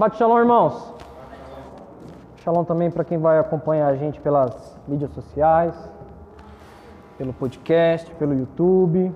Shabbat 0.00 0.16
Shalom, 0.16 0.38
irmãos. 0.38 0.94
Shalom 2.42 2.64
também 2.64 2.90
para 2.90 3.04
quem 3.04 3.18
vai 3.18 3.38
acompanhar 3.38 3.86
a 3.88 3.96
gente 3.96 4.18
pelas 4.18 4.74
mídias 4.88 5.12
sociais, 5.12 5.74
pelo 7.18 7.34
podcast, 7.34 8.10
pelo 8.14 8.32
YouTube. 8.32 9.14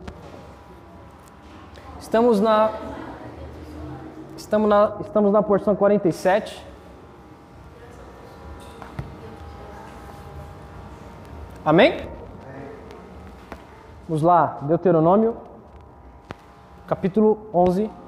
Estamos 1.98 2.38
na 2.38 2.70
estamos 4.36 4.68
na 4.68 4.96
estamos 5.00 5.32
na 5.32 5.42
porção 5.42 5.74
47. 5.74 6.62
Amém? 11.64 12.06
Vamos 14.06 14.20
lá, 14.22 14.58
Deuteronômio, 14.60 15.34
capítulo 16.86 17.48
11. 17.54 18.03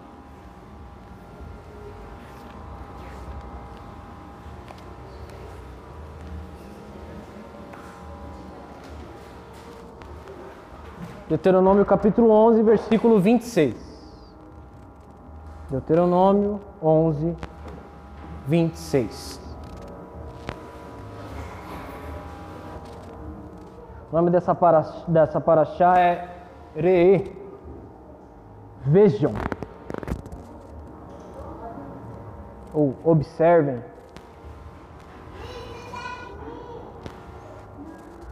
Deuteronômio 11.28 11.84
capítulo 11.84 12.30
11, 12.30 12.62
versículo 12.62 13.18
26. 13.18 13.74
Deuteronômio 15.68 16.60
11, 16.80 17.36
26. 18.46 19.40
O 24.12 24.14
nome 24.14 24.30
dessa 24.30 24.54
paraxá, 24.54 25.04
dessa 25.08 25.40
paraxá 25.40 25.98
é 25.98 26.28
Re'e. 26.76 27.36
Vejam. 28.82 29.32
Ou 32.72 32.94
observem. 33.02 33.82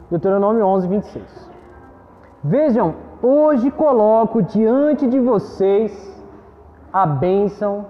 Deuteronômio 0.09 0.65
11, 0.65 0.87
26. 0.87 1.44
Vejam, 2.47 2.95
hoje 3.23 3.71
coloco 3.71 4.43
diante 4.43 5.09
de 5.09 5.19
vocês 5.19 5.91
a 6.93 7.07
bênção 7.07 7.87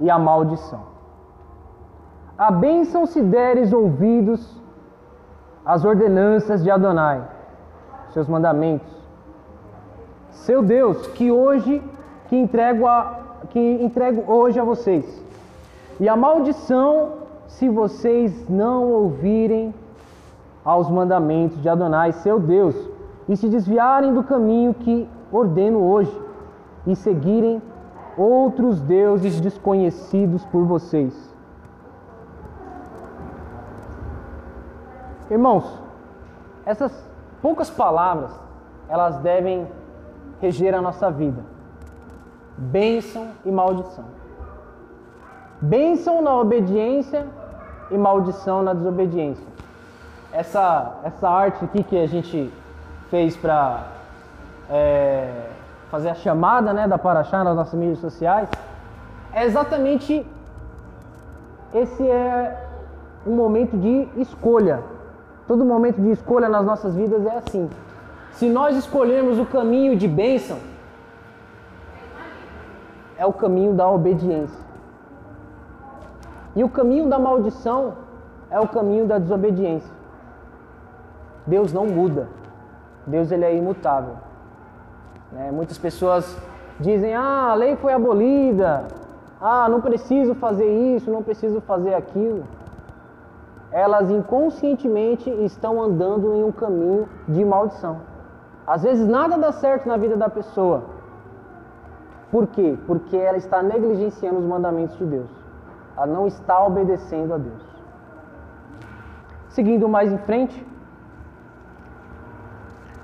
e 0.00 0.08
a 0.08 0.18
maldição. 0.18 0.80
A 2.38 2.50
bênção 2.50 3.04
se 3.04 3.20
deres 3.20 3.74
ouvidos 3.74 4.58
às 5.62 5.84
ordenanças 5.84 6.64
de 6.64 6.70
Adonai, 6.70 7.22
seus 8.14 8.26
mandamentos. 8.26 8.90
Seu 10.30 10.62
Deus, 10.62 11.06
que 11.08 11.30
hoje 11.30 11.82
que 12.28 12.36
entrego 12.36 12.86
a, 12.86 13.20
que 13.50 13.60
entrego 13.60 14.24
hoje 14.32 14.58
a 14.58 14.64
vocês. 14.64 15.22
E 16.00 16.08
a 16.08 16.16
maldição 16.16 17.12
se 17.46 17.68
vocês 17.68 18.48
não 18.48 18.90
ouvirem 18.90 19.74
aos 20.64 20.88
mandamentos 20.88 21.60
de 21.60 21.68
Adonai, 21.68 22.12
seu 22.12 22.40
Deus, 22.40 22.95
e 23.28 23.36
se 23.36 23.48
desviarem 23.48 24.14
do 24.14 24.22
caminho 24.22 24.72
que 24.72 25.08
ordeno 25.32 25.82
hoje 25.82 26.22
e 26.86 26.94
seguirem 26.94 27.60
outros 28.16 28.80
deuses 28.80 29.40
desconhecidos 29.40 30.44
por 30.46 30.64
vocês. 30.64 31.34
Irmãos, 35.28 35.64
essas 36.64 36.92
poucas 37.42 37.68
palavras, 37.68 38.30
elas 38.88 39.18
devem 39.18 39.66
reger 40.40 40.74
a 40.74 40.80
nossa 40.80 41.10
vida. 41.10 41.42
Bênção 42.56 43.28
e 43.44 43.50
maldição. 43.50 44.04
Bênção 45.60 46.22
na 46.22 46.34
obediência 46.36 47.26
e 47.90 47.98
maldição 47.98 48.62
na 48.62 48.72
desobediência. 48.72 49.46
Essa, 50.32 51.00
essa 51.02 51.28
arte 51.28 51.64
aqui 51.64 51.82
que 51.82 51.98
a 51.98 52.06
gente 52.06 52.52
fez 53.10 53.36
para 53.36 53.86
é, 54.70 55.48
fazer 55.90 56.10
a 56.10 56.14
chamada 56.14 56.72
né, 56.72 56.88
da 56.88 56.98
Paraxá 56.98 57.44
nas 57.44 57.54
nossas 57.54 57.74
mídias 57.74 57.98
sociais, 57.98 58.48
é 59.32 59.44
exatamente 59.44 60.26
esse 61.74 62.08
é 62.08 62.66
um 63.26 63.34
momento 63.34 63.76
de 63.76 64.08
escolha. 64.16 64.82
Todo 65.46 65.64
momento 65.64 66.00
de 66.00 66.10
escolha 66.10 66.48
nas 66.48 66.64
nossas 66.64 66.94
vidas 66.94 67.24
é 67.26 67.36
assim. 67.36 67.68
Se 68.32 68.48
nós 68.48 68.76
escolhermos 68.76 69.38
o 69.38 69.46
caminho 69.46 69.96
de 69.96 70.08
bênção, 70.08 70.58
é 73.18 73.24
o 73.24 73.32
caminho 73.32 73.72
da 73.72 73.88
obediência. 73.88 74.64
E 76.54 76.64
o 76.64 76.68
caminho 76.68 77.08
da 77.08 77.18
maldição 77.18 77.94
é 78.50 78.58
o 78.58 78.68
caminho 78.68 79.06
da 79.06 79.18
desobediência. 79.18 79.92
Deus 81.46 81.72
não 81.72 81.86
muda. 81.86 82.28
Deus 83.06 83.30
ele 83.30 83.44
é 83.44 83.54
imutável. 83.54 84.14
Né? 85.32 85.50
Muitas 85.52 85.78
pessoas 85.78 86.36
dizem: 86.80 87.14
ah, 87.14 87.50
a 87.50 87.54
lei 87.54 87.76
foi 87.76 87.92
abolida, 87.92 88.84
ah, 89.40 89.68
não 89.68 89.80
preciso 89.80 90.34
fazer 90.34 90.66
isso, 90.96 91.10
não 91.10 91.22
preciso 91.22 91.60
fazer 91.60 91.94
aquilo. 91.94 92.44
Elas 93.70 94.10
inconscientemente 94.10 95.28
estão 95.44 95.82
andando 95.82 96.34
em 96.34 96.42
um 96.42 96.52
caminho 96.52 97.08
de 97.28 97.44
maldição. 97.44 97.98
Às 98.66 98.82
vezes 98.82 99.06
nada 99.06 99.36
dá 99.36 99.52
certo 99.52 99.86
na 99.86 99.96
vida 99.96 100.16
da 100.16 100.28
pessoa. 100.28 100.82
Por 102.30 102.46
quê? 102.48 102.76
Porque 102.86 103.16
ela 103.16 103.36
está 103.36 103.62
negligenciando 103.62 104.38
os 104.38 104.44
mandamentos 104.44 104.96
de 104.98 105.04
Deus. 105.04 105.30
Ela 105.96 106.06
não 106.06 106.26
está 106.26 106.64
obedecendo 106.64 107.34
a 107.34 107.38
Deus. 107.38 107.62
Seguindo 109.48 109.88
mais 109.88 110.12
em 110.12 110.18
frente, 110.18 110.66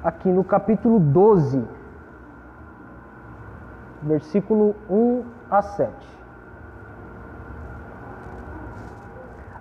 aqui 0.02 0.28
no 0.28 0.42
capítulo 0.42 0.98
12, 0.98 1.62
versículo 4.02 4.74
1 4.90 5.22
a 5.50 5.62
7. 5.62 5.92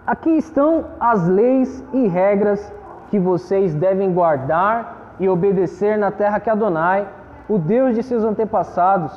Aqui 0.05 0.31
estão 0.31 0.85
as 0.99 1.27
leis 1.27 1.83
e 1.93 2.07
regras 2.07 2.73
que 3.09 3.19
vocês 3.19 3.75
devem 3.75 4.11
guardar 4.11 5.15
e 5.19 5.29
obedecer 5.29 5.97
na 5.97 6.09
terra 6.09 6.39
que 6.39 6.49
Adonai, 6.49 7.07
o 7.47 7.59
Deus 7.59 7.93
de 7.93 8.01
seus 8.01 8.23
antepassados, 8.23 9.13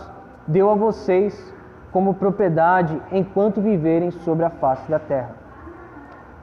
deu 0.47 0.71
a 0.71 0.75
vocês 0.75 1.55
como 1.91 2.15
propriedade 2.15 3.01
enquanto 3.11 3.63
viverem 3.63 4.11
sobre 4.11 4.45
a 4.45 4.51
face 4.51 4.91
da 4.91 4.99
terra. 4.99 5.31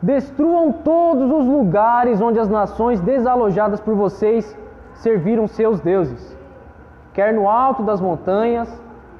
Destruam 0.02 0.72
todos 0.72 1.30
os 1.30 1.46
lugares 1.46 2.20
onde 2.20 2.40
as 2.40 2.50
nações 2.50 3.00
desalojadas 3.00 3.80
por 3.80 3.94
vocês 3.94 4.58
serviram 4.96 5.48
seus 5.48 5.80
deuses, 5.80 6.36
quer 7.14 7.34
no 7.34 7.50
alto 7.50 7.84
das 7.84 8.00
montanhas, 8.00 8.70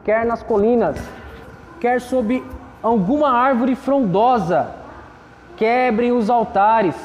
quer 0.04 0.26
nas 0.26 0.44
colinas, 0.44 0.98
quer 1.80 2.00
sob 2.00 2.44
alguma 2.82 3.30
árvore 3.30 3.76
frondosa. 3.76 4.76
Quebrem 5.58 6.12
os 6.12 6.30
altares, 6.30 6.96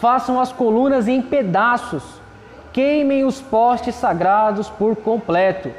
façam 0.00 0.38
as 0.38 0.52
colunas 0.52 1.08
em 1.08 1.22
pedaços, 1.22 2.20
queimem 2.72 3.24
os 3.24 3.40
postes 3.40 3.94
sagrados 3.94 4.68
por 4.68 4.94
completo 4.96 5.70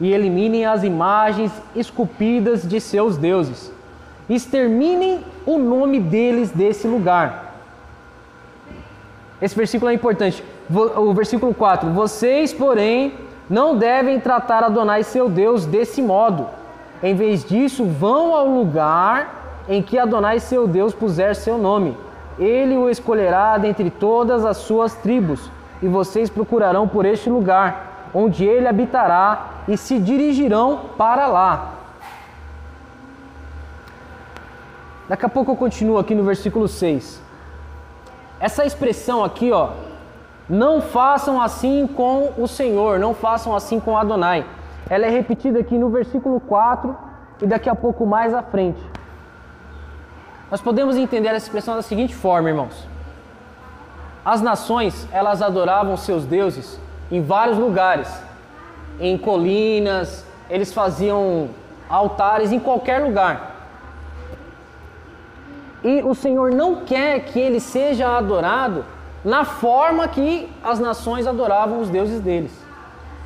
e 0.00 0.10
eliminem 0.12 0.64
as 0.64 0.82
imagens 0.82 1.52
esculpidas 1.76 2.66
de 2.66 2.80
seus 2.80 3.18
deuses. 3.18 3.70
Exterminem 4.28 5.22
o 5.44 5.58
nome 5.58 6.00
deles 6.00 6.50
desse 6.50 6.86
lugar. 6.86 7.52
Esse 9.42 9.54
versículo 9.54 9.90
é 9.90 9.94
importante. 9.94 10.42
O 10.72 11.12
versículo 11.12 11.52
4: 11.52 11.90
Vocês, 11.90 12.52
porém, 12.52 13.14
não 13.48 13.76
devem 13.76 14.20
tratar 14.20 14.62
Adonai 14.62 15.02
seu 15.02 15.28
Deus 15.28 15.66
desse 15.66 16.00
modo. 16.00 16.46
Em 17.02 17.14
vez 17.14 17.44
disso, 17.44 17.84
vão 17.84 18.34
ao 18.34 18.46
lugar 18.46 19.64
em 19.68 19.82
que 19.82 19.98
Adonai 19.98 20.38
seu 20.38 20.68
Deus 20.68 20.94
puser 20.94 21.34
seu 21.34 21.58
nome. 21.58 21.96
Ele 22.38 22.76
o 22.76 22.88
escolherá 22.88 23.58
dentre 23.58 23.90
todas 23.90 24.44
as 24.44 24.58
suas 24.58 24.94
tribos, 24.94 25.50
e 25.82 25.88
vocês 25.88 26.30
procurarão 26.30 26.86
por 26.86 27.04
este 27.04 27.28
lugar, 27.28 28.08
onde 28.14 28.44
ele 28.44 28.68
habitará, 28.68 29.46
e 29.66 29.76
se 29.76 29.98
dirigirão 29.98 30.82
para 30.96 31.26
lá. 31.26 31.72
Daqui 35.08 35.26
a 35.26 35.28
pouco 35.28 35.50
eu 35.50 35.56
continuo 35.56 35.98
aqui 35.98 36.14
no 36.14 36.22
versículo 36.22 36.68
6. 36.68 37.20
Essa 38.38 38.64
expressão 38.64 39.24
aqui, 39.24 39.50
ó, 39.50 39.70
não 40.50 40.80
façam 40.80 41.40
assim 41.40 41.86
com 41.86 42.32
o 42.36 42.48
Senhor, 42.48 42.98
não 42.98 43.14
façam 43.14 43.54
assim 43.54 43.78
com 43.78 43.96
Adonai. 43.96 44.44
Ela 44.88 45.06
é 45.06 45.08
repetida 45.08 45.60
aqui 45.60 45.78
no 45.78 45.88
versículo 45.88 46.40
4 46.40 46.96
e 47.40 47.46
daqui 47.46 47.70
a 47.70 47.74
pouco 47.74 48.04
mais 48.04 48.34
à 48.34 48.42
frente. 48.42 48.82
Nós 50.50 50.60
podemos 50.60 50.96
entender 50.96 51.28
essa 51.28 51.46
expressão 51.46 51.76
da 51.76 51.82
seguinte 51.82 52.16
forma, 52.16 52.48
irmãos. 52.48 52.88
As 54.24 54.42
nações, 54.42 55.06
elas 55.12 55.40
adoravam 55.40 55.96
seus 55.96 56.24
deuses 56.24 56.80
em 57.12 57.22
vários 57.22 57.56
lugares, 57.56 58.12
em 58.98 59.16
colinas, 59.16 60.26
eles 60.50 60.74
faziam 60.74 61.48
altares 61.88 62.50
em 62.50 62.58
qualquer 62.58 62.98
lugar. 62.98 63.54
E 65.84 66.02
o 66.02 66.12
Senhor 66.12 66.50
não 66.52 66.84
quer 66.84 67.20
que 67.20 67.38
ele 67.38 67.60
seja 67.60 68.18
adorado 68.18 68.84
na 69.24 69.44
forma 69.44 70.06
que 70.08 70.48
as 70.62 70.78
nações 70.78 71.26
adoravam 71.26 71.80
os 71.80 71.88
deuses 71.88 72.20
deles. 72.20 72.52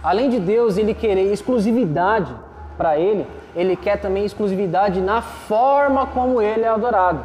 Além 0.03 0.29
de 0.29 0.39
Deus 0.39 0.77
ele 0.77 0.93
querer 0.93 1.33
exclusividade 1.33 2.35
para 2.77 2.99
ele, 2.99 3.27
ele 3.55 3.77
quer 3.77 4.01
também 4.01 4.25
exclusividade 4.25 5.01
na 5.01 5.23
forma 5.23 6.07
como 6.07 6.43
ele 6.43 6.63
é 6.63 6.69
adorado. 6.69 7.25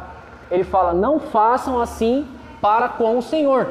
Ele 0.50 0.64
fala: 0.64 0.92
"Não 0.92 1.18
façam 1.18 1.80
assim 1.80 2.26
para 2.60 2.88
com 2.88 3.18
o 3.18 3.22
Senhor". 3.22 3.68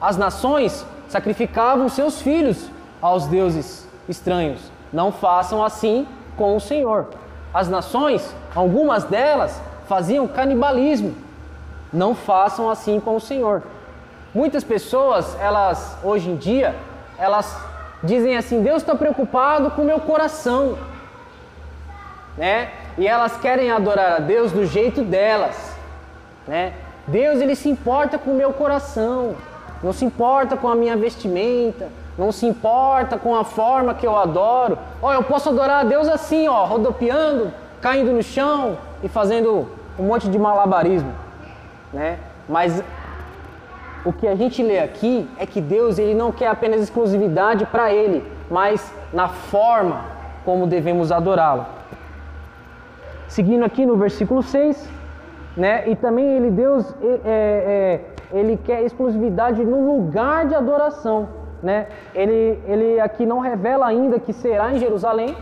As 0.00 0.16
nações 0.16 0.86
sacrificavam 1.08 1.88
seus 1.88 2.20
filhos 2.20 2.70
aos 3.00 3.26
deuses 3.26 3.88
estranhos. 4.08 4.70
Não 4.92 5.12
façam 5.12 5.62
assim 5.62 6.06
com 6.36 6.56
o 6.56 6.60
Senhor. 6.60 7.06
As 7.52 7.68
nações, 7.68 8.34
algumas 8.54 9.04
delas, 9.04 9.60
faziam 9.86 10.26
canibalismo. 10.26 11.14
Não 11.92 12.14
façam 12.14 12.68
assim 12.68 13.00
com 13.00 13.16
o 13.16 13.20
Senhor. 13.20 13.62
Muitas 14.36 14.62
pessoas, 14.62 15.34
elas 15.40 15.96
hoje 16.04 16.28
em 16.28 16.36
dia, 16.36 16.74
elas 17.16 17.58
dizem 18.02 18.36
assim: 18.36 18.62
Deus 18.62 18.82
está 18.82 18.94
preocupado 18.94 19.70
com 19.70 19.80
o 19.80 19.84
meu 19.86 19.98
coração, 19.98 20.76
né? 22.36 22.68
E 22.98 23.08
elas 23.08 23.38
querem 23.38 23.70
adorar 23.70 24.16
a 24.16 24.18
Deus 24.18 24.52
do 24.52 24.66
jeito 24.66 25.02
delas, 25.02 25.56
né? 26.46 26.74
Deus 27.06 27.40
ele 27.40 27.56
se 27.56 27.70
importa 27.70 28.18
com 28.18 28.32
o 28.32 28.34
meu 28.34 28.52
coração, 28.52 29.34
não 29.82 29.94
se 29.94 30.04
importa 30.04 30.54
com 30.54 30.68
a 30.68 30.74
minha 30.74 30.98
vestimenta, 30.98 31.88
não 32.18 32.30
se 32.30 32.44
importa 32.44 33.16
com 33.16 33.34
a 33.34 33.42
forma 33.42 33.94
que 33.94 34.06
eu 34.06 34.18
adoro. 34.18 34.78
Ó, 35.00 35.14
eu 35.14 35.22
posso 35.22 35.48
adorar 35.48 35.80
a 35.80 35.84
Deus 35.84 36.08
assim, 36.08 36.46
ó, 36.46 36.66
rodopiando, 36.66 37.54
caindo 37.80 38.12
no 38.12 38.22
chão 38.22 38.76
e 39.02 39.08
fazendo 39.08 39.66
um 39.98 40.02
monte 40.02 40.28
de 40.28 40.38
malabarismo, 40.38 41.14
né? 41.90 42.18
Mas 42.46 42.82
o 44.06 44.12
que 44.12 44.28
a 44.28 44.36
gente 44.36 44.62
lê 44.62 44.78
aqui 44.78 45.28
é 45.36 45.44
que 45.44 45.60
Deus 45.60 45.98
ele 45.98 46.14
não 46.14 46.30
quer 46.30 46.46
apenas 46.46 46.80
exclusividade 46.80 47.66
para 47.66 47.92
ele, 47.92 48.24
mas 48.48 48.94
na 49.12 49.26
forma 49.26 50.04
como 50.44 50.64
devemos 50.64 51.10
adorá-lo. 51.10 51.66
Seguindo 53.26 53.64
aqui 53.64 53.84
no 53.84 53.96
versículo 53.96 54.44
6, 54.44 54.88
né? 55.56 55.88
E 55.88 55.96
também 55.96 56.24
ele 56.36 56.52
Deus 56.52 56.94
é, 57.02 58.00
é, 58.32 58.38
ele 58.38 58.56
quer 58.56 58.82
exclusividade 58.82 59.64
no 59.64 59.84
lugar 59.92 60.46
de 60.46 60.54
adoração, 60.54 61.28
né? 61.60 61.88
Ele 62.14 62.60
ele 62.64 63.00
aqui 63.00 63.26
não 63.26 63.40
revela 63.40 63.86
ainda 63.86 64.20
que 64.20 64.32
será 64.32 64.72
em 64.72 64.78
Jerusalém, 64.78 65.36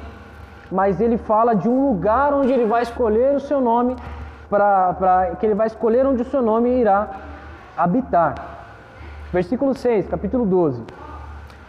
mas 0.72 1.02
ele 1.02 1.19
fala 1.19 1.55
de 1.55 1.69
um 1.69 1.88
lugar 1.88 2.32
onde 2.32 2.50
ele 2.50 2.64
vai 2.64 2.82
escolher 2.82 3.37
o 3.37 3.40
seu 3.40 3.61
nome 3.61 3.94
para 4.49 5.37
que 5.38 5.44
ele 5.44 5.55
vai 5.55 5.66
escolher 5.66 6.06
onde 6.06 6.22
o 6.22 6.25
seu 6.25 6.40
nome 6.40 6.70
irá 6.81 7.11
habitar. 7.76 8.53
Versículo 9.34 9.75
6, 9.75 10.06
capítulo 10.06 10.46
12. 10.46 10.81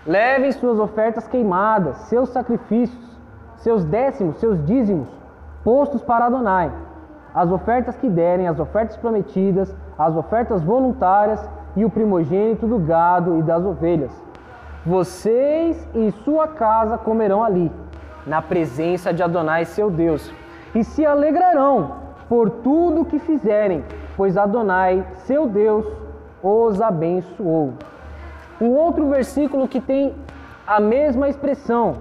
Levem 0.06 0.52
suas 0.52 0.78
ofertas 0.78 1.28
queimadas, 1.28 1.98
seus 2.10 2.30
sacrifícios, 2.30 3.04
seus 3.56 3.84
décimos, 3.84 4.38
seus 4.38 4.64
dízimos, 4.68 5.08
postos 5.64 6.04
para 6.04 6.26
Adonai. 6.28 6.72
As 7.34 7.50
ofertas 7.50 7.98
que 7.98 8.08
derem, 8.08 8.48
as 8.48 8.60
ofertas 8.60 8.96
prometidas, 8.98 9.76
as 9.98 10.16
ofertas 10.16 10.62
voluntárias 10.62 11.44
e 11.76 11.84
o 11.84 11.90
primogênito 11.90 12.68
do 12.68 12.78
gado 12.78 13.40
e 13.40 13.42
das 13.42 13.66
ovelhas. 13.66 14.12
Vocês 14.86 15.90
e 15.96 16.12
sua 16.24 16.48
casa 16.48 17.00
comerão 17.00 17.44
ali, 17.44 17.72
na 18.28 18.44
presença 18.44 19.12
de 19.12 19.24
Adonai, 19.24 19.66
seu 19.66 19.90
Deus, 19.90 20.32
e 20.76 20.84
se 20.84 21.04
alegrarão 21.04 21.94
por 22.30 22.48
tudo 22.48 23.06
que 23.06 23.18
fizerem, 23.18 23.84
pois 24.16 24.38
Adonai, 24.38 25.04
seu 25.26 25.48
Deus, 25.48 26.05
os 26.46 26.80
abençoou. 26.80 27.74
Um 28.62 28.70
outro 28.70 29.10
versículo 29.10 29.68
que 29.68 29.82
tem 29.82 30.14
a 30.66 30.80
mesma 30.80 31.28
expressão, 31.28 31.98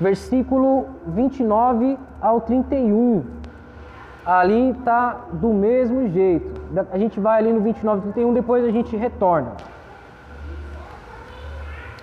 versículo 0.00 0.88
29 1.06 1.96
ao 2.20 2.40
31. 2.40 3.24
Ali 4.26 4.70
está 4.70 5.26
do 5.32 5.52
mesmo 5.52 6.08
jeito. 6.08 6.60
A 6.90 6.98
gente 6.98 7.20
vai 7.20 7.38
ali 7.38 7.52
no 7.52 7.60
29 7.60 7.98
e 7.98 8.02
31, 8.12 8.34
depois 8.34 8.64
a 8.64 8.70
gente 8.70 8.96
retorna. 8.96 9.52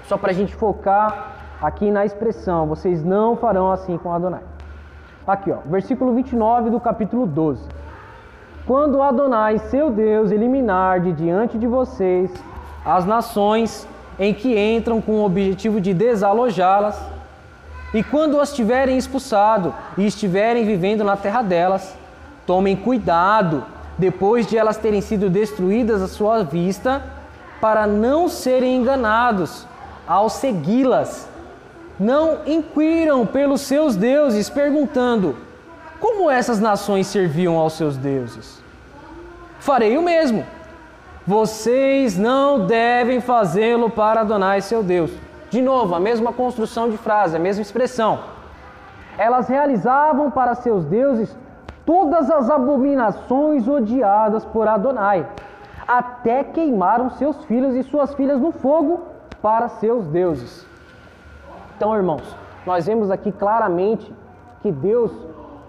Só 0.03 0.17
para 0.17 0.31
a 0.31 0.33
gente 0.33 0.55
focar 0.55 1.31
aqui 1.61 1.91
na 1.91 2.05
expressão: 2.05 2.67
vocês 2.67 3.03
não 3.03 3.35
farão 3.35 3.71
assim 3.71 3.97
com 3.97 4.13
Adonai. 4.13 4.43
Aqui, 5.27 5.51
ó, 5.51 5.57
versículo 5.65 6.13
29 6.13 6.69
do 6.69 6.79
capítulo 6.79 7.25
12. 7.25 7.67
Quando 8.71 9.01
Adonai, 9.01 9.59
seu 9.69 9.89
Deus, 9.91 10.31
eliminar 10.31 11.01
de 11.01 11.11
diante 11.11 11.57
de 11.57 11.67
vocês 11.67 12.31
as 12.85 13.05
nações 13.05 13.85
em 14.17 14.33
que 14.33 14.57
entram 14.57 15.01
com 15.01 15.15
o 15.15 15.25
objetivo 15.25 15.81
de 15.81 15.93
desalojá-las, 15.93 16.97
e 17.93 18.01
quando 18.01 18.39
as 18.39 18.53
tiverem 18.53 18.97
expulsado 18.97 19.75
e 19.97 20.05
estiverem 20.05 20.63
vivendo 20.63 21.03
na 21.03 21.17
terra 21.17 21.41
delas, 21.41 21.93
tomem 22.47 22.77
cuidado, 22.77 23.65
depois 23.97 24.47
de 24.47 24.57
elas 24.57 24.77
terem 24.77 25.01
sido 25.01 25.29
destruídas 25.29 26.01
à 26.01 26.07
sua 26.07 26.41
vista, 26.41 27.03
para 27.59 27.85
não 27.85 28.29
serem 28.29 28.77
enganados 28.77 29.67
ao 30.07 30.29
segui-las 30.29 31.27
não 31.99 32.37
inquiram 32.47 33.25
pelos 33.25 33.59
seus 33.59 33.97
deuses, 33.97 34.49
perguntando: 34.49 35.35
como 35.99 36.31
essas 36.31 36.61
nações 36.61 37.07
serviam 37.07 37.57
aos 37.57 37.73
seus 37.73 37.97
deuses? 37.97 38.60
Farei 39.61 39.95
o 39.95 40.01
mesmo. 40.01 40.43
Vocês 41.25 42.17
não 42.17 42.65
devem 42.65 43.21
fazê-lo 43.21 43.91
para 43.91 44.21
Adonai 44.21 44.59
seu 44.59 44.81
Deus. 44.81 45.11
De 45.51 45.61
novo, 45.61 45.93
a 45.93 45.99
mesma 45.99 46.33
construção 46.33 46.89
de 46.89 46.97
frase, 46.97 47.35
a 47.35 47.39
mesma 47.39 47.61
expressão. 47.61 48.19
Elas 49.19 49.47
realizavam 49.47 50.31
para 50.31 50.55
seus 50.55 50.83
deuses 50.85 51.37
todas 51.85 52.31
as 52.31 52.49
abominações 52.49 53.67
odiadas 53.67 54.43
por 54.45 54.67
Adonai, 54.67 55.27
até 55.87 56.43
queimaram 56.43 57.11
seus 57.11 57.43
filhos 57.45 57.75
e 57.75 57.83
suas 57.83 58.15
filhas 58.15 58.41
no 58.41 58.51
fogo 58.51 59.01
para 59.43 59.69
seus 59.69 60.07
deuses. 60.07 60.65
Então, 61.77 61.95
irmãos, 61.95 62.35
nós 62.65 62.87
vemos 62.87 63.11
aqui 63.11 63.31
claramente 63.31 64.11
que 64.63 64.71
Deus, 64.71 65.11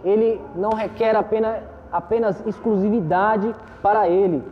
ele 0.03 0.41
não 0.55 0.71
requer 0.71 1.15
apenas, 1.15 1.63
apenas 1.93 2.45
exclusividade 2.47 3.55
para 3.83 4.09
ele, 4.09 4.43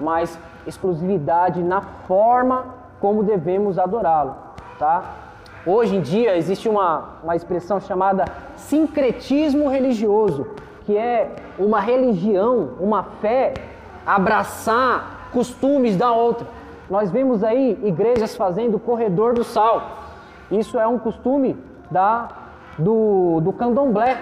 mas 0.00 0.38
exclusividade 0.66 1.62
na 1.62 1.80
forma 1.80 2.66
como 3.00 3.22
devemos 3.22 3.78
adorá-lo, 3.78 4.34
tá? 4.78 5.02
Hoje 5.66 5.96
em 5.96 6.00
dia 6.00 6.36
existe 6.36 6.68
uma, 6.68 7.16
uma 7.22 7.36
expressão 7.36 7.80
chamada 7.80 8.24
sincretismo 8.56 9.68
religioso, 9.68 10.46
que 10.84 10.96
é 10.96 11.36
uma 11.58 11.80
religião, 11.80 12.70
uma 12.80 13.02
fé 13.02 13.54
abraçar 14.06 15.28
costumes 15.32 15.96
da 15.96 16.10
outra. 16.12 16.46
Nós 16.88 17.10
vemos 17.10 17.44
aí 17.44 17.78
igrejas 17.84 18.34
fazendo 18.34 18.78
corredor 18.78 19.34
do 19.34 19.44
sal. 19.44 19.82
Isso 20.50 20.78
é 20.78 20.86
um 20.86 20.98
costume 20.98 21.54
da, 21.90 22.28
do, 22.78 23.40
do 23.42 23.52
candomblé. 23.52 24.18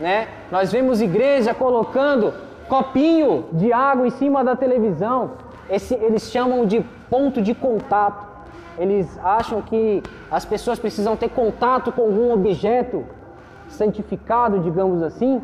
Né? 0.00 0.28
Nós 0.50 0.72
vemos 0.72 1.00
igreja 1.00 1.54
colocando 1.54 2.32
copinho 2.68 3.46
de 3.52 3.72
água 3.72 4.06
em 4.06 4.10
cima 4.10 4.42
da 4.42 4.56
televisão. 4.56 5.32
Esse, 5.68 5.94
eles 5.94 6.30
chamam 6.30 6.66
de 6.66 6.80
ponto 7.10 7.40
de 7.40 7.54
contato. 7.54 8.26
Eles 8.78 9.18
acham 9.22 9.60
que 9.60 10.02
as 10.30 10.44
pessoas 10.44 10.78
precisam 10.78 11.16
ter 11.16 11.28
contato 11.28 11.92
com 11.92 12.02
algum 12.02 12.32
objeto 12.32 13.04
santificado, 13.68 14.60
digamos 14.60 15.02
assim, 15.02 15.40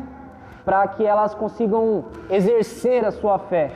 para 0.65 0.87
que 0.87 1.05
elas 1.05 1.33
consigam 1.33 2.05
exercer 2.29 3.05
a 3.05 3.11
sua 3.11 3.37
fé. 3.39 3.71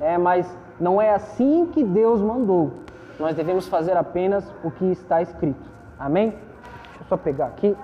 É, 0.00 0.18
mas 0.18 0.46
não 0.78 1.00
é 1.00 1.14
assim 1.14 1.66
que 1.72 1.82
Deus 1.82 2.20
mandou. 2.20 2.72
Nós 3.18 3.34
devemos 3.34 3.66
fazer 3.66 3.96
apenas 3.96 4.44
o 4.62 4.70
que 4.70 4.84
está 4.86 5.22
escrito. 5.22 5.64
Amém? 5.98 6.30
Deixa 6.30 7.00
eu 7.00 7.06
só 7.08 7.16
pegar 7.16 7.46
aqui. 7.46 7.74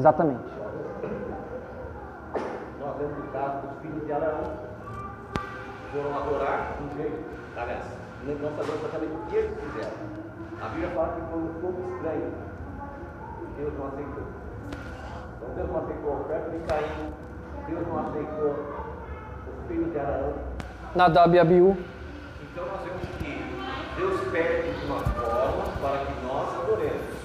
Exatamente. 0.00 0.40
Nós 2.80 2.96
vemos 2.96 3.18
o 3.18 3.28
caso 3.32 3.66
dos 3.66 3.82
filhos 3.82 4.06
de 4.06 4.12
Abraão. 4.14 4.54
Foram 5.92 6.16
adorar 6.16 6.72
de 6.78 6.84
um 6.84 6.96
jeito. 6.96 7.22
Aliás, 7.54 7.84
não 8.24 8.56
sabemos 8.56 8.80
exatamente 8.80 9.12
o 9.12 9.26
que 9.28 9.36
eles 9.36 9.60
fizeram. 9.60 9.92
A 10.62 10.68
Bíblia 10.68 10.88
fala 10.94 11.08
que 11.08 11.20
foi 11.30 11.38
um 11.38 11.54
pouco 11.60 11.92
estranho. 11.92 12.32
Deus 13.58 13.74
não 13.78 13.88
aceitou. 13.88 14.22
Então 15.36 15.54
Deus 15.54 15.70
não 15.70 15.78
aceitou 15.80 16.12
a 16.12 16.20
oferta 16.20 16.48
nem 16.48 16.60
Caim 16.62 17.12
Deus 17.68 17.86
não 17.86 17.98
aceitou 17.98 18.56
os 19.60 19.68
filhos 19.68 19.92
de 19.92 19.98
Arão. 19.98 20.32
Nadab 20.94 21.36
e 21.36 21.38
Abiú. 21.38 21.76
Então 22.50 22.64
nós 22.64 22.80
vemos 22.84 23.02
que 23.18 24.00
Deus 24.00 24.20
pede 24.32 24.80
de 24.80 24.86
uma 24.86 25.00
forma 25.00 25.64
para 25.82 26.06
que 26.06 26.26
nós 26.26 26.54
adoremos. 26.58 27.20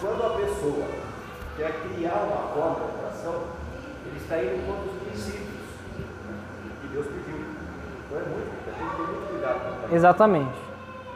Quando 0.00 0.22
a 0.22 0.36
pessoa 0.36 1.03
quer 1.56 1.72
criar 1.82 2.26
uma 2.26 2.48
forma 2.52 2.76
de 2.76 2.82
adoração, 2.82 3.42
ele 4.06 4.16
está 4.16 4.42
indo 4.42 4.66
contra 4.66 4.90
os 4.90 5.02
princípios 5.02 5.64
que 6.80 6.86
Deus 6.88 7.06
pediu. 7.06 7.44
Então 8.06 8.18
é 8.18 8.24
muito, 8.24 8.64
tem 8.64 8.88
que 8.88 8.96
ter 8.96 9.02
muito 9.02 9.30
cuidado 9.30 9.88
com. 9.88 9.94
Exatamente. 9.94 10.58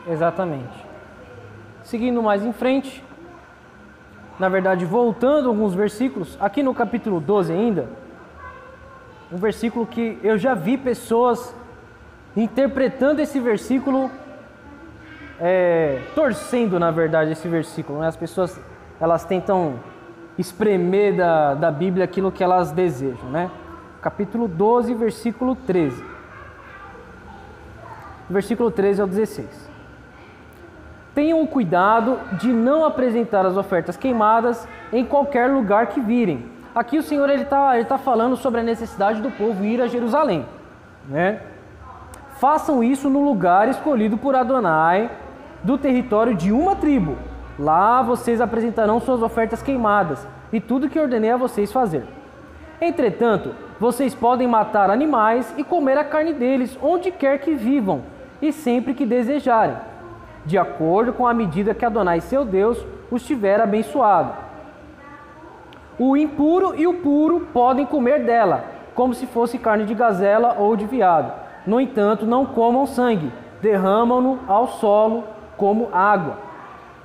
Exatamente. 0.06 0.86
Seguindo 1.82 2.22
mais 2.22 2.44
em 2.44 2.52
frente, 2.52 3.04
na 4.38 4.48
verdade, 4.48 4.84
voltando 4.84 5.48
alguns 5.48 5.74
versículos, 5.74 6.36
aqui 6.40 6.62
no 6.62 6.74
capítulo 6.74 7.20
12 7.20 7.52
ainda, 7.52 7.88
um 9.32 9.36
versículo 9.36 9.86
que 9.86 10.18
eu 10.22 10.38
já 10.38 10.54
vi 10.54 10.78
pessoas 10.78 11.54
interpretando 12.36 13.20
esse 13.20 13.40
versículo, 13.40 14.10
é, 15.40 16.00
torcendo 16.14 16.78
na 16.78 16.90
verdade 16.90 17.32
esse 17.32 17.48
versículo. 17.48 18.00
Né? 18.00 18.06
As 18.06 18.16
pessoas 18.16 18.58
elas 19.00 19.24
tentam 19.24 19.78
espremer 20.38 21.16
da, 21.16 21.54
da 21.54 21.70
Bíblia 21.70 22.04
aquilo 22.04 22.30
que 22.30 22.44
elas 22.44 22.70
desejam. 22.70 23.28
Né? 23.30 23.50
Capítulo 24.00 24.46
12, 24.46 24.94
versículo 24.94 25.56
13. 25.56 26.04
Versículo 28.30 28.70
13 28.70 29.00
ao 29.00 29.06
16. 29.08 29.68
Tenham 31.14 31.44
cuidado 31.46 32.18
de 32.34 32.48
não 32.48 32.84
apresentar 32.84 33.44
as 33.44 33.56
ofertas 33.56 33.96
queimadas 33.96 34.68
em 34.92 35.04
qualquer 35.04 35.50
lugar 35.50 35.88
que 35.88 36.00
virem. 36.00 36.46
Aqui 36.74 36.96
o 36.96 37.02
Senhor 37.02 37.28
ele 37.28 37.42
está 37.42 37.74
ele 37.76 37.86
tá 37.86 37.98
falando 37.98 38.36
sobre 38.36 38.60
a 38.60 38.62
necessidade 38.62 39.20
do 39.20 39.30
povo 39.30 39.64
ir 39.64 39.82
a 39.82 39.88
Jerusalém. 39.88 40.46
Né? 41.08 41.40
Façam 42.38 42.84
isso 42.84 43.10
no 43.10 43.24
lugar 43.24 43.68
escolhido 43.68 44.16
por 44.16 44.36
Adonai, 44.36 45.10
do 45.64 45.76
território 45.76 46.36
de 46.36 46.52
uma 46.52 46.76
tribo. 46.76 47.16
Lá 47.58 48.02
vocês 48.02 48.40
apresentarão 48.40 49.00
suas 49.00 49.20
ofertas 49.20 49.60
queimadas 49.60 50.24
e 50.52 50.60
tudo 50.60 50.88
que 50.88 50.98
ordenei 50.98 51.30
a 51.30 51.36
vocês 51.36 51.72
fazer. 51.72 52.04
Entretanto, 52.80 53.52
vocês 53.80 54.14
podem 54.14 54.46
matar 54.46 54.90
animais 54.90 55.52
e 55.56 55.64
comer 55.64 55.98
a 55.98 56.04
carne 56.04 56.32
deles 56.32 56.78
onde 56.80 57.10
quer 57.10 57.40
que 57.40 57.54
vivam 57.54 58.02
e 58.40 58.52
sempre 58.52 58.94
que 58.94 59.04
desejarem, 59.04 59.76
de 60.46 60.56
acordo 60.56 61.12
com 61.12 61.26
a 61.26 61.34
medida 61.34 61.74
que 61.74 61.84
Adonai, 61.84 62.20
seu 62.20 62.44
Deus, 62.44 62.84
os 63.10 63.24
tiver 63.24 63.60
abençoado. 63.60 64.32
O 65.98 66.16
impuro 66.16 66.76
e 66.76 66.86
o 66.86 66.94
puro 66.94 67.48
podem 67.52 67.84
comer 67.84 68.24
dela, 68.24 68.64
como 68.94 69.12
se 69.12 69.26
fosse 69.26 69.58
carne 69.58 69.84
de 69.84 69.94
gazela 69.94 70.54
ou 70.60 70.76
de 70.76 70.86
veado. 70.86 71.32
No 71.66 71.80
entanto, 71.80 72.24
não 72.24 72.46
comam 72.46 72.86
sangue, 72.86 73.32
derramam-no 73.60 74.38
ao 74.46 74.68
solo 74.68 75.24
como 75.56 75.88
água. 75.92 76.47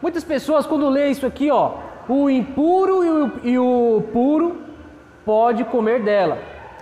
Muitas 0.04 0.26
pessoas, 0.26 0.66
quando 0.66 0.90
lê 0.90 1.12
isso 1.12 1.26
aqui, 1.26 1.50
ó, 1.50 1.76
o 2.10 2.30
impuro 2.30 3.06
e 3.06 3.10
o, 3.10 3.32
e 3.42 3.58
o 3.58 4.04
puro 4.12 4.58
pode 5.26 5.64
comer 5.64 6.04
dela. 6.04 6.40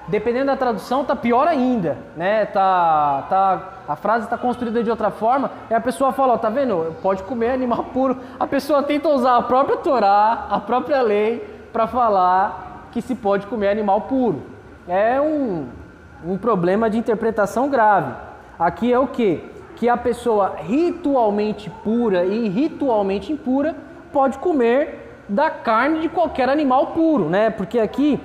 Dependendo 0.08 0.48
da 0.48 0.56
tradução, 0.58 1.06
tá 1.06 1.16
pior 1.16 1.48
ainda, 1.48 2.00
né? 2.18 2.48
Tá, 2.48 3.28
tá, 3.30 3.70
a 3.88 3.96
frase 3.96 4.24
está 4.24 4.40
construída 4.40 4.84
de 4.84 4.90
outra 4.90 5.12
forma, 5.12 5.52
e 5.70 5.74
a 5.76 5.80
pessoa 5.80 6.12
fala, 6.12 6.34
ó, 6.34 6.38
tá 6.40 6.50
vendo? 6.50 6.96
Pode 7.00 7.22
comer 7.22 7.52
animal 7.52 7.84
puro. 7.94 8.18
A 8.40 8.48
pessoa 8.48 8.82
tenta 8.82 9.08
usar 9.10 9.38
a 9.38 9.44
própria 9.44 9.78
Torá, 9.78 10.48
a 10.50 10.60
própria 10.60 11.00
lei, 11.04 11.48
para 11.72 11.86
falar 11.86 12.88
que 12.92 13.04
se 13.04 13.14
pode 13.14 13.46
comer 13.46 13.70
animal 13.70 14.02
puro. 14.02 14.42
É 14.88 15.22
um, 15.22 15.68
um 16.26 16.40
problema 16.40 16.90
de 16.90 16.98
interpretação 16.98 17.70
grave. 17.70 18.16
Aqui 18.58 18.92
é 18.92 18.98
o 18.98 19.06
que? 19.06 19.51
Que 19.82 19.90
a 19.90 19.98
pessoa 19.98 20.58
ritualmente 20.58 21.68
pura 21.84 22.24
e 22.24 22.48
ritualmente 22.48 23.34
impura 23.34 23.76
pode 24.14 24.38
comer 24.38 25.24
da 25.28 25.50
carne 25.50 26.02
de 26.02 26.08
qualquer 26.08 26.50
animal 26.50 26.92
puro, 26.98 27.28
né? 27.28 27.50
Porque 27.50 27.80
aqui 27.80 28.20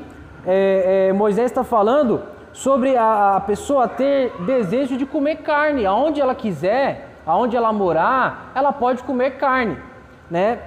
é, 0.46 1.06
é, 1.08 1.12
Moisés 1.14 1.46
está 1.46 1.64
falando 1.64 2.20
sobre 2.52 2.94
a, 2.94 3.36
a, 3.36 3.40
pessoa 3.40 3.88
ter 3.88 4.32
desejo 4.42 4.98
de 4.98 5.06
comer 5.06 5.36
carne, 5.36 5.86
aonde 5.86 6.20
ela 6.20 6.34
quiser, 6.34 7.08
aonde 7.25 7.56
ela 7.56 7.72
morar, 7.72 8.52
ela 8.54 8.70
pode 8.70 9.02
comer 9.02 9.38
carne, 9.38 9.78
né? 10.30 10.58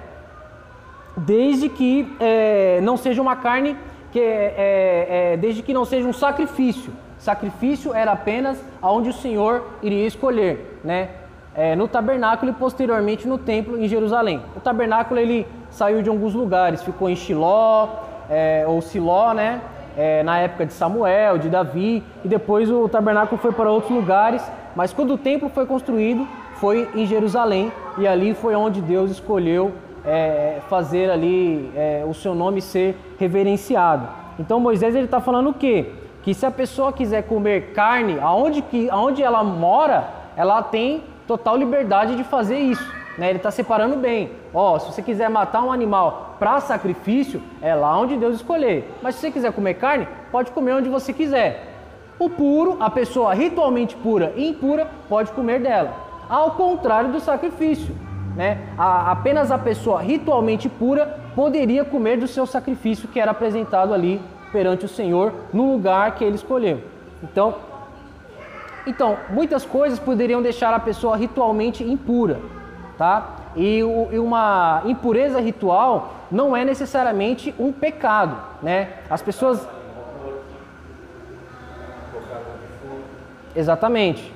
Desde 1.16 1.68
que 1.68 2.12
é, 2.18 2.80
não 2.82 2.96
seja 2.96 3.22
uma 3.22 3.36
carne 3.36 3.76
que 4.10 4.18
é, 4.18 5.34
é, 5.34 5.36
desde 5.36 5.62
que 5.62 5.72
não 5.72 5.84
seja 5.84 6.08
um 6.08 6.12
sacrifício. 6.12 6.92
Sacrifício 7.20 7.94
era 7.94 8.12
apenas 8.12 8.58
aonde 8.80 9.10
o 9.10 9.12
Senhor 9.12 9.62
iria 9.82 10.06
escolher, 10.06 10.80
né? 10.82 11.10
É, 11.54 11.76
no 11.76 11.86
tabernáculo 11.86 12.50
e 12.50 12.54
posteriormente 12.54 13.28
no 13.28 13.36
templo 13.36 13.78
em 13.78 13.86
Jerusalém. 13.86 14.40
O 14.56 14.60
tabernáculo 14.60 15.20
ele 15.20 15.46
saiu 15.70 16.00
de 16.00 16.08
alguns 16.08 16.32
lugares, 16.32 16.82
ficou 16.82 17.10
em 17.10 17.16
Shiló 17.16 17.88
é, 18.30 18.64
ou 18.66 18.80
Siló, 18.80 19.34
né? 19.34 19.60
É, 19.98 20.22
na 20.22 20.38
época 20.38 20.64
de 20.64 20.72
Samuel, 20.72 21.36
de 21.36 21.50
Davi, 21.50 22.02
e 22.24 22.28
depois 22.28 22.70
o 22.70 22.88
tabernáculo 22.88 23.38
foi 23.38 23.52
para 23.52 23.70
outros 23.70 23.92
lugares. 23.92 24.42
Mas 24.74 24.92
quando 24.92 25.14
o 25.14 25.18
templo 25.18 25.50
foi 25.50 25.66
construído, 25.66 26.26
foi 26.54 26.88
em 26.94 27.04
Jerusalém 27.04 27.70
e 27.98 28.06
ali 28.06 28.32
foi 28.32 28.54
onde 28.54 28.80
Deus 28.80 29.10
escolheu 29.10 29.72
é, 30.06 30.60
fazer 30.70 31.10
ali 31.10 31.70
é, 31.76 32.02
o 32.08 32.14
seu 32.14 32.34
nome 32.34 32.62
ser 32.62 32.96
reverenciado. 33.18 34.08
Então 34.38 34.58
Moisés 34.58 34.94
ele 34.94 35.04
está 35.04 35.20
falando 35.20 35.50
o 35.50 35.54
quê? 35.54 35.92
Que 36.22 36.34
se 36.34 36.44
a 36.44 36.50
pessoa 36.50 36.92
quiser 36.92 37.22
comer 37.22 37.72
carne, 37.72 38.18
aonde, 38.20 38.62
que, 38.62 38.90
aonde 38.90 39.22
ela 39.22 39.42
mora, 39.42 40.08
ela 40.36 40.62
tem 40.62 41.02
total 41.26 41.56
liberdade 41.56 42.16
de 42.16 42.24
fazer 42.24 42.58
isso. 42.58 43.00
Né? 43.16 43.28
Ele 43.30 43.38
está 43.38 43.50
separando 43.50 43.96
bem. 43.96 44.32
Ó, 44.52 44.78
se 44.78 44.92
você 44.92 45.02
quiser 45.02 45.28
matar 45.28 45.62
um 45.62 45.72
animal 45.72 46.36
para 46.38 46.60
sacrifício, 46.60 47.42
é 47.60 47.74
lá 47.74 47.98
onde 47.98 48.16
Deus 48.16 48.36
escolher. 48.36 48.90
Mas 49.02 49.14
se 49.14 49.20
você 49.20 49.30
quiser 49.30 49.52
comer 49.52 49.74
carne, 49.74 50.08
pode 50.30 50.50
comer 50.50 50.72
onde 50.72 50.88
você 50.88 51.12
quiser. 51.12 51.68
O 52.18 52.28
puro, 52.28 52.76
a 52.80 52.90
pessoa 52.90 53.32
ritualmente 53.32 53.96
pura 53.96 54.32
e 54.36 54.48
impura, 54.48 54.88
pode 55.08 55.32
comer 55.32 55.60
dela. 55.60 55.94
Ao 56.28 56.52
contrário 56.52 57.10
do 57.10 57.20
sacrifício. 57.20 57.94
Né? 58.36 58.58
A, 58.78 59.10
apenas 59.10 59.50
a 59.50 59.58
pessoa 59.58 60.00
ritualmente 60.00 60.68
pura 60.68 61.18
poderia 61.34 61.84
comer 61.84 62.16
do 62.18 62.26
seu 62.26 62.46
sacrifício 62.46 63.08
que 63.08 63.18
era 63.18 63.30
apresentado 63.30 63.92
ali 63.92 64.20
perante 64.52 64.84
o 64.84 64.88
Senhor 64.88 65.32
no 65.52 65.72
lugar 65.72 66.14
que 66.14 66.24
ele 66.24 66.36
escolheu. 66.36 66.80
Então, 67.22 67.54
então 68.86 69.16
muitas 69.30 69.64
coisas 69.64 69.98
poderiam 69.98 70.42
deixar 70.42 70.72
a 70.74 70.80
pessoa 70.80 71.16
ritualmente 71.16 71.84
impura, 71.84 72.40
tá? 72.96 73.36
E, 73.56 73.78
e 73.78 74.18
uma 74.18 74.82
impureza 74.84 75.40
ritual 75.40 76.14
não 76.30 76.56
é 76.56 76.64
necessariamente 76.64 77.54
um 77.58 77.72
pecado, 77.72 78.36
né? 78.62 78.94
As 79.08 79.22
pessoas 79.22 79.66
Exatamente. 83.54 84.32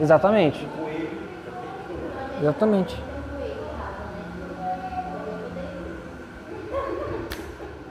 Exatamente. 0.00 0.66
Exatamente. 2.40 3.07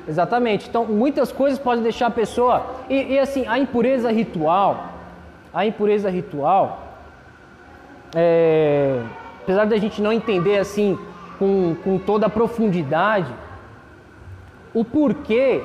Exatamente. 0.08 0.70
Então, 0.70 0.86
muitas 0.86 1.32
coisas 1.32 1.60
podem 1.60 1.84
deixar 1.84 2.08
a 2.08 2.12
pessoa. 2.12 2.66
E, 2.90 3.14
e 3.14 3.20
assim, 3.20 3.46
a 3.48 3.60
impureza 3.60 4.12
ritual, 4.12 4.86
a 5.54 5.66
impureza 5.66 6.10
ritual, 6.10 6.80
é, 8.16 9.02
apesar 9.44 9.66
da 9.66 9.78
gente 9.78 10.02
não 10.02 10.14
entender 10.14 10.58
assim 10.60 10.98
com, 11.38 11.76
com 11.84 12.00
toda 12.00 12.28
a 12.28 12.30
profundidade, 12.30 13.34
o 14.74 14.86
porquê 14.86 15.62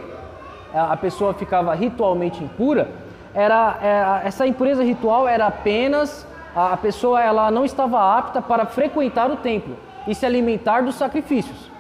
a 0.75 0.97
pessoa 0.97 1.35
ficava 1.35 1.75
ritualmente 1.75 2.43
impura, 2.43 2.89
era, 3.35 3.79
era 3.81 4.23
essa 4.25 4.47
impureza 4.47 4.83
ritual 4.83 5.29
era 5.29 5.47
apenas 5.47 6.27
a 6.55 6.77
pessoa 6.77 7.23
ela 7.23 7.51
não 7.51 7.65
estava 7.65 8.19
apta 8.19 8.43
para 8.43 8.67
frequentar 8.67 9.31
o 9.31 9.37
templo 9.37 9.77
e 10.07 10.15
se 10.15 10.27
alimentar 10.27 10.83
dos 10.83 10.97
sacrifícios, 10.97 11.71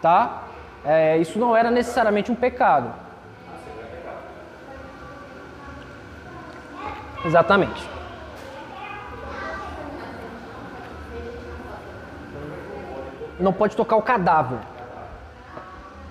tá? 0.00 0.42
É, 0.88 1.18
isso 1.18 1.36
não 1.36 1.56
era 1.56 1.68
necessariamente 1.68 2.30
um 2.30 2.34
pecado. 2.36 2.94
Exatamente. 7.24 7.90
Não 13.40 13.52
pode 13.52 13.74
tocar 13.74 13.96
o 13.96 14.02
cadáver, 14.02 14.60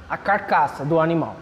a 0.10 0.18
carcaça 0.18 0.84
do 0.84 1.00
animal. 1.00 1.38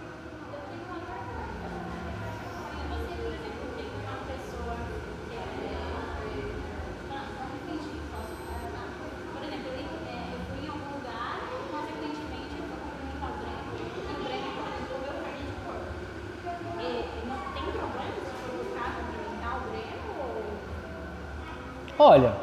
Olha, 22.03 22.33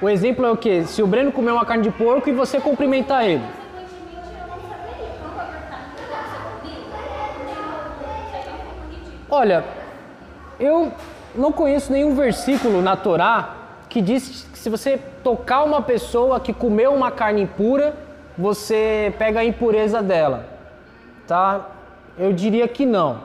o 0.00 0.08
exemplo 0.08 0.46
é 0.46 0.50
o 0.50 0.56
quê? 0.56 0.84
Se 0.84 1.02
o 1.02 1.06
Breno 1.06 1.32
comer 1.32 1.50
uma 1.50 1.66
carne 1.66 1.82
de 1.82 1.90
porco 1.90 2.28
e 2.28 2.32
você 2.32 2.60
cumprimentar 2.60 3.24
ele. 3.24 3.44
Olha, 9.28 9.64
eu 10.60 10.92
não 11.34 11.50
conheço 11.50 11.92
nenhum 11.92 12.14
versículo 12.14 12.80
na 12.80 12.94
Torá 12.94 13.56
que 13.88 14.00
diz 14.00 14.46
que 14.52 14.58
se 14.58 14.70
você 14.70 14.96
tocar 15.24 15.64
uma 15.64 15.82
pessoa 15.82 16.38
que 16.38 16.52
comeu 16.52 16.94
uma 16.94 17.10
carne 17.10 17.42
impura, 17.42 17.94
você 18.38 19.12
pega 19.18 19.40
a 19.40 19.44
impureza 19.44 20.00
dela. 20.02 20.46
Tá? 21.26 21.66
Eu 22.16 22.32
diria 22.32 22.68
que 22.68 22.86
não. 22.86 23.18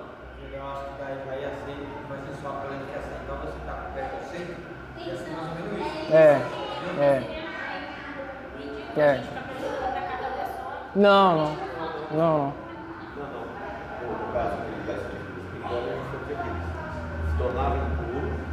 Eu 0.51 0.63
acho 0.63 0.85
que 0.85 0.91
daí 0.99 1.15
vai 1.27 1.45
assim, 1.45 1.77
vai 2.07 2.17
ser 2.19 2.41
só 2.41 2.49
plano 2.49 2.85
que 2.91 2.97
assim, 2.97 3.15
então 3.23 3.35
você 3.37 3.59
tá 3.65 3.73
com 3.73 3.93
preconceito, 3.93 4.55
ia 4.97 5.15
ser 5.15 5.29
mais 5.31 5.49
ou 5.49 5.55
menos 5.55 5.87
isso. 5.87 5.98
É, 6.11 6.51
é, 6.97 7.23
é. 8.95 9.23
Não, 10.95 11.35
não, 11.37 11.57
não, 12.09 12.55
não. 13.15 13.49
No 14.07 14.33
caso 14.33 14.63
se 14.63 14.79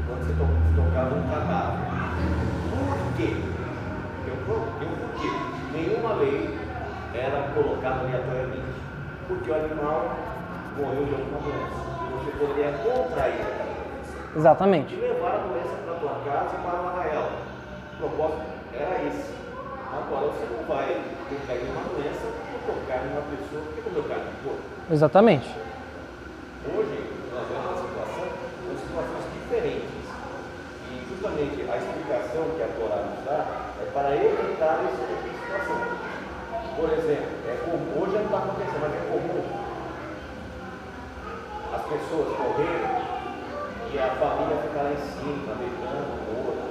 quando 0.07 0.23
você 0.23 0.33
to- 0.35 0.73
tocava 0.75 1.15
um 1.15 1.29
cadáver. 1.29 1.87
Por 2.71 3.15
quê? 3.17 3.35
Porquê. 4.47 5.37
Nenhuma 5.73 6.15
lei 6.15 6.59
era 7.13 7.53
colocada 7.55 8.01
aleatoriamente. 8.01 8.81
Porque 9.29 9.51
o 9.51 9.55
animal 9.55 10.19
morreu 10.77 11.07
de 11.07 11.15
alguma 11.15 11.41
doença. 11.41 11.81
Você 12.13 12.31
poderia 12.33 12.73
contrair. 12.79 13.66
Exatamente. 14.37 14.95
de 14.95 15.01
levar 15.01 15.33
a 15.33 15.39
doença 15.49 15.75
para 15.83 15.97
a 15.97 15.99
tua 15.99 16.21
casa 16.29 16.57
e 16.57 16.61
para 16.61 16.81
lavar 16.81 17.07
ela. 17.09 17.33
O 17.95 17.97
propósito 17.97 18.45
era 18.75 19.03
esse. 19.09 19.33
Agora 19.89 20.27
você 20.27 20.45
não 20.53 20.63
vai 20.69 20.93
em 20.93 21.71
uma 21.73 21.81
doença 21.89 22.21
ou 22.29 22.75
tocar 22.75 23.01
em 23.07 23.13
uma 23.17 23.25
pessoa 23.33 23.63
que 23.73 23.81
comeu 23.81 24.05
carne 24.05 24.25
de 24.29 24.37
porco. 24.45 24.61
Exatamente. 24.91 25.49
Hoje 26.69 27.01
nós 27.33 27.49
vemos 27.49 27.65
uma 27.65 27.77
situação 27.81 28.29
com 28.29 28.77
situações 28.77 29.25
diferentes. 29.41 30.05
E 30.93 31.09
justamente 31.09 31.71
a 31.73 31.77
explicação 31.81 32.45
que 32.57 32.63
a 32.63 32.69
Torá 32.77 33.09
nos 33.09 33.25
dá 33.25 33.41
é 33.81 33.91
para 33.95 34.17
evitar 34.17 34.85
esse 34.85 35.01
tipo 35.01 35.25
de 35.25 35.33
situação. 35.33 35.81
Por 36.77 36.93
exemplo, 36.93 37.33
é 37.49 37.57
comum, 37.65 38.05
hoje 38.05 38.17
não 38.21 38.25
está 38.29 38.37
acontecendo, 38.37 38.85
mas 38.85 38.93
é 38.93 39.03
comum 39.09 39.67
as 41.73 41.83
pessoas 41.83 42.37
correrem 42.37 43.06
e 43.93 43.99
a 43.99 44.11
família 44.17 44.57
ficar 44.63 44.83
lá 44.83 44.93
em 44.93 44.97
cima, 44.97 45.55
beijando 45.55 46.13
o 46.27 46.47
outro. 46.47 46.67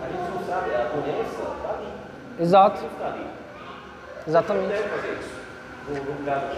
A 0.00 0.08
gente 0.08 0.30
não 0.32 0.44
sabe, 0.46 0.74
a 0.74 0.84
doença 0.84 1.42
está 1.56 1.70
ali. 1.74 1.92
Exato. 2.38 2.80
Não 2.80 2.88
está 2.88 3.06
ali. 3.06 3.20
Não 3.24 4.28
Exatamente. 4.28 4.68
deve 4.68 4.88
fazer 4.88 5.12
isso. 5.20 5.42
No, 5.88 5.94
no 5.94 6.24
caso 6.24 6.46
do 6.46 6.54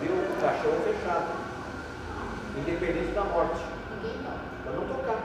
judeu, 0.00 0.14
o 0.16 0.40
caixão 0.40 0.70
é 0.70 0.92
fechado. 0.92 1.28
Independente 2.56 3.12
da 3.12 3.24
morte. 3.24 3.60
Para 4.64 4.72
não 4.72 4.86
tocar. 4.86 5.18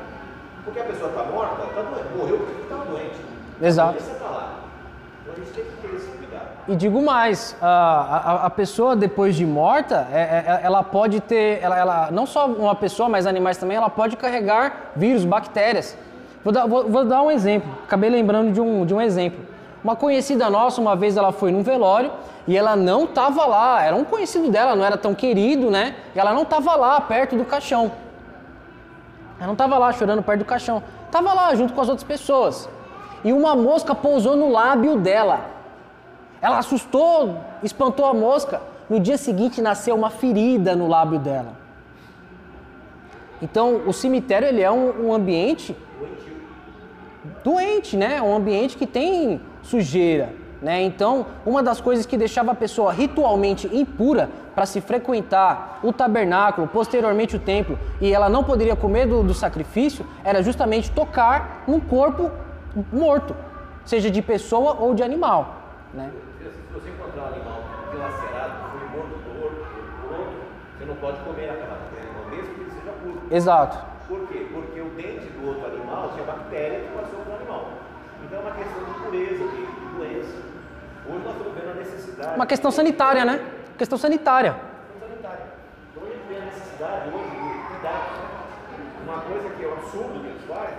Porque 0.64 0.80
a 0.80 0.84
pessoa 0.84 1.10
está 1.10 1.24
morta, 1.24 1.64
está 1.64 1.82
doente. 1.82 2.18
Morreu 2.18 2.38
porque 2.40 2.62
estava 2.62 2.86
doente. 2.86 3.22
Exato. 3.62 3.90
A 3.90 3.92
doença 3.94 4.12
está 4.12 4.26
lá. 4.26 4.63
E 6.68 6.76
digo 6.76 7.02
mais, 7.02 7.56
a, 7.62 7.68
a, 7.68 8.46
a 8.46 8.50
pessoa 8.50 8.96
depois 8.96 9.36
de 9.36 9.46
morta, 9.46 10.08
é- 10.12 10.22
é- 10.22 10.60
ela 10.64 10.82
pode 10.84 11.20
ter, 11.20 11.60
ela, 11.62 11.78
ela- 11.78 12.10
não 12.12 12.26
só 12.26 12.46
uma 12.48 12.74
pessoa, 12.76 13.10
mas 13.10 13.26
animais 13.28 13.58
também, 13.58 13.76
ela 13.78 13.90
pode 13.90 14.16
carregar 14.16 14.92
vírus, 14.96 15.26
bactérias. 15.26 15.98
Vou 16.44 16.54
dar, 16.54 16.66
vou- 16.68 16.90
vou 16.90 17.04
dar 17.06 17.22
um 17.22 17.30
exemplo, 17.32 17.70
acabei 17.84 18.10
lembrando 18.10 18.52
de 18.54 18.62
um, 18.62 18.86
de 18.86 18.94
um 18.94 19.02
exemplo. 19.02 19.46
Uma 19.84 19.96
conhecida 19.96 20.50
nossa, 20.50 20.80
uma 20.80 20.96
vez 20.96 21.18
ela 21.18 21.34
foi 21.34 21.52
num 21.52 21.62
velório 21.64 22.12
e 22.48 22.58
ela 22.58 22.76
não 22.76 23.04
estava 23.04 23.46
lá, 23.46 23.84
era 23.84 23.96
um 23.96 24.06
conhecido 24.06 24.50
dela, 24.50 24.76
não 24.76 24.86
era 24.86 24.98
tão 24.98 25.14
querido, 25.14 25.70
né? 25.70 25.96
E 26.16 26.20
ela 26.20 26.34
não 26.34 26.44
estava 26.44 26.76
lá, 26.76 27.02
perto 27.02 27.36
do 27.36 27.44
caixão. 27.44 27.92
Ela 29.38 29.48
não 29.48 29.54
estava 29.54 29.78
lá 29.78 29.92
chorando 29.92 30.24
perto 30.24 30.40
do 30.40 30.46
caixão. 30.46 30.82
Estava 31.06 31.34
lá 31.34 31.54
junto 31.56 31.74
com 31.74 31.82
as 31.82 31.90
outras 31.90 32.08
pessoas. 32.08 32.70
E 33.24 33.32
uma 33.32 33.56
mosca 33.56 33.96
pousou 33.96 34.36
no 34.36 34.50
lábio 34.52 34.98
dela. 34.98 35.46
Ela 36.42 36.58
assustou, 36.58 37.38
espantou 37.64 38.06
a 38.06 38.14
mosca. 38.14 38.62
No 38.90 39.00
dia 39.00 39.18
seguinte 39.18 39.62
nasceu 39.62 39.96
uma 39.96 40.10
ferida 40.10 40.76
no 40.76 40.88
lábio 40.88 41.20
dela. 41.20 41.54
Então, 43.42 43.82
o 43.88 43.94
cemitério 43.94 44.48
ele 44.48 44.62
é 44.62 44.72
um, 44.72 45.08
um 45.08 45.14
ambiente 45.14 45.76
doente, 47.44 47.96
né? 47.96 48.22
Um 48.22 48.36
ambiente 48.36 48.78
que 48.78 48.86
tem 48.86 49.42
sujeira, 49.62 50.34
né? 50.62 50.82
Então, 50.82 51.26
uma 51.46 51.64
das 51.64 51.80
coisas 51.80 52.06
que 52.06 52.18
deixava 52.18 52.52
a 52.52 52.56
pessoa 52.56 52.92
ritualmente 52.92 53.68
impura 53.74 54.30
para 54.54 54.66
se 54.66 54.80
frequentar 54.82 55.80
o 55.84 55.92
tabernáculo, 55.92 56.68
posteriormente 56.68 57.36
o 57.36 57.40
templo, 57.40 57.78
e 58.00 58.14
ela 58.14 58.30
não 58.30 58.44
poderia 58.44 58.76
comer 58.76 59.08
do, 59.08 59.24
do 59.24 59.34
sacrifício, 59.34 60.06
era 60.24 60.44
justamente 60.44 60.92
tocar 60.92 61.64
num 61.68 61.80
corpo 61.80 62.30
morto, 62.92 63.36
seja 63.86 64.10
de 64.10 64.22
pessoa 64.22 64.76
ou 64.80 64.94
de 64.94 65.04
animal, 65.04 65.56
né? 65.94 66.12
Se 66.40 66.46
se 66.50 66.74
você 66.74 66.90
encontrar 66.90 67.24
um 67.24 67.28
animal 67.28 67.62
dilacerado, 67.92 68.54
foi 68.72 68.88
morto 68.98 69.20
por 69.24 69.44
outro, 69.44 69.66
por 70.02 70.20
outro, 70.20 70.40
você 70.78 70.86
não 70.86 70.96
pode 70.96 71.18
comer 71.20 71.50
aquela 71.50 71.78
animal, 71.78 72.30
mesmo 72.30 72.54
que 72.56 72.62
ele 72.62 72.72
seja 72.72 72.92
puro. 73.04 73.22
Exato. 73.30 73.78
Por 74.08 74.28
quê? 74.28 74.48
Porque 74.52 74.82
o 74.82 74.90
dente 74.90 75.26
do 75.28 75.48
outro 75.48 75.66
animal 75.66 76.12
tinha 76.14 76.26
bactéria 76.26 76.80
que 76.82 76.88
passou 76.98 77.20
para 77.20 77.34
o 77.34 77.36
animal. 77.36 77.70
Então 78.24 78.40
é 78.40 78.42
uma 78.42 78.52
questão 78.52 78.84
de 78.84 78.94
pureza, 79.00 79.44
de 79.48 79.66
de 79.66 79.96
doença. 79.96 80.38
Hoje 81.08 81.24
nós 81.24 81.36
estamos 81.36 81.54
vendo 81.54 81.72
a 81.72 81.74
necessidade. 81.76 82.36
Uma 82.36 82.46
questão 82.46 82.72
sanitária, 82.72 83.26
né? 83.26 83.40
Questão 83.78 83.98
sanitária. 83.98 84.54
Questão 84.54 85.10
sanitária. 85.10 85.46
Então 85.92 86.04
a 86.04 86.12
gente 86.12 86.28
vê 86.28 86.38
a 86.38 86.46
necessidade 86.46 87.10
hoje 87.10 87.30
de 87.30 87.68
cuidar. 87.68 88.34
Uma 89.04 89.22
coisa 89.22 89.50
que 89.50 89.64
é 89.64 89.68
um 89.68 89.74
absurdo 89.74 90.20
que 90.22 90.28
eles 90.28 90.42
fazem, 90.48 90.78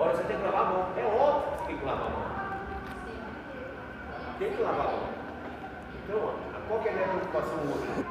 olha, 0.00 0.14
você 0.14 0.24
tem 0.24 0.36
que 0.38 0.44
lavar 0.44 0.62
a 0.62 0.70
mão. 0.70 0.86
É 0.96 1.04
óbvio 1.04 1.50
que 1.50 1.58
você 1.58 1.66
tem 1.66 1.78
que 1.78 1.84
lavar 1.84 2.06
a 2.06 2.10
mão. 2.10 2.30
Tem 4.38 4.50
que 4.50 4.62
lavar 4.62 4.86
a 4.86 4.90
mão. 4.90 5.08
Então, 6.02 6.34
qual 6.66 6.80
que 6.80 6.88
é 6.88 6.92
a 6.92 6.94
minha 6.94 7.08
preocupação 7.08 7.58
hoje? 7.58 8.06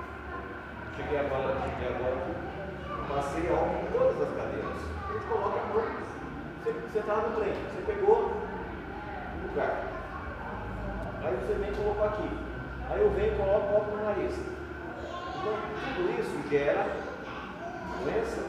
Cheguei 0.95 1.19
agora, 1.19 1.57
cheguei 1.61 1.95
agora, 1.95 2.17
passei 3.09 3.49
álcool 3.49 3.79
em 3.81 3.91
todas 3.91 4.21
as 4.21 4.37
cadeiras. 4.37 4.77
A 5.09 5.13
gente 5.13 5.25
coloca 5.25 5.59
a 5.59 5.73
mão. 5.73 5.85
Você, 6.63 6.71
você 6.71 6.99
tá 7.01 7.15
no 7.15 7.35
trem, 7.35 7.53
você 7.53 7.81
pegou 7.87 8.31
no 9.41 9.49
lugar. 9.49 9.83
Aí 11.23 11.35
você 11.35 11.53
vem 11.55 11.71
e 11.71 11.75
colocou 11.75 12.05
aqui. 12.05 12.29
Aí 12.91 13.01
eu 13.01 13.09
venho 13.11 13.33
e 13.33 13.37
coloco 13.37 13.71
o 13.71 13.75
álcool 13.75 13.97
no 13.97 14.03
nariz. 14.03 14.37
Então, 14.37 15.53
tudo 15.95 16.19
isso 16.19 16.49
gera 16.49 16.85
doença. 18.03 18.43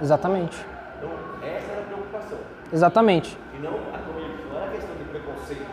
Exatamente. 0.00 0.66
Então, 0.98 1.10
essa 1.42 1.72
era 1.72 1.82
a 1.82 1.84
preocupação. 1.84 2.38
Exatamente. 2.72 3.36
E 3.54 3.58
não, 3.58 3.72
não 3.72 4.58
era 4.58 4.70
questão 4.70 4.96
de 4.96 5.04
preconceito, 5.04 5.66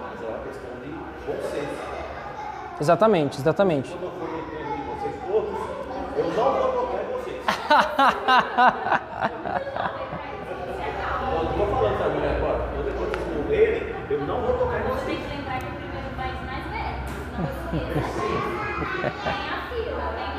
mas 0.00 0.22
era 0.22 0.30
uma 0.30 0.38
questão 0.44 0.70
de 0.82 0.90
bom 1.26 1.38
senso. 1.50 1.82
Exatamente, 2.80 3.40
exatamente. 3.40 3.90
Quando 3.90 4.04
eu 4.04 4.10
for 4.12 4.28
no 4.28 4.38
enterro 4.38 4.76
de 4.76 4.82
vocês 4.82 5.14
todos, 5.26 5.58
eu 6.16 6.24
não 6.36 6.52
vou 6.54 6.72
tocar 6.72 7.02
em 7.02 7.08
vocês. 7.18 7.42
eu 11.20 11.34
não 11.34 11.50
estou 11.50 11.66
falando 11.66 11.96
para 11.98 12.08
mulher 12.10 12.36
agora. 12.36 12.58
Quando 12.72 12.84
depois 12.84 13.08
vocês 13.10 13.28
eu 14.10 14.20
não 14.20 14.40
vou 14.40 14.56
tocar 14.56 14.78
em 14.78 14.82
Você 14.84 14.94
vocês. 15.04 15.18
tem 15.18 15.28
que 15.28 15.36
lembrar 15.36 15.58
que 15.58 15.66
o 15.66 15.74
primeiro 15.74 16.10
país 16.16 16.40
mais 16.46 16.64
velho. 16.70 17.02
Senão 17.70 17.82
eu 17.82 18.00
Tem 19.02 19.50
a 19.50 19.68
fila, 19.68 20.06
tem 20.14 20.38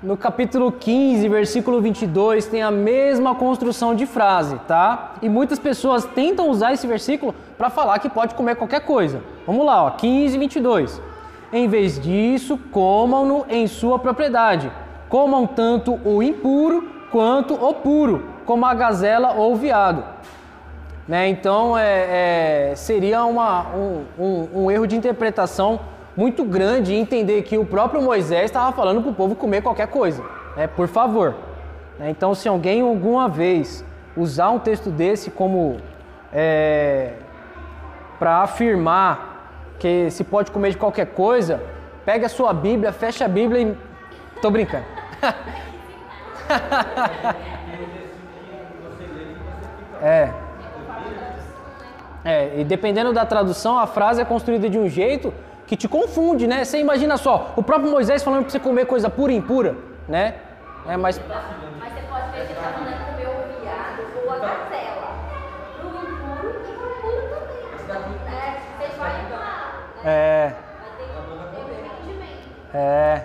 No 0.00 0.16
capítulo 0.16 0.70
15, 0.70 1.28
versículo 1.28 1.80
22, 1.80 2.46
tem 2.46 2.62
a 2.62 2.70
mesma 2.70 3.34
construção 3.34 3.96
de 3.96 4.06
frase, 4.06 4.56
tá? 4.68 5.14
E 5.20 5.28
muitas 5.28 5.58
pessoas 5.58 6.04
tentam 6.04 6.48
usar 6.50 6.72
esse 6.72 6.86
versículo 6.86 7.34
para 7.56 7.68
falar 7.68 7.98
que 7.98 8.08
pode 8.08 8.34
comer 8.36 8.54
qualquer 8.54 8.82
coisa. 8.82 9.20
Vamos 9.44 9.66
lá, 9.66 9.82
ó, 9.84 9.90
15, 9.90 10.38
22. 10.38 11.02
Em 11.52 11.66
vez 11.66 11.98
disso, 11.98 12.56
comam-no 12.70 13.44
em 13.48 13.66
sua 13.66 13.98
propriedade. 13.98 14.70
Comam 15.08 15.46
tanto 15.48 15.98
o 16.04 16.22
impuro 16.22 16.88
quanto 17.10 17.54
o 17.54 17.74
puro, 17.74 18.24
como 18.46 18.66
a 18.66 18.74
gazela 18.74 19.32
ou 19.32 19.54
o 19.54 19.56
veado. 19.56 20.04
Né? 21.08 21.26
Então 21.28 21.76
é, 21.76 22.70
é, 22.70 22.74
seria 22.76 23.24
uma- 23.24 23.66
um, 23.74 24.04
um- 24.18 24.48
um 24.64 24.70
erro 24.70 24.86
de 24.86 24.94
interpretação 24.94 25.80
muito 26.18 26.44
grande 26.44 26.92
entender 26.92 27.42
que 27.42 27.56
o 27.56 27.64
próprio 27.64 28.02
Moisés 28.02 28.46
estava 28.46 28.72
falando 28.72 29.00
para 29.00 29.12
o 29.12 29.14
povo 29.14 29.36
comer 29.36 29.62
qualquer 29.62 29.86
coisa. 29.86 30.24
Né? 30.56 30.66
Por 30.66 30.88
favor. 30.88 31.36
Né? 31.96 32.10
Então, 32.10 32.34
se 32.34 32.48
alguém 32.48 32.80
alguma 32.80 33.28
vez 33.28 33.84
usar 34.16 34.50
um 34.50 34.58
texto 34.58 34.90
desse 34.90 35.30
como 35.30 35.76
para 38.18 38.42
afirmar 38.42 39.76
que 39.78 40.10
se 40.10 40.24
pode 40.24 40.50
comer 40.50 40.72
de 40.72 40.76
qualquer 40.76 41.06
coisa, 41.06 41.62
pega 42.04 42.26
a 42.26 42.28
sua 42.28 42.52
Bíblia, 42.52 42.92
fecha 42.92 43.24
a 43.24 43.28
Bíblia 43.28 43.62
e. 43.62 43.76
Tô 44.42 44.50
brincando. 44.50 44.84
É. 50.00 50.30
É, 52.24 52.60
e 52.60 52.64
dependendo 52.64 53.12
da 53.12 53.26
tradução, 53.26 53.76
a 53.76 53.86
frase 53.86 54.22
é 54.22 54.24
construída 54.24 54.70
de 54.70 54.78
um 54.78 54.88
jeito 54.88 55.34
que 55.68 55.76
te 55.76 55.86
confunde, 55.86 56.46
né? 56.46 56.64
Você 56.64 56.78
imagina 56.78 57.18
só, 57.18 57.52
o 57.54 57.62
próprio 57.62 57.90
Moisés 57.90 58.22
falando 58.22 58.42
pra 58.44 58.50
você 58.50 58.58
comer 58.58 58.86
coisa 58.86 59.10
pura 59.10 59.32
e 59.32 59.36
impura, 59.36 59.76
né? 60.08 60.36
É, 60.88 60.96
mas 60.96 61.20
Mas 61.78 61.92
você 61.92 62.00
pode 62.08 62.30
ver 62.30 62.46
que 62.46 62.52
ele 62.52 62.60
tá 62.60 62.70
mandando 62.78 63.04
comer 63.04 63.28
o 63.28 63.60
viado 63.60 64.00
ou 64.24 64.32
a 64.32 64.38
gazela. 64.38 65.08
Pro 65.78 65.88
impuro 65.90 66.62
e 66.64 66.72
pro 66.72 66.88
puro 67.02 67.20
também. 67.86 68.18
É, 68.34 68.60
você 68.78 68.98
vai 68.98 69.30
lá. 69.30 69.84
né? 70.02 70.10
é, 70.10 70.54
é, 72.74 73.22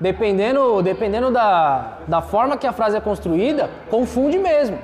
dependendo, 0.00 0.82
dependendo 0.82 1.30
da, 1.30 1.98
da 2.08 2.22
forma 2.22 2.56
que 2.56 2.66
a 2.66 2.72
frase 2.72 2.96
é 2.96 3.00
construída, 3.02 3.68
confunde 3.90 4.38
mesmo, 4.38 4.78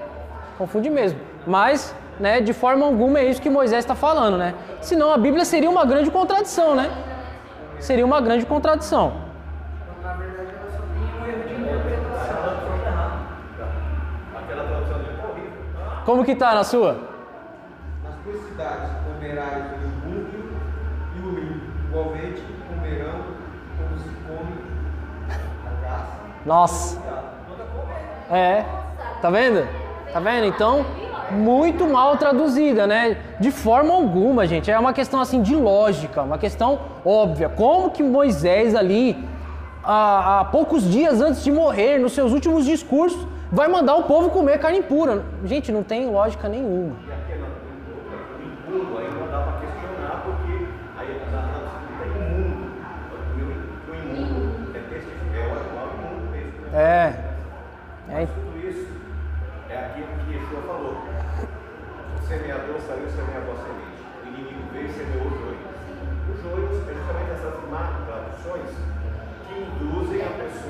confunde 0.59 0.91
mesmo. 0.91 1.19
Mas, 1.47 1.95
né, 2.21 2.41
de 2.41 2.53
forma 2.53 2.87
alguma 2.87 3.19
é 3.19 3.25
isso 3.25 3.41
que 3.41 3.51
Moisés 3.51 3.85
está 3.85 3.95
falando, 3.95 4.37
né? 4.37 4.55
Senão 4.81 5.13
a 5.13 5.19
Bíblia 5.19 5.45
seria 5.45 5.71
uma 5.71 5.85
grande 5.85 6.11
contradição, 6.11 6.75
né? 6.75 6.91
Seria 7.79 8.05
uma 8.05 8.21
grande 8.21 8.47
contradição. 8.47 9.13
Na 10.03 10.13
verdade, 10.13 10.51
ela 10.51 10.71
só 10.71 10.83
tem 10.83 11.03
um 11.03 11.27
erro 11.27 11.49
de 11.49 11.55
interpretação. 11.61 12.37
Aquela 14.37 14.65
tradução 14.65 14.99
dele 14.99 15.19
é 15.21 15.27
horrível. 15.27 15.53
Como 16.05 16.25
que 16.25 16.35
tá 16.37 16.55
na 16.55 16.65
sua? 16.65 16.99
Nas 18.05 18.15
tuas 18.23 18.45
cidades 18.47 18.91
comerás 19.05 19.65
o 19.73 20.09
múmio 20.09 20.53
e 21.17 21.21
o 21.21 21.31
limpo. 21.31 21.73
Igualmente 21.89 22.43
comerão 22.69 23.25
como 23.77 23.99
se 23.99 24.11
come 24.27 24.55
a 25.27 25.89
caça. 25.89 26.13
Nossa. 26.47 27.01
É. 28.31 28.65
Tá 29.21 29.29
vendo? 29.29 29.82
Tá 30.13 30.21
vendo? 30.21 30.45
Então, 30.45 30.85
muito 31.31 31.87
mal 31.87 32.17
traduzida, 32.19 32.87
né? 32.87 33.17
De 33.41 33.51
forma 33.51 33.95
alguma, 33.95 34.47
gente. 34.47 34.71
É 34.71 34.79
uma 34.79 34.93
questão 34.93 35.21
assim 35.21 35.41
de 35.41 35.57
lógica, 35.57 36.23
uma 36.23 36.39
questão 36.39 36.79
óbvia. 37.05 37.49
Como 37.49 37.91
que 37.91 38.03
Moisés 38.03 38.75
ali, 38.75 39.17
há, 39.83 40.41
há 40.41 40.45
poucos 40.45 40.85
dias 40.85 41.21
antes 41.21 41.43
de 41.43 41.51
morrer, 41.51 41.99
nos 41.99 42.13
seus 42.13 42.33
últimos 42.33 42.67
discursos, 42.67 43.27
vai 43.51 43.69
mandar 43.69 43.97
o 43.97 44.03
povo 44.03 44.29
comer 44.31 44.59
carne 44.59 44.79
impura? 44.81 45.25
Gente, 45.45 45.73
não 45.73 45.83
tem 45.83 46.07
lógica 46.07 46.49
nenhuma. 46.49 46.95
E 47.09 47.13
aquela 47.13 47.47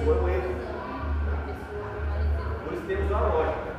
pessoa 0.02 0.16
no 0.16 0.28
erro. 0.28 0.54
Por 2.64 2.72
isso 2.74 2.82
temos 2.86 3.12
a 3.12 3.20
lógica. 3.20 3.72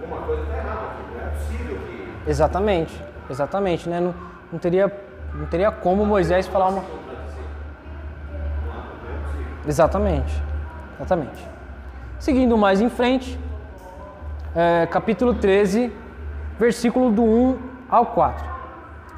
Alguma 0.00 0.26
coisa 0.26 0.42
está 0.42 0.56
errada. 0.56 0.80
Não 1.14 1.26
é 1.26 1.30
possível 1.30 1.78
que 1.78 2.30
exatamente. 2.30 3.04
Exatamente, 3.28 3.88
né? 3.88 4.00
Não, 4.00 4.14
não 4.52 4.58
teria, 4.58 4.92
não 5.34 5.46
teria 5.46 5.70
como 5.70 6.04
Moisés 6.04 6.46
falar 6.46 6.68
uma. 6.68 6.84
Exatamente. 9.66 10.42
Exatamente. 10.98 11.48
Seguindo 12.18 12.56
mais 12.56 12.80
em 12.80 12.88
frente, 12.88 13.38
é, 14.54 14.86
capítulo 14.86 15.34
13, 15.34 15.92
versículo 16.58 17.10
do 17.10 17.24
1 17.24 17.58
ao 17.88 18.06
4. 18.06 18.56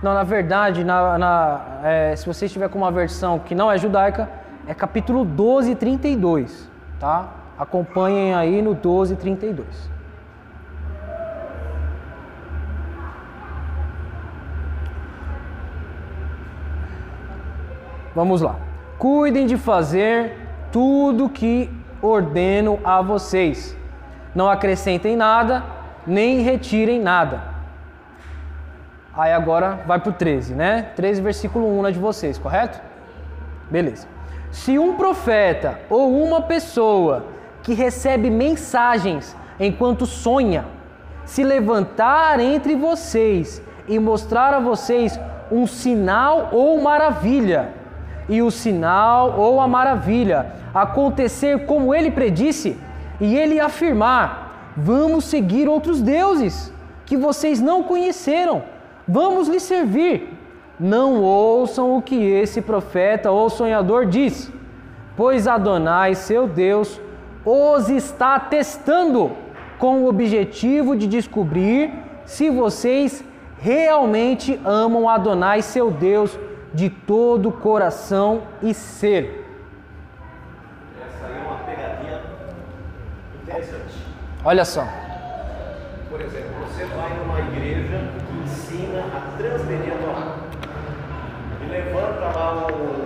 Não, 0.03 0.15
na 0.15 0.23
verdade, 0.23 0.85
na, 0.85 1.19
na, 1.19 1.61
é, 1.83 2.17
se 2.17 2.25
você 2.25 2.47
estiver 2.47 2.69
com 2.69 2.79
uma 2.79 2.91
versão 2.91 3.39
que 3.39 3.55
não 3.55 3.71
é 3.71 3.77
judaica, 3.77 4.29
é 4.69 4.75
capítulo 4.75 5.25
12, 5.25 5.75
32, 5.77 6.71
tá? 7.01 7.31
Acompanhem 7.59 8.35
aí 8.35 8.61
no 8.61 8.75
12, 8.75 9.17
32. 9.17 9.67
Vamos 18.15 18.43
lá. 18.43 18.57
Cuidem 18.99 19.47
de 19.47 19.57
fazer 19.57 20.37
tudo 20.71 21.31
que 21.31 21.71
ordeno 22.03 22.79
a 22.85 23.01
vocês. 23.01 23.75
Não 24.35 24.51
acrescentem 24.51 25.17
nada, 25.17 25.65
nem 26.07 26.43
retirem 26.43 27.01
nada. 27.01 27.43
Aí 29.15 29.33
agora 29.33 29.81
vai 29.87 29.99
para 29.99 30.11
o 30.11 30.13
13, 30.13 30.55
né? 30.55 30.93
13, 30.95 31.23
versículo 31.23 31.67
1 31.79 31.83
na 31.83 31.91
de 31.91 31.99
vocês, 31.99 32.37
correto? 32.37 32.79
Beleza. 33.71 34.18
Se 34.51 34.79
um 34.79 34.95
profeta 34.95 35.79
ou 35.91 36.23
uma 36.23 36.43
pessoa 36.43 37.27
que 37.63 37.75
recebe 37.75 38.31
mensagens 38.31 39.37
enquanto 39.61 40.07
sonha, 40.07 40.65
se 41.25 41.45
levantar 41.45 42.41
entre 42.41 42.75
vocês 42.75 43.63
e 43.87 43.99
mostrar 43.99 44.55
a 44.55 44.61
vocês 44.61 45.19
um 45.51 45.67
sinal 45.67 46.49
ou 46.53 46.81
maravilha, 46.81 47.75
e 48.29 48.43
o 48.43 48.51
sinal 48.51 49.39
ou 49.39 49.61
a 49.61 49.67
maravilha 49.67 50.53
acontecer 50.75 51.67
como 51.67 51.95
ele 51.95 52.11
predisse, 52.11 52.79
e 53.21 53.37
ele 53.37 53.61
afirmar: 53.61 54.73
Vamos 54.77 55.25
seguir 55.25 55.69
outros 55.69 56.01
deuses 56.01 56.73
que 57.05 57.17
vocês 57.17 57.61
não 57.61 57.83
conheceram, 57.83 58.63
vamos 59.07 59.49
lhes 59.49 59.63
servir. 59.63 60.38
Não 60.79 61.23
ouçam 61.23 61.97
o 61.97 62.03
que 62.03 62.15
esse 62.15 62.63
profeta 62.63 63.31
ou 63.31 63.51
sonhador 63.51 64.07
diz, 64.07 64.53
pois 65.17 65.47
Adonai, 65.49 66.15
seu 66.15 66.47
Deus, 66.47 67.01
os 67.45 67.89
está 67.89 68.39
testando 68.39 69.33
com 69.79 70.03
o 70.03 70.09
objetivo 70.09 70.97
de 70.97 71.07
descobrir 71.07 71.93
se 72.25 72.51
vocês 72.51 73.25
realmente 73.59 74.61
amam 74.65 75.09
Adonai, 75.09 75.63
seu 75.63 75.91
Deus, 75.91 76.39
de 76.75 76.91
todo 76.91 77.49
o 77.49 77.53
coração 77.53 78.43
e 78.63 78.75
ser. 78.75 79.47
Essa 81.01 81.27
aí 81.27 81.37
é 81.37 81.47
uma 81.47 81.59
pegadinha 81.61 82.21
interessante. 83.43 83.95
Olha 84.45 84.65
só. 84.65 84.87
Por 86.11 86.21
exemplo, 86.21 86.51
você 86.67 86.85
vai 86.85 87.17
numa 87.19 87.41
igreja 87.41 88.13
que 88.27 88.39
ensina 88.45 89.01
a 89.01 89.37
transgredir 89.37 89.93
a 89.93 89.97
Torá. 89.97 90.37
E 91.63 91.71
levanta 91.71 92.38
lá 92.53 92.67
um, 92.67 93.03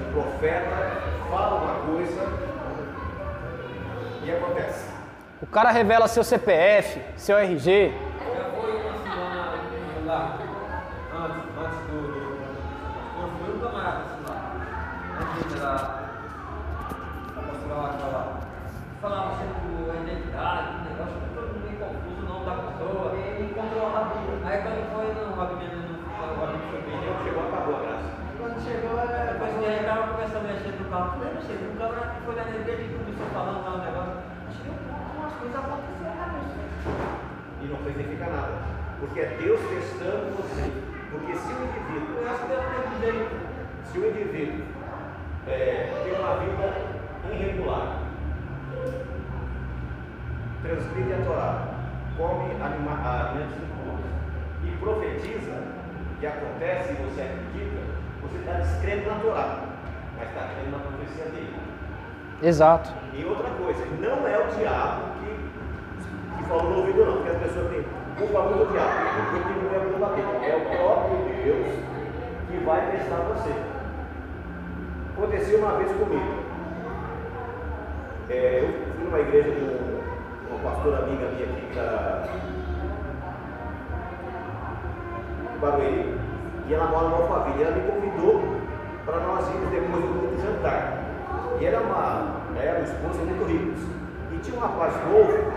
um 0.00 0.12
profeta, 0.12 1.02
fala 1.30 1.62
uma 1.62 1.74
coisa 1.86 2.22
e 4.22 4.30
acontece. 4.30 4.90
O 5.40 5.46
cara 5.46 5.70
revela 5.70 6.08
seu 6.08 6.24
CPF, 6.24 7.00
seu 7.16 7.38
RG. 7.38 7.92
Já 7.92 8.44
foi 8.50 8.76
uma 8.80 8.94
semana 8.98 9.54
lá, 10.06 10.38
antes, 11.14 11.42
antes 11.56 11.78
do, 11.86 12.36
foi 13.38 13.54
um 13.54 13.60
camarada 13.60 13.98
assim 13.98 14.22
lá. 14.28 14.36
Antes 15.20 15.60
da. 15.60 15.72
Da 17.34 17.42
pastora 17.42 17.74
lá 17.74 17.88
que 17.90 17.98
falava. 18.00 18.46
Falava 19.00 19.36
sempre 19.36 19.90
a 19.90 20.02
identidade, 20.02 20.68
o 20.68 20.84
negócio, 20.90 21.14
todo 21.34 21.46
mundo 21.46 21.68
meio 21.68 21.78
confuso, 21.78 22.22
o 22.22 22.28
nome 22.28 22.46
da 22.46 22.54
pessoa. 22.56 23.12
E 23.14 23.20
ele 23.20 23.50
encontrou 23.50 23.86
a 23.86 23.90
Rabinho. 23.90 24.40
Aí 24.44 24.62
quando 24.62 24.82
foi, 24.90 25.14
não, 25.14 25.32
o 25.32 25.36
Rabinho 25.36 25.70
não. 25.76 25.96
O 26.16 26.40
Rabinho 26.40 26.64
foi 26.70 26.80
bem. 26.80 26.96
Então 26.96 27.22
chegou, 27.22 27.46
acabou 27.46 27.76
a 27.76 27.80
graça. 27.80 28.16
Quando 28.38 28.56
chegou, 28.64 28.98
é, 28.98 29.32
depois 29.32 29.52
que 29.52 29.66
ele 30.36 30.44
tava 30.44 30.44
começando 30.44 30.44
a 30.44 30.52
mexer 30.52 30.82
no 30.82 30.90
carro, 30.90 31.10
falei, 31.18 31.34
mexer, 31.34 31.56
um 31.64 31.76
camarada 31.76 32.10
que 32.14 32.20
foi 32.26 32.34
na 32.36 32.42
igreja 32.42 32.82
e 32.82 32.96
começou 32.96 33.26
falando 33.32 33.64
lá 33.64 33.70
um 33.74 33.84
negócio. 33.84 34.16
Achei 34.48 34.70
umas 35.16 35.32
coisas 35.34 35.56
acontecendo 35.56 36.16
na 36.16 36.26
mente. 36.32 36.56
E 37.62 37.64
não 37.66 37.78
significa 37.84 38.26
nada. 38.26 38.52
Porque 39.00 39.20
é 39.20 39.36
Deus 39.40 39.60
testando 39.60 40.36
você. 40.36 40.72
Porque 41.10 41.32
se 41.36 41.52
o 41.52 41.64
indivíduo, 41.64 42.20
Eu 42.22 42.28
acho 42.30 42.40
que 42.42 42.48
deu 42.48 42.58
tempo 42.58 42.98
dele. 43.00 43.28
se 43.84 43.98
o 43.98 44.08
indivíduo 44.08 44.64
é, 45.46 46.02
tem 46.04 46.12
uma 46.18 46.36
vida 46.36 46.66
irregular, 47.32 47.98
transgride 50.62 51.12
a 51.14 51.24
Torá, 51.24 51.68
come 52.16 52.50
anima- 52.60 53.00
alimentos 53.04 53.56
impuros 53.56 54.00
e 54.64 54.70
profetiza 54.78 55.62
que 56.20 56.26
acontece 56.26 56.92
e 56.92 56.96
você 56.96 57.20
acredita, 57.22 57.80
você 58.22 58.38
está 58.38 58.52
descrendo 58.54 59.06
na 59.08 59.18
Torá, 59.20 59.65
mas 60.18 60.28
está 60.28 60.48
crendo 60.48 60.70
na 60.70 60.78
profecia 60.78 61.24
dele. 61.26 61.56
Exato. 62.42 62.92
E 63.12 63.24
outra 63.24 63.50
coisa, 63.50 63.84
não 64.00 64.28
é 64.28 64.38
o 64.38 64.48
diabo 64.58 65.02
que, 65.20 66.36
que 66.36 66.48
falou 66.48 66.70
no 66.70 66.78
ouvido 66.78 67.04
não, 67.04 67.16
porque 67.16 67.30
as 67.30 67.38
pessoas 67.38 67.70
têm 67.70 67.84
culpa 68.18 68.42
muito 68.42 68.66
do 68.66 68.72
diabo, 68.72 68.92
porque 69.30 69.52
não 69.64 69.74
é 69.74 69.78
culpa 69.84 70.14
dele, 70.14 70.50
é 70.50 70.56
o 70.56 70.76
próprio 70.76 71.18
Deus 71.44 71.66
que 72.48 72.64
vai 72.64 72.90
testar 72.90 73.16
você. 73.16 73.52
Aconteceu 75.16 75.58
uma 75.60 75.72
vez 75.78 75.92
comigo. 75.92 76.44
É, 78.28 78.60
eu 78.62 78.94
fui 78.94 79.04
numa 79.04 79.20
igreja 79.20 79.50
de 79.50 79.64
um, 79.64 80.00
uma 80.50 80.70
pastora 80.70 80.98
amiga 80.98 81.28
minha 81.30 81.46
aqui 81.46 81.66
para 81.72 82.28
Barueri, 85.60 86.18
e 86.68 86.74
ela 86.74 86.86
mora 86.86 87.08
no 87.08 87.14
Alphaville. 87.16 87.62
Ela 87.62 87.76
me 87.76 87.90
convidou 87.90 88.65
para 89.06 89.20
nós 89.20 89.48
irmos 89.48 89.70
depois 89.70 90.04
do 90.04 90.42
jantar. 90.42 91.04
E 91.60 91.64
era 91.64 91.80
uma, 91.80 92.40
era 92.60 92.78
uma 92.78 92.84
esposa 92.84 93.24
muito 93.24 93.44
ricos. 93.46 93.82
E 94.32 94.38
tinha 94.38 94.58
um 94.58 94.60
rapaz 94.60 94.92
novo, 95.08 95.52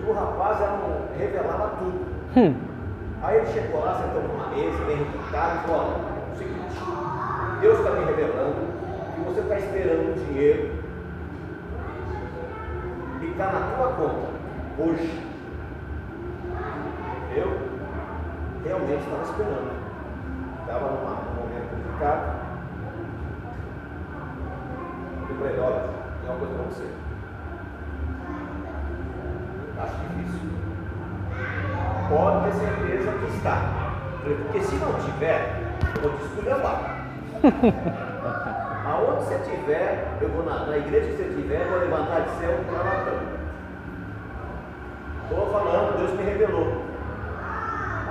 e 0.00 0.10
o 0.10 0.12
rapaz 0.12 0.60
era 0.60 0.72
um, 0.72 1.18
revelava 1.18 1.76
tudo. 1.78 2.06
Hum. 2.36 2.54
Aí 3.22 3.36
ele 3.36 3.46
chegou 3.46 3.84
lá, 3.84 3.94
sentou 3.94 4.22
numa 4.22 4.48
mesa, 4.48 4.84
bem 4.84 4.96
requintado, 4.96 5.58
e 5.58 5.68
falou, 5.68 5.82
olha, 5.82 6.18
é 6.28 6.32
o 6.32 6.38
seguinte, 6.38 6.80
Deus 7.60 7.78
está 7.78 7.90
me 7.90 8.04
revelando 8.06 8.68
que 9.14 9.20
você 9.20 9.40
está 9.40 9.58
esperando 9.58 10.10
um 10.10 10.24
dinheiro 10.24 10.78
e 13.20 13.26
está 13.26 13.46
na 13.46 13.76
tua 13.76 13.88
conta 13.92 14.28
hoje. 14.78 15.28
Eu 17.36 17.58
realmente 18.64 19.04
estava 19.04 19.22
esperando. 19.24 19.78
Estava 20.60 20.86
num 20.88 21.40
momento 21.40 21.70
complicado. 21.70 22.37
Falei, 25.38 25.60
olha, 25.60 25.84
tem 26.20 26.30
uma 26.30 26.38
coisa 26.38 26.54
para 26.54 26.64
você. 26.64 26.88
Acho 29.78 29.94
difícil. 30.08 30.48
Pode 32.08 32.44
ter 32.44 32.54
certeza 32.54 33.12
que 33.12 33.36
está. 33.36 33.56
Porque 34.24 34.60
se 34.60 34.74
não 34.76 34.94
tiver, 34.94 35.62
eu 35.94 36.02
vou 36.02 36.18
te 36.18 36.24
esculhambar. 36.24 37.04
Aonde 38.84 39.24
você 39.24 39.34
estiver, 39.34 40.08
eu 40.20 40.28
vou 40.30 40.44
na, 40.44 40.66
na 40.66 40.76
igreja 40.76 41.06
que 41.06 41.16
você 41.16 41.28
estiver, 41.28 41.60
eu 41.60 41.70
vou 41.70 41.78
levantar 41.78 42.20
de 42.22 42.30
céu 42.40 42.50
e 42.50 42.70
latão. 42.72 43.38
Estou 45.22 45.52
falando, 45.52 45.98
Deus 45.98 46.18
me 46.18 46.24
revelou. 46.24 46.82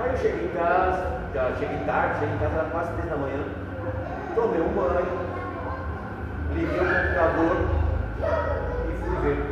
Aí 0.00 0.10
eu 0.12 0.16
cheguei 0.16 0.46
em 0.46 0.56
casa, 0.56 1.18
já 1.34 1.52
cheguei 1.58 1.84
tarde, 1.84 2.20
cheguei 2.20 2.34
em 2.36 2.38
casa 2.38 2.54
era 2.54 2.70
quase 2.70 2.92
10 2.92 3.10
da 3.10 3.16
manhã, 3.16 3.44
tomei 4.34 4.60
um 4.60 4.68
banho, 4.68 5.37
liguei 6.54 6.78
o 6.78 6.84
computador 6.84 7.56
e 8.88 9.04
fui 9.04 9.16
ver. 9.22 9.44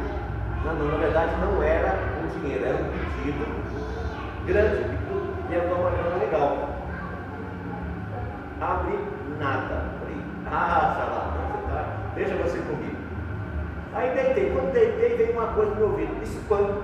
Não, 0.65 0.75
não, 0.75 0.87
na 0.87 0.97
verdade 0.97 1.33
não 1.41 1.63
era 1.63 1.95
um 2.23 2.41
dinheiro, 2.41 2.65
era 2.65 2.77
um 2.77 2.89
pedido 2.91 3.47
grande, 4.47 4.87
e 5.51 5.55
era 5.55 5.75
uma 5.75 5.91
grana 5.91 6.17
legal. 6.17 6.69
Abri 8.61 8.99
nada. 9.39 9.85
Falei, 10.01 10.17
ah, 10.47 10.95
Salão, 10.97 11.33
você 11.53 11.73
tá, 11.73 11.85
deixa 12.15 12.35
você 12.37 12.59
comigo. 12.59 12.97
Aí 13.95 14.11
deitei, 14.11 14.51
quando 14.51 14.73
deitei 14.73 15.17
veio 15.17 15.33
uma 15.33 15.49
coisa 15.49 15.71
no 15.71 15.77
meu 15.77 15.91
ouvido, 15.91 16.23
spam. 16.23 16.83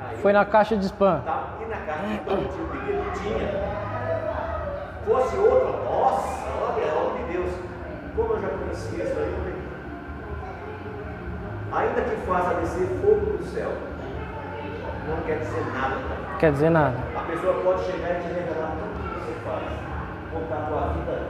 Aí 0.00 0.16
Foi 0.18 0.32
na 0.32 0.44
caixa 0.44 0.76
de 0.76 0.86
spam. 0.86 1.20
Tá, 1.24 1.44
e 1.60 1.64
na 1.66 1.76
caixa 1.78 2.06
de 2.06 2.14
spam 2.14 2.36
tinha 2.36 2.64
o 2.64 2.68
pedido? 2.68 3.12
Tinha. 3.12 3.76
Fosse 5.06 5.36
outra, 5.36 5.70
nossa, 5.84 6.48
olha, 6.60 6.92
olha 6.94 7.24
de 7.24 7.32
Deus. 7.32 7.50
Como 8.16 8.32
eu 8.32 8.40
já 8.40 8.48
conhecia 8.48 9.04
eu 9.04 9.14
falei, 9.14 9.54
ainda 11.72 12.00
que 12.00 12.16
faça 12.26 12.54
descer 12.54 12.86
fogo 13.02 13.36
do 13.36 13.44
céu, 13.44 13.72
não 15.08 15.16
quer 15.26 15.38
dizer 15.40 15.66
nada. 15.74 15.96
Quer 16.38 16.52
dizer 16.52 16.70
nada. 16.70 16.96
A 17.16 17.20
pessoa 17.22 17.54
pode 17.62 17.84
chegar 17.84 18.10
e 18.12 18.20
te 18.22 18.28
revelar 18.28 18.72
tudo 18.72 19.02
que 19.02 19.20
você 19.20 19.32
faz, 19.44 19.62
contar 20.32 20.56
a 20.56 20.66
tua 20.66 20.80
vida, 20.94 21.22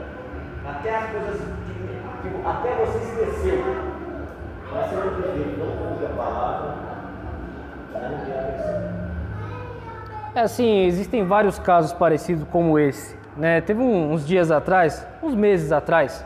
até 0.69 0.97
as 0.97 1.11
coisas 1.11 1.41
que, 1.67 2.29
que 2.29 2.47
até 2.47 2.75
você 2.85 2.99
esqueceu. 2.99 3.65
Mas 4.73 4.91
você 4.91 4.97
não 4.97 5.23
perfeito, 5.23 5.59
não 5.59 5.91
ouve 5.91 6.07
a 6.07 6.09
palavra, 6.11 6.75
não 7.95 8.25
tem 8.25 8.39
atenção. 8.39 8.97
É 10.35 10.41
assim, 10.41 10.85
existem 10.87 11.25
vários 11.27 11.59
casos 11.59 11.93
parecidos 11.93 12.47
como 12.51 12.79
esse. 12.79 13.17
Né? 13.37 13.61
Teve 13.61 13.81
um- 13.83 14.13
uns 14.13 14.27
dias 14.27 14.51
atrás, 14.51 15.07
uns 15.23 15.35
meses 15.35 15.73
atrás, 15.73 16.25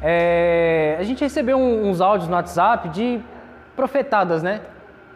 é, 0.00 0.96
a 0.98 1.02
gente 1.02 1.22
recebeu 1.22 1.58
uns 1.58 2.00
áudios 2.00 2.28
no 2.28 2.36
WhatsApp 2.36 2.88
de 2.90 3.20
profetadas, 3.74 4.42
né? 4.42 4.60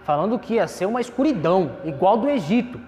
Falando 0.05 0.39
que 0.39 0.55
ia 0.55 0.67
ser 0.67 0.87
uma 0.87 1.01
escuridão, 1.01 1.73
igual 1.85 2.17
do 2.17 2.29
Egito. 2.29 2.81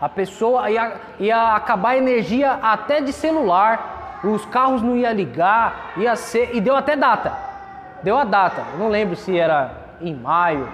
A 0.00 0.08
pessoa 0.08 0.70
ia, 0.70 0.94
ia 1.18 1.54
acabar 1.54 1.90
a 1.90 1.96
energia 1.96 2.58
até 2.62 3.00
de 3.00 3.12
celular, 3.12 4.20
os 4.24 4.44
carros 4.46 4.82
não 4.82 4.96
iam 4.96 5.12
ligar, 5.12 5.92
ia 5.96 6.16
ser. 6.16 6.54
E 6.54 6.60
deu 6.60 6.74
até 6.74 6.96
data. 6.96 7.32
Deu 8.02 8.16
a 8.16 8.24
data. 8.24 8.64
Eu 8.72 8.78
não 8.78 8.88
lembro 8.88 9.16
se 9.16 9.38
era 9.38 9.72
em 10.00 10.14
maio. 10.14 10.68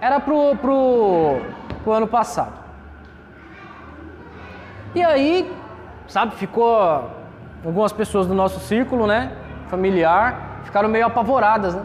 Era 0.00 0.20
pro, 0.20 0.56
pro, 0.56 1.40
pro 1.82 1.92
ano 1.92 2.06
passado. 2.06 2.52
E 4.94 5.02
aí, 5.02 5.52
sabe, 6.06 6.36
ficou 6.36 7.10
algumas 7.64 7.92
pessoas 7.92 8.26
do 8.26 8.34
nosso 8.34 8.60
círculo, 8.60 9.06
né, 9.06 9.32
familiar, 9.74 10.60
ficaram 10.62 10.88
meio 10.88 11.06
apavoradas, 11.06 11.74
né? 11.74 11.84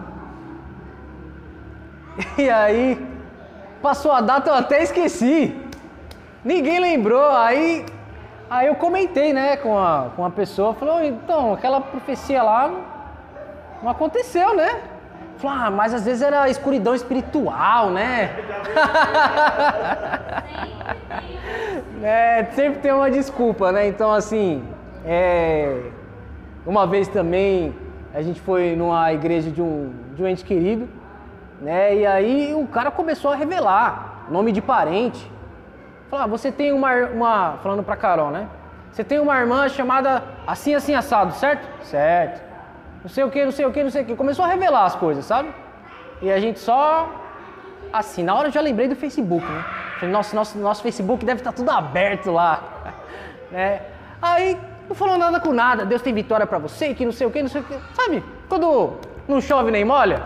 E 2.37 2.49
aí, 2.49 3.03
passou 3.81 4.11
a 4.11 4.21
data, 4.21 4.51
eu 4.51 4.53
até 4.53 4.83
esqueci. 4.83 5.59
Ninguém 6.43 6.79
lembrou. 6.79 7.31
Aí, 7.31 7.85
aí 8.49 8.67
eu 8.67 8.75
comentei, 8.75 9.33
né, 9.33 9.57
com 9.57 9.77
a, 9.77 10.11
com 10.15 10.23
a 10.23 10.29
pessoa, 10.29 10.75
falou, 10.75 11.03
então, 11.03 11.53
aquela 11.53 11.81
profecia 11.81 12.43
lá 12.43 12.71
não, 13.81 13.89
aconteceu, 13.89 14.55
né? 14.55 14.81
Falou, 15.37 15.57
ah, 15.57 15.71
mas 15.71 15.93
às 15.93 16.05
vezes 16.05 16.21
era 16.21 16.47
escuridão 16.47 16.93
espiritual, 16.93 17.89
né? 17.89 18.35
É, 22.01 22.45
sempre 22.53 22.79
tem 22.79 22.93
uma 22.93 23.11
desculpa, 23.11 23.73
né? 23.73 23.85
Então, 23.85 24.13
assim, 24.13 24.63
é, 25.05 25.81
uma 26.65 26.85
vez 26.85 27.07
também 27.07 27.73
a 28.13 28.21
gente 28.21 28.41
foi 28.41 28.75
numa 28.75 29.11
igreja 29.13 29.51
de 29.51 29.61
um, 29.61 29.91
de 30.15 30.23
um 30.23 30.27
ente 30.27 30.43
querido, 30.43 30.87
né? 31.61 31.95
E 31.95 32.05
aí 32.05 32.53
o 32.53 32.67
cara 32.67 32.89
começou 32.89 33.31
a 33.31 33.35
revelar 33.35 34.25
nome 34.29 34.51
de 34.51 34.61
parente. 34.61 35.29
Falar, 36.09 36.23
ah, 36.23 36.27
você 36.27 36.51
tem 36.51 36.71
uma, 36.71 36.95
uma. 37.07 37.57
Falando 37.61 37.83
pra 37.83 37.95
Carol, 37.95 38.31
né? 38.31 38.47
Você 38.91 39.03
tem 39.03 39.19
uma 39.19 39.39
irmã 39.39 39.69
chamada 39.69 40.23
assim, 40.47 40.73
assim, 40.73 40.95
assado, 40.95 41.33
certo? 41.33 41.67
Certo. 41.85 42.41
Não 43.03 43.09
sei 43.09 43.23
o 43.23 43.29
que, 43.29 43.45
não 43.45 43.51
sei 43.51 43.65
o 43.65 43.71
que, 43.71 43.83
não 43.83 43.91
sei 43.91 44.01
o 44.01 44.05
que. 44.05 44.15
Começou 44.15 44.43
a 44.43 44.47
revelar 44.47 44.85
as 44.85 44.95
coisas, 44.95 45.25
sabe? 45.25 45.53
E 46.21 46.31
a 46.31 46.39
gente 46.39 46.59
só. 46.59 47.09
Assim, 47.93 48.23
na 48.23 48.35
hora 48.35 48.47
eu 48.47 48.51
já 48.51 48.61
lembrei 48.61 48.87
do 48.87 48.95
Facebook, 48.95 49.45
né? 49.45 49.63
Falei, 49.99 50.13
nossa, 50.13 50.35
nosso, 50.35 50.57
nosso 50.57 50.81
Facebook 50.81 51.25
deve 51.25 51.41
estar 51.41 51.51
tudo 51.51 51.69
aberto 51.69 52.31
lá. 52.31 52.61
né? 53.51 53.81
Aí, 54.21 54.57
não 54.89 54.95
falou 54.95 55.17
nada 55.17 55.39
com 55.39 55.53
nada. 55.53 55.85
Deus 55.85 56.01
tem 56.01 56.13
vitória 56.13 56.47
pra 56.47 56.57
você, 56.57 56.93
que 56.95 57.05
não 57.05 57.11
sei 57.11 57.27
o 57.27 57.31
que, 57.31 57.41
não 57.43 57.49
sei 57.49 57.61
o 57.61 57.63
que. 57.63 57.77
Sabe? 57.93 58.23
Quando 58.49 58.95
não 59.27 59.39
chove 59.39 59.69
nem 59.69 59.85
molha. 59.85 60.23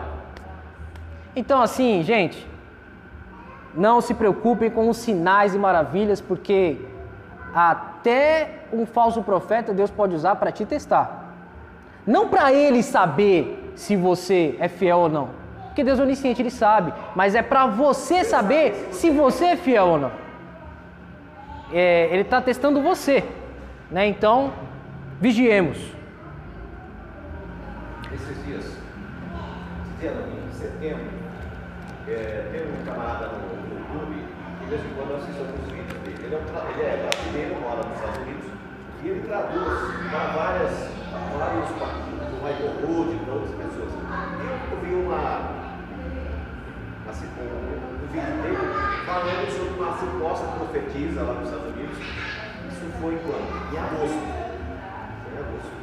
Então, 1.35 1.61
assim, 1.61 2.01
gente, 2.03 2.47
não 3.75 3.99
se 3.99 4.13
preocupem 4.13 4.69
com 4.69 4.89
os 4.89 4.97
sinais 4.97 5.53
e 5.53 5.59
maravilhas, 5.59 6.21
porque 6.21 6.77
até 7.53 8.61
um 8.71 8.85
falso 8.85 9.21
profeta 9.21 9.73
Deus 9.73 9.91
pode 9.91 10.15
usar 10.15 10.37
para 10.37 10.51
te 10.51 10.65
testar. 10.65 11.35
Não 12.07 12.29
para 12.29 12.53
ele 12.53 12.81
saber 12.81 13.73
se 13.75 13.95
você 13.95 14.55
é 14.59 14.67
fiel 14.67 14.99
ou 14.99 15.09
não, 15.09 15.29
porque 15.65 15.83
Deus 15.83 15.99
é 15.99 16.03
onisciente, 16.03 16.41
ele 16.41 16.51
sabe, 16.51 16.93
mas 17.15 17.35
é 17.35 17.41
para 17.41 17.65
você 17.65 18.23
saber 18.23 18.89
se 18.91 19.09
você 19.09 19.45
é 19.45 19.55
fiel 19.55 19.87
ou 19.87 19.99
não. 19.99 20.11
É, 21.71 22.07
ele 22.11 22.21
está 22.21 22.39
testando 22.39 22.81
você, 22.81 23.23
né? 23.93 24.07
Então, 24.07 24.51
vigiemos. 25.21 25.77
Esses 28.11 28.45
dias, 28.45 28.77
em 30.01 30.51
setembro, 30.51 31.05
é, 32.07 32.49
tem 32.51 32.61
um 32.61 32.85
camarada 32.85 33.27
no, 33.27 33.55
no 33.55 33.79
YouTube, 33.79 34.25
que 34.59 34.65
de 34.65 34.69
vez 34.71 34.81
em 34.83 34.95
quando 34.95 35.11
eu 35.11 35.17
assisto 35.17 35.41
alguns 35.41 35.71
vídeos 35.71 36.01
dele. 36.01 36.25
Ele 36.25 36.35
é, 36.35 36.39
ele 36.73 36.81
é 36.81 37.07
brasileiro, 37.07 37.61
mora 37.61 37.83
nos 37.87 37.95
Estados 37.95 38.17
Unidos, 38.17 38.45
e 39.03 39.07
ele 39.07 39.27
traduz 39.27 39.79
para 40.09 40.25
várias, 40.33 40.89
vários 41.37 41.69
partidos, 41.77 42.27
do 42.27 42.37
Michael 42.41 42.73
Hood, 42.81 43.15
para 43.23 43.33
outras 43.33 43.55
pessoas. 43.55 43.91
E 43.93 44.73
eu 44.73 44.79
vi 44.81 44.93
uma, 45.05 45.21
assim, 47.09 47.27
um, 47.37 48.03
um 48.03 48.07
vídeo 48.11 48.41
dele 48.41 48.57
falando 49.05 49.51
sobre 49.51 49.79
uma 49.79 49.97
suposta 49.97 50.47
profetisa 50.57 51.21
lá 51.21 51.33
nos 51.33 51.45
Estados 51.47 51.67
Unidos. 51.75 52.32
Foi 53.03 53.17
quando? 53.17 53.73
Em 53.73 53.77
agosto. 53.77 54.23
Foi 55.25 55.33
em 55.33 55.37
agosto 55.37 55.73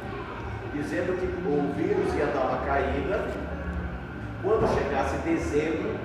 dizendo 0.73 1.19
que 1.19 1.27
o 1.47 1.71
vírus 1.73 2.15
ia 2.15 2.25
dar 2.25 2.45
uma 2.47 2.65
caída. 2.65 3.27
Quando 4.41 4.67
chegasse 4.73 5.17
dezembro 5.17 5.95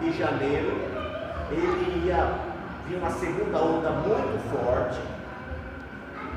e 0.00 0.12
janeiro, 0.12 0.70
ele 1.50 2.06
ia 2.06 2.34
vir 2.86 2.98
uma 2.98 3.10
segunda 3.10 3.58
onda 3.58 3.90
muito 3.90 4.38
forte. 4.52 5.00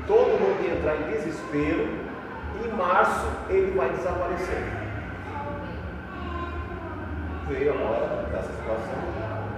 Todo 0.08 0.40
mundo 0.40 0.64
ia 0.64 0.74
entrar 0.78 0.96
em 0.96 1.12
desespero. 1.12 2.02
E 2.60 2.66
em 2.66 2.72
março 2.72 3.28
ele 3.48 3.70
vai 3.76 3.88
desaparecer. 3.90 4.64
veio 7.48 7.72
agora 7.72 8.26
dessa 8.32 8.52
situação 8.52 8.98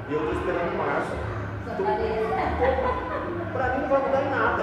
e 0.08 0.12
eu 0.12 0.18
estou 0.18 0.34
esperando 0.34 0.76
março. 0.76 1.16
Para 3.56 3.74
mim 3.74 3.82
não 3.82 3.88
vai 3.88 4.00
mudar 4.02 4.22
em 4.22 4.30
nada. 4.30 4.62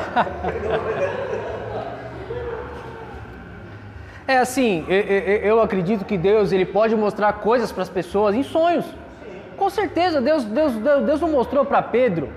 É 4.26 4.38
assim, 4.38 4.86
eu, 4.88 5.02
eu, 5.02 5.38
eu 5.42 5.62
acredito 5.62 6.06
que 6.06 6.18
Deus 6.18 6.54
ele 6.54 6.66
pode 6.66 6.96
mostrar 6.96 7.34
coisas 7.34 7.74
para 7.74 7.84
as 7.84 7.90
pessoas 7.90 8.34
em 8.34 8.42
sonhos. 8.42 8.86
Com 9.58 9.70
certeza, 9.70 10.22
Deus, 10.22 10.46
Deus, 10.46 10.74
Deus, 10.76 11.04
Deus 11.04 11.22
não 11.22 11.28
mostrou 11.28 11.66
para 11.66 11.82
Pedro, 11.82 12.30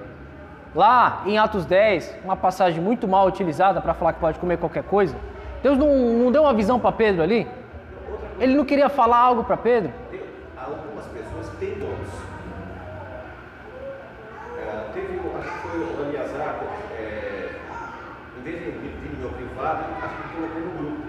lá 0.75 1.23
em 1.25 1.39
Atos 1.39 1.65
10, 1.65 2.19
uma 2.25 2.37
passagem 2.37 2.83
muito 2.83 3.09
mal 3.09 3.27
utilizada 3.27 3.81
para 3.81 3.95
falar 3.95 4.13
que 4.13 4.21
pode 4.21 4.39
comer 4.39 4.59
qualquer 4.59 4.83
coisa. 4.83 5.17
Deus 5.63 5.79
não, 5.79 5.89
não 5.97 6.31
deu 6.31 6.43
uma 6.43 6.53
visão 6.53 6.79
para 6.79 6.93
Pedro 6.93 7.23
ali? 7.23 7.49
Ele 8.39 8.55
não 8.55 8.65
queria 8.65 8.89
falar 8.89 9.19
algo 9.19 9.45
para 9.45 9.57
Pedro? 9.57 9.91
Tem 10.11 10.21
algumas 10.57 11.07
pessoas 11.07 11.49
que 11.49 11.57
têm 11.57 11.79
dons. 11.79 12.09
É, 14.59 14.91
teve, 14.93 15.21
acho 15.39 15.53
que 15.53 15.69
foi 15.69 15.81
o 15.81 16.09
Eliazar, 16.09 16.61
é, 16.99 17.51
em 18.39 18.43
vez 18.43 18.59
de 18.59 18.71
vir 18.73 19.13
no 19.15 19.21
meu 19.21 19.31
privado, 19.31 19.85
acho 20.03 20.15
que 20.15 20.37
colocou 20.37 20.61
no 20.61 20.71
grupo. 20.79 21.07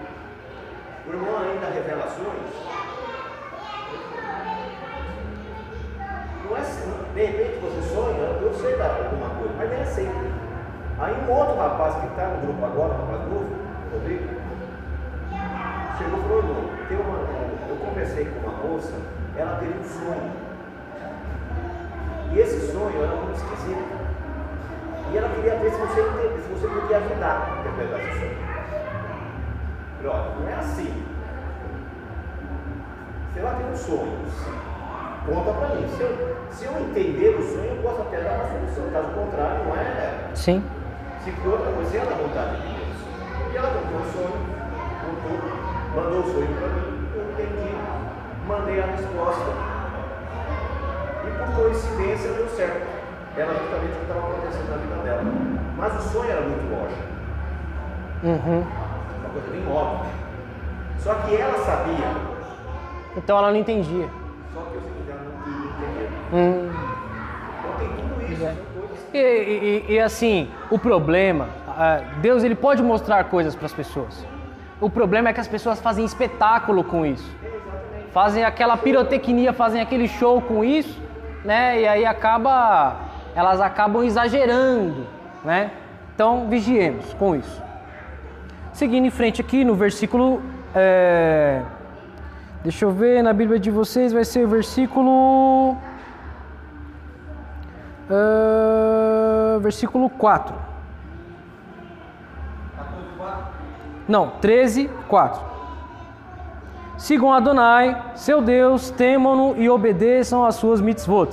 O 1.06 1.10
irmão 1.10 1.38
ainda 1.38 1.68
revelações. 1.68 2.78
Não 6.44 6.56
é 6.56 6.60
assim, 6.60 6.90
de 7.18 7.24
repente 7.24 7.58
você 7.58 7.94
sonha, 7.94 8.38
eu 8.40 8.54
sei 8.54 8.76
dar 8.76 8.90
alguma 8.90 9.30
coisa, 9.30 9.52
mas 9.58 9.70
nem 9.70 9.80
é 9.80 9.84
sempre. 9.84 10.30
Aí 11.00 11.16
um 11.26 11.32
outro 11.32 11.56
rapaz 11.56 11.96
que 11.96 12.06
está 12.06 12.28
no 12.28 12.46
grupo 12.46 12.64
agora, 12.64 12.94
um 12.94 13.06
rapaz 13.06 13.22
novo, 13.28 13.56
Rodrigo, 13.92 14.28
chegou 15.98 16.18
e 16.18 16.22
falou, 16.22 16.70
tem 16.88 16.96
uma, 16.96 17.18
eu 17.68 17.76
conversei 17.84 18.24
com 18.26 18.38
uma 18.48 18.56
moça, 18.62 18.92
ela 19.36 19.56
teve 19.56 19.80
um 19.80 19.82
sonho. 19.82 20.30
E 22.30 22.38
esse 22.38 22.70
sonho 22.70 23.02
era 23.02 23.16
muito 23.16 23.34
esquisito. 23.34 23.98
E 25.10 25.16
ela 25.16 25.28
queria 25.30 25.56
ver 25.56 25.72
se 25.72 25.78
você, 25.78 26.02
se 26.40 26.48
você 26.52 26.68
podia 26.68 26.98
ajudar 26.98 27.48
a 27.48 27.60
interpretar 27.60 28.00
esse 28.00 28.20
sonho. 28.20 28.36
Olha, 30.04 30.34
não 30.38 30.48
é 30.48 30.54
assim. 30.54 31.04
Se 33.32 33.40
ela 33.40 33.54
tem 33.54 33.66
um 33.66 33.76
sonho, 33.76 34.18
conta 35.28 35.52
para 35.52 35.74
mim. 35.76 35.86
Se 35.96 36.02
eu, 36.02 36.36
se 36.50 36.64
eu 36.66 36.72
entender 36.80 37.36
o 37.36 37.42
sonho, 37.42 37.76
eu 37.76 37.82
posso 37.82 38.02
até 38.02 38.20
dar 38.20 38.34
uma 38.34 38.46
solução. 38.48 38.90
Caso 38.92 39.08
contrário, 39.14 39.64
não 39.64 39.76
é. 39.76 40.30
Sim. 40.34 40.62
Se 41.24 41.30
for 41.32 41.52
outra 41.52 41.72
coisa, 41.72 41.98
ela 41.98 42.16
vontade 42.16 42.56
de 42.56 42.68
Deus. 42.74 42.98
E 43.52 43.56
ela 43.56 43.68
contou 43.68 44.00
o 44.00 44.12
sonho, 44.12 44.38
contou, 45.04 45.36
mandou 45.96 46.20
o 46.20 46.32
sonho 46.32 46.48
para 46.58 46.68
mim, 46.68 47.08
eu 47.14 47.22
entendi, 47.32 47.74
mandei 48.46 48.80
a 48.80 48.86
resposta. 48.86 49.50
E 51.26 51.30
por 51.30 51.62
coincidência 51.62 52.32
deu 52.32 52.48
certo. 52.48 52.86
Era 53.36 53.52
justamente 53.54 53.92
o 53.92 53.96
que 53.96 54.02
estava 54.02 54.20
acontecendo 54.20 54.70
na 54.70 54.76
vida 54.76 54.96
dela. 55.04 55.22
Mas 55.76 55.94
o 56.04 56.08
sonho 56.08 56.30
era 56.30 56.40
muito 56.40 56.70
lógico. 56.72 57.02
Uhum. 58.24 58.64
Uma 59.20 59.30
coisa 59.30 59.48
bem 59.50 59.72
óbvia. 59.72 60.10
Só 60.98 61.14
que 61.14 61.36
ela 61.36 61.58
sabia, 61.64 62.10
Então 63.16 63.38
ela 63.38 63.50
não 63.50 63.58
entendia. 63.58 64.08
só 64.52 64.60
que 64.62 64.74
eu 64.74 64.80
seguinte, 64.82 65.08
ela 65.10 65.20
não 65.22 65.42
queria 65.44 65.70
entender. 65.70 66.10
Hum. 66.32 66.70
E- 69.14 69.18
e- 69.88 69.92
e, 69.94 70.00
assim, 70.00 70.48
o 70.70 70.78
problema, 70.78 71.48
ah, 71.66 72.00
Deus 72.20 72.44
ele 72.44 72.54
pode 72.54 72.82
mostrar 72.82 73.24
coisas 73.24 73.54
para 73.54 73.66
as 73.66 73.72
pessoas. 73.72 74.24
O 74.80 74.90
problema 74.90 75.30
é 75.30 75.32
que 75.32 75.40
as 75.40 75.48
pessoas 75.48 75.80
fazem 75.80 76.04
espetáculo 76.04 76.84
com 76.84 77.04
isso. 77.06 77.28
Fazem 78.12 78.44
aquela 78.44 78.76
pirotecnia, 78.76 79.52
fazem 79.52 79.80
aquele 79.80 80.06
show 80.06 80.40
com 80.40 80.62
isso, 80.64 81.00
né? 81.44 81.80
E 81.80 81.88
aí 81.88 82.04
acaba, 82.06 82.96
elas 83.34 83.60
acabam 83.60 84.04
exagerando, 84.04 85.06
né? 85.44 85.70
Então 86.14 86.46
vigiemos 86.48 87.12
com 87.14 87.34
isso. 87.34 87.62
Seguindo 88.72 89.06
em 89.06 89.10
frente 89.10 89.40
aqui 89.40 89.64
no 89.64 89.74
versículo, 89.74 90.42
é, 90.74 91.62
deixa 92.62 92.84
eu 92.84 92.90
ver 92.90 93.22
na 93.22 93.32
Bíblia 93.32 93.58
de 93.58 93.70
vocês 93.70 94.12
vai 94.12 94.24
ser 94.24 94.44
o 94.44 94.48
versículo 94.48 95.76
ah, 98.10 99.58
versículo 99.60 100.08
4. 100.10 100.54
14, 102.76 103.04
4. 103.16 103.44
Não, 104.08 104.30
13, 104.40 104.90
4. 105.08 105.40
Sigam 106.96 107.32
Adonai, 107.32 108.12
seu 108.16 108.42
Deus, 108.42 108.90
temam-no 108.90 109.60
e 109.60 109.70
obedeçam 109.70 110.44
às 110.44 110.56
suas 110.56 110.80
mitzvot. 110.80 111.30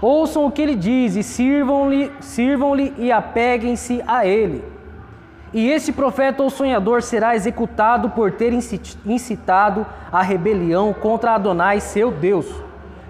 Ouçam 0.00 0.46
o 0.46 0.52
que 0.52 0.62
ele 0.62 0.76
diz 0.76 1.16
e 1.16 1.22
sirvam-lhe 1.24 2.12
sirvam 2.20 2.76
e 2.78 3.10
apeguem-se 3.10 4.02
a 4.06 4.24
ele. 4.24 4.64
E 5.52 5.68
esse 5.70 5.92
profeta 5.92 6.42
ou 6.42 6.50
sonhador 6.50 7.02
será 7.02 7.34
executado 7.34 8.10
por 8.10 8.32
ter 8.32 8.52
incit- 8.52 8.98
incitado 9.04 9.84
a 10.12 10.22
rebelião 10.22 10.92
contra 10.92 11.32
Adonai, 11.34 11.80
seu 11.80 12.12
Deus, 12.12 12.46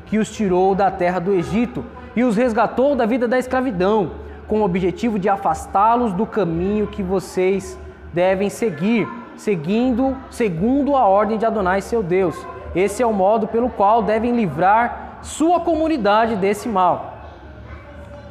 que 0.07 0.19
os 0.19 0.31
tirou 0.31 0.75
da 0.75 0.91
terra 0.91 1.19
do 1.19 1.33
Egito 1.33 1.85
e 2.19 2.25
os 2.25 2.37
resgatou 2.37 2.97
da 2.97 3.07
vida 3.07 3.29
da 3.29 3.39
escravidão, 3.39 4.11
com 4.49 4.61
o 4.61 4.65
objetivo 4.65 5.21
de 5.21 5.29
afastá-los 5.29 6.13
do 6.13 6.27
caminho 6.27 6.89
que 6.89 7.01
vocês 7.01 7.79
devem 8.13 8.51
seguir, 8.51 9.09
seguindo 9.37 10.17
segundo 10.29 10.97
a 10.97 11.07
ordem 11.07 11.39
de 11.39 11.47
Adonai, 11.47 11.81
seu 11.81 12.03
Deus. 12.03 12.37
Esse 12.75 13.05
é 13.05 13.07
o 13.07 13.13
modo 13.13 13.47
pelo 13.47 13.71
qual 13.71 14.03
devem 14.03 14.35
livrar 14.35 15.21
sua 15.23 15.61
comunidade 15.61 16.35
desse 16.35 16.69
mal. 16.69 17.19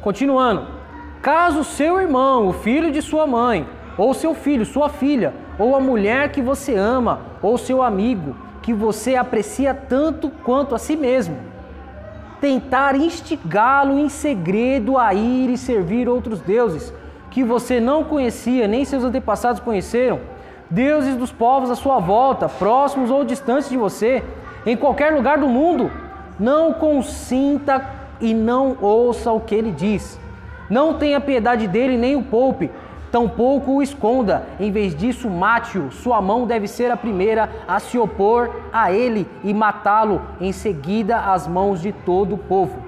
Continuando, 0.02 0.66
caso 1.22 1.64
seu 1.64 1.98
irmão, 1.98 2.46
o 2.46 2.52
filho 2.52 2.92
de 2.92 3.00
sua 3.00 3.26
mãe, 3.26 3.66
ou 3.96 4.12
seu 4.12 4.34
filho, 4.34 4.66
sua 4.66 4.90
filha, 4.90 5.32
ou 5.58 5.74
a 5.74 5.80
mulher 5.80 6.30
que 6.30 6.42
você 6.42 6.74
ama, 6.74 7.20
ou 7.40 7.56
seu 7.56 7.82
amigo, 7.82 8.36
que 8.60 8.74
você 8.74 9.16
aprecia 9.16 9.72
tanto 9.72 10.28
quanto 10.44 10.74
a 10.74 10.78
si 10.78 10.94
mesmo, 10.94 11.47
tentar 12.40 12.94
instigá-lo 12.96 13.98
em 13.98 14.08
segredo 14.08 14.96
a 14.96 15.12
ir 15.14 15.50
e 15.50 15.58
servir 15.58 16.08
outros 16.08 16.40
deuses 16.40 16.92
que 17.30 17.44
você 17.44 17.78
não 17.80 18.04
conhecia, 18.04 18.66
nem 18.66 18.84
seus 18.84 19.04
antepassados 19.04 19.60
conheceram, 19.60 20.20
deuses 20.70 21.16
dos 21.16 21.30
povos 21.30 21.70
à 21.70 21.74
sua 21.74 21.98
volta, 21.98 22.48
próximos 22.48 23.10
ou 23.10 23.24
distantes 23.24 23.68
de 23.68 23.76
você, 23.76 24.22
em 24.64 24.76
qualquer 24.76 25.12
lugar 25.12 25.38
do 25.38 25.48
mundo, 25.48 25.90
não 26.38 26.72
consinta 26.72 27.84
e 28.20 28.34
não 28.34 28.76
ouça 28.80 29.30
o 29.32 29.40
que 29.40 29.54
ele 29.54 29.70
diz. 29.70 30.18
Não 30.68 30.94
tenha 30.94 31.20
piedade 31.20 31.66
dele 31.66 31.96
nem 31.96 32.16
o 32.16 32.22
poupe, 32.22 32.70
tampouco 33.10 33.72
o 33.72 33.82
esconda. 33.82 34.44
Em 34.58 34.70
vez 34.70 34.94
disso, 34.94 35.28
mate-o. 35.28 35.90
Sua 35.90 36.20
mão 36.20 36.46
deve 36.46 36.68
ser 36.68 36.90
a 36.90 36.96
primeira 36.96 37.48
a 37.66 37.78
se 37.78 37.98
opor 37.98 38.50
a 38.72 38.92
ele 38.92 39.28
e 39.42 39.52
matá-lo 39.52 40.22
em 40.40 40.52
seguida 40.52 41.18
às 41.18 41.46
mãos 41.46 41.80
de 41.80 41.92
todo 41.92 42.34
o 42.34 42.38
povo. 42.38 42.82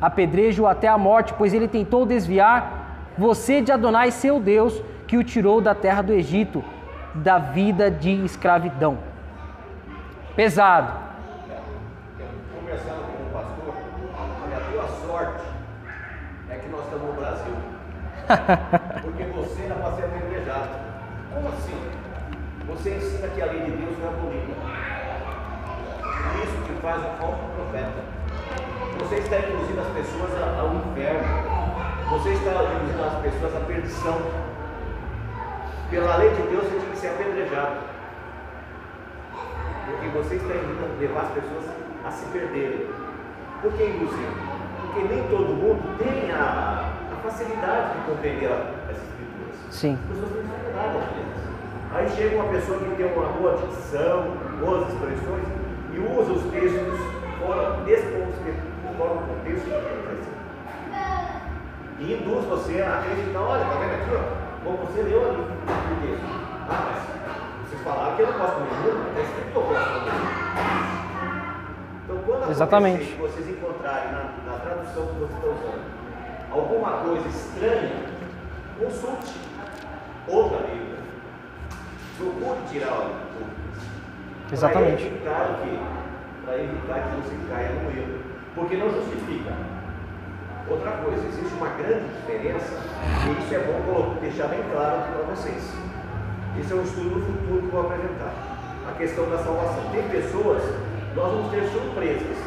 Apedreje-o 0.00 0.66
até 0.66 0.88
a 0.88 0.98
morte, 0.98 1.34
pois 1.34 1.54
ele 1.54 1.68
tentou 1.68 2.04
desviar 2.04 2.86
você 3.16 3.62
de 3.62 3.72
Adonai, 3.72 4.10
seu 4.10 4.38
Deus, 4.38 4.82
que 5.06 5.16
o 5.16 5.24
tirou 5.24 5.60
da 5.60 5.74
terra 5.74 6.02
do 6.02 6.12
Egito, 6.12 6.62
da 7.14 7.38
vida 7.38 7.90
de 7.90 8.24
escravidão. 8.24 8.98
Pesado. 10.34 10.92
conversando 12.54 13.06
com 13.06 13.22
o 13.22 13.30
pastor, 13.32 13.74
a 14.54 14.70
tua 14.70 14.88
sorte 15.06 15.44
é 16.50 16.56
que 16.56 16.68
nós 16.68 16.84
estamos 16.84 17.06
no 17.06 17.12
Brasil. 17.14 17.54
Porque 19.02 19.24
você 19.24 19.62
era 19.62 19.76
para 19.76 19.92
ser 19.92 20.04
apedrejado. 20.04 20.68
Como 21.32 21.48
assim? 21.48 21.86
Que 23.34 23.42
a 23.42 23.46
lei 23.46 23.60
de 23.60 23.70
Deus 23.72 23.98
não 23.98 24.06
é 24.06 24.08
abolida. 24.08 24.54
Isso 26.42 26.56
que 26.66 26.72
faz 26.80 26.98
um 27.00 27.16
falso 27.20 27.44
profeta. 27.54 28.00
Você 29.00 29.16
está 29.16 29.36
induzindo 29.38 29.80
as 29.80 29.88
pessoas 29.88 30.30
a- 30.42 30.60
ao 30.60 30.74
inferno. 30.74 31.26
Você 32.10 32.30
está 32.30 32.50
induzindo 32.50 33.04
as 33.04 33.14
pessoas 33.20 33.56
à 33.56 33.60
perdição. 33.66 34.18
Pela 35.90 36.16
lei 36.16 36.30
de 36.30 36.42
Deus 36.42 36.64
você 36.64 36.78
tinha 36.78 36.90
que 36.92 36.96
ser 36.98 37.08
apedrejado. 37.08 37.76
Porque 39.86 40.08
você 40.08 40.34
está 40.36 40.54
indo 40.54 40.98
levar 41.00 41.20
as 41.22 41.28
pessoas 41.32 41.64
a 42.06 42.10
se 42.10 42.26
perderem. 42.26 42.86
Por 43.60 43.72
que 43.72 43.84
induzir? 43.84 44.28
Porque 44.80 45.08
nem 45.14 45.22
todo 45.28 45.48
mundo 45.54 45.98
tem 45.98 46.30
a, 46.32 46.90
a 47.12 47.16
facilidade 47.22 47.98
de 47.98 48.06
compreender 48.06 48.46
a- 48.50 48.90
as 48.90 48.96
escrituras. 48.96 49.56
Sim. 49.70 49.98
As 50.02 50.08
pessoas 50.16 50.32
têm 50.32 50.42
dificuldade 50.42 50.96
às 50.98 51.04
vezes. 51.04 51.45
Aí 51.96 52.10
chega 52.10 52.36
uma 52.36 52.52
pessoa 52.52 52.78
que 52.78 52.94
tem 52.94 53.06
uma 53.06 53.26
boa 53.28 53.56
dicção, 53.56 54.36
boas 54.60 54.86
expressões 54.92 55.48
e 55.94 55.98
usa 55.98 56.32
os 56.32 56.42
textos 56.52 57.00
fora 57.40 57.80
desse 57.86 58.06
fora 58.98 59.14
do 59.14 59.20
contexto 59.26 59.64
que 59.64 59.70
ele 59.70 60.18
dizer. 60.20 60.36
E 61.98 62.12
induz 62.12 62.44
você 62.44 62.82
a 62.82 62.98
acreditar, 62.98 63.40
olha, 63.40 63.64
tá 63.64 63.78
vendo 63.80 63.94
aqui, 63.94 64.10
ó? 64.14 64.46
Bom, 64.62 64.76
você 64.84 65.02
leu 65.04 65.24
ali 65.24 65.40
o 65.40 65.46
texto. 66.02 66.26
Ah, 66.68 66.84
mas 66.84 67.66
vocês 67.66 67.82
falaram 67.82 68.16
que 68.16 68.22
eu 68.22 68.26
não 68.26 68.38
posso 68.40 68.52
comer 68.52 68.74
junto, 68.84 68.98
mas 68.98 69.16
é 69.16 69.22
escrito 69.22 69.50
que 69.52 69.56
eu 69.56 69.62
posso 69.62 69.88
comer. 69.88 70.12
Então, 72.04 72.18
quando 72.26 72.50
Exatamente. 72.50 73.14
vocês 73.14 73.48
encontrarem 73.48 74.12
na, 74.12 74.52
na 74.52 74.58
tradução 74.58 75.06
que 75.06 75.14
você 75.14 75.32
está 75.32 75.46
usando 75.46 75.80
alguma 76.52 76.90
coisa 76.98 77.26
estranha, 77.26 77.92
consulte 78.78 79.40
outra 80.28 80.58
Bíblia. 80.58 80.85
Procure 82.16 82.58
tirar 82.70 82.92
o 82.92 83.10
dúvidas. 83.34 83.82
Exatamente. 84.52 85.04
Para 85.04 85.06
evitar 85.06 85.50
o 85.50 85.54
quê? 85.62 85.78
Para 86.44 86.58
evitar 86.58 87.02
que 87.02 87.16
você 87.20 87.36
caia 87.50 87.70
no 87.72 87.90
erro. 87.90 88.18
Porque 88.54 88.76
não 88.76 88.90
justifica. 88.90 89.52
Outra 90.68 90.92
coisa, 90.92 91.24
existe 91.28 91.54
uma 91.54 91.68
grande 91.68 92.08
diferença, 92.08 92.74
e 93.28 93.40
isso 93.40 93.54
é 93.54 93.58
bom 93.86 94.16
deixar 94.20 94.48
bem 94.48 94.60
claro 94.72 94.96
aqui 94.98 95.12
para 95.12 95.34
vocês. 95.34 95.72
Esse 96.58 96.72
é 96.72 96.76
um 96.76 96.82
estudo 96.82 97.10
do 97.10 97.20
futuro 97.20 97.60
que 97.60 97.66
eu 97.66 97.70
vou 97.70 97.80
apresentar. 97.82 98.34
A 98.88 98.92
questão 98.92 99.30
da 99.30 99.38
salvação. 99.38 99.90
Tem 99.92 100.02
pessoas, 100.08 100.62
nós 101.14 101.30
vamos 101.30 101.50
ter 101.52 101.68
surpresas. 101.68 102.38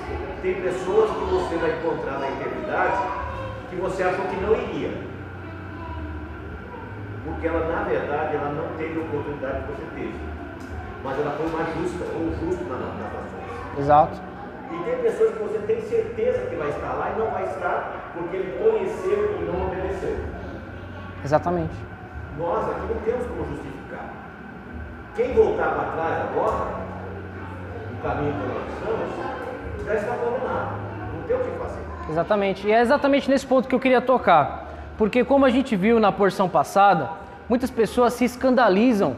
Tem 0.42 0.62
pessoas 0.62 1.12
que 1.12 1.26
você 1.26 1.56
vai 1.58 1.78
encontrar 1.78 2.20
na 2.20 2.28
eternidade 2.28 2.98
que 3.70 3.76
você 3.76 4.04
achou 4.04 4.26
que 4.26 4.36
não 4.38 4.54
iria. 4.54 4.92
Porque 7.24 7.48
ela, 7.48 7.68
na 7.68 7.84
verdade, 7.84 8.36
ela 8.36 8.52
não 8.52 8.78
teve 8.78 9.00
a 9.00 9.04
oportunidade 9.04 9.64
que 9.64 9.72
você 9.72 9.86
teve. 9.96 10.16
Mas 11.04 11.20
ela 11.20 11.32
foi 11.32 11.46
uma 11.46 11.64
justa, 11.66 12.06
ou 12.16 12.32
justo 12.36 12.64
na, 12.66 12.78
nações. 12.78 13.78
Exato. 13.78 14.22
E 14.72 14.84
tem 14.84 14.98
pessoas 15.00 15.34
que 15.34 15.44
você 15.44 15.58
tem 15.60 15.82
certeza 15.82 16.46
que 16.48 16.56
vai 16.56 16.70
estar 16.70 16.94
lá 16.94 17.12
e 17.16 17.20
não 17.20 17.32
vai 17.32 17.44
estar 17.46 18.12
porque 18.14 18.38
ele 18.38 18.58
conheceu 18.64 19.40
e 19.40 19.46
não 19.46 19.68
obedeceu. 19.68 20.18
Exatamente. 21.24 21.74
Nós 22.38 22.70
aqui 22.70 22.94
não 22.94 23.02
temos 23.02 23.28
como 23.28 23.46
justificar. 23.46 24.10
Quem 25.16 25.34
voltar 25.34 25.74
para 25.74 25.92
trás 25.92 26.30
agora, 26.30 26.66
no 27.92 28.02
caminho 28.02 28.34
que 28.34 28.48
nós 28.48 28.64
estamos, 28.78 29.86
já 29.86 29.96
está 29.96 30.16
condenado. 30.16 30.76
Não 31.14 31.24
tem 31.24 31.36
o 31.36 31.40
que 31.40 31.60
fazer. 31.60 31.82
Exatamente. 32.10 32.68
E 32.68 32.72
é 32.72 32.82
exatamente 32.82 33.30
nesse 33.30 33.46
ponto 33.46 33.68
que 33.68 33.76
eu 33.76 33.80
queria 33.80 34.02
tocar. 34.02 34.69
Porque 35.00 35.24
como 35.24 35.46
a 35.46 35.50
gente 35.50 35.78
viu 35.78 36.00
na 36.00 36.12
porção 36.12 36.50
passada, 36.50 37.10
muitas 37.48 37.72
pessoas 37.72 38.14
se 38.14 38.26
escandalizam 38.26 39.16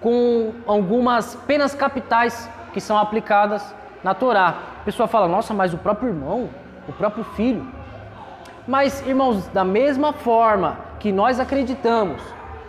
com 0.00 0.52
algumas 0.66 1.36
penas 1.46 1.74
capitais 1.74 2.50
que 2.72 2.80
são 2.80 2.98
aplicadas 2.98 3.74
na 4.04 4.12
Torá. 4.12 4.48
A 4.80 4.84
pessoa 4.84 5.06
fala: 5.06 5.28
"Nossa, 5.28 5.54
mas 5.54 5.72
o 5.72 5.78
próprio 5.78 6.08
irmão, 6.08 6.50
o 6.88 6.92
próprio 6.92 7.22
filho". 7.22 7.64
Mas, 8.66 9.06
irmãos, 9.06 9.46
da 9.48 9.64
mesma 9.64 10.12
forma 10.12 10.78
que 10.98 11.12
nós 11.12 11.38
acreditamos 11.38 12.20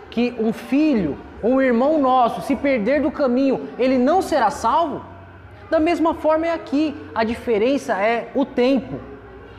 que 0.08 0.34
um 0.38 0.52
filho 0.52 1.18
um 1.42 1.60
irmão 1.60 2.00
nosso, 2.00 2.40
se 2.42 2.54
perder 2.54 3.02
do 3.02 3.10
caminho, 3.10 3.68
ele 3.76 3.98
não 3.98 4.22
será 4.22 4.48
salvo, 4.48 5.04
da 5.68 5.80
mesma 5.80 6.14
forma 6.14 6.46
é 6.46 6.52
aqui. 6.52 6.94
A 7.14 7.24
diferença 7.24 7.94
é 7.94 8.30
o 8.34 8.44
tempo. 8.44 9.00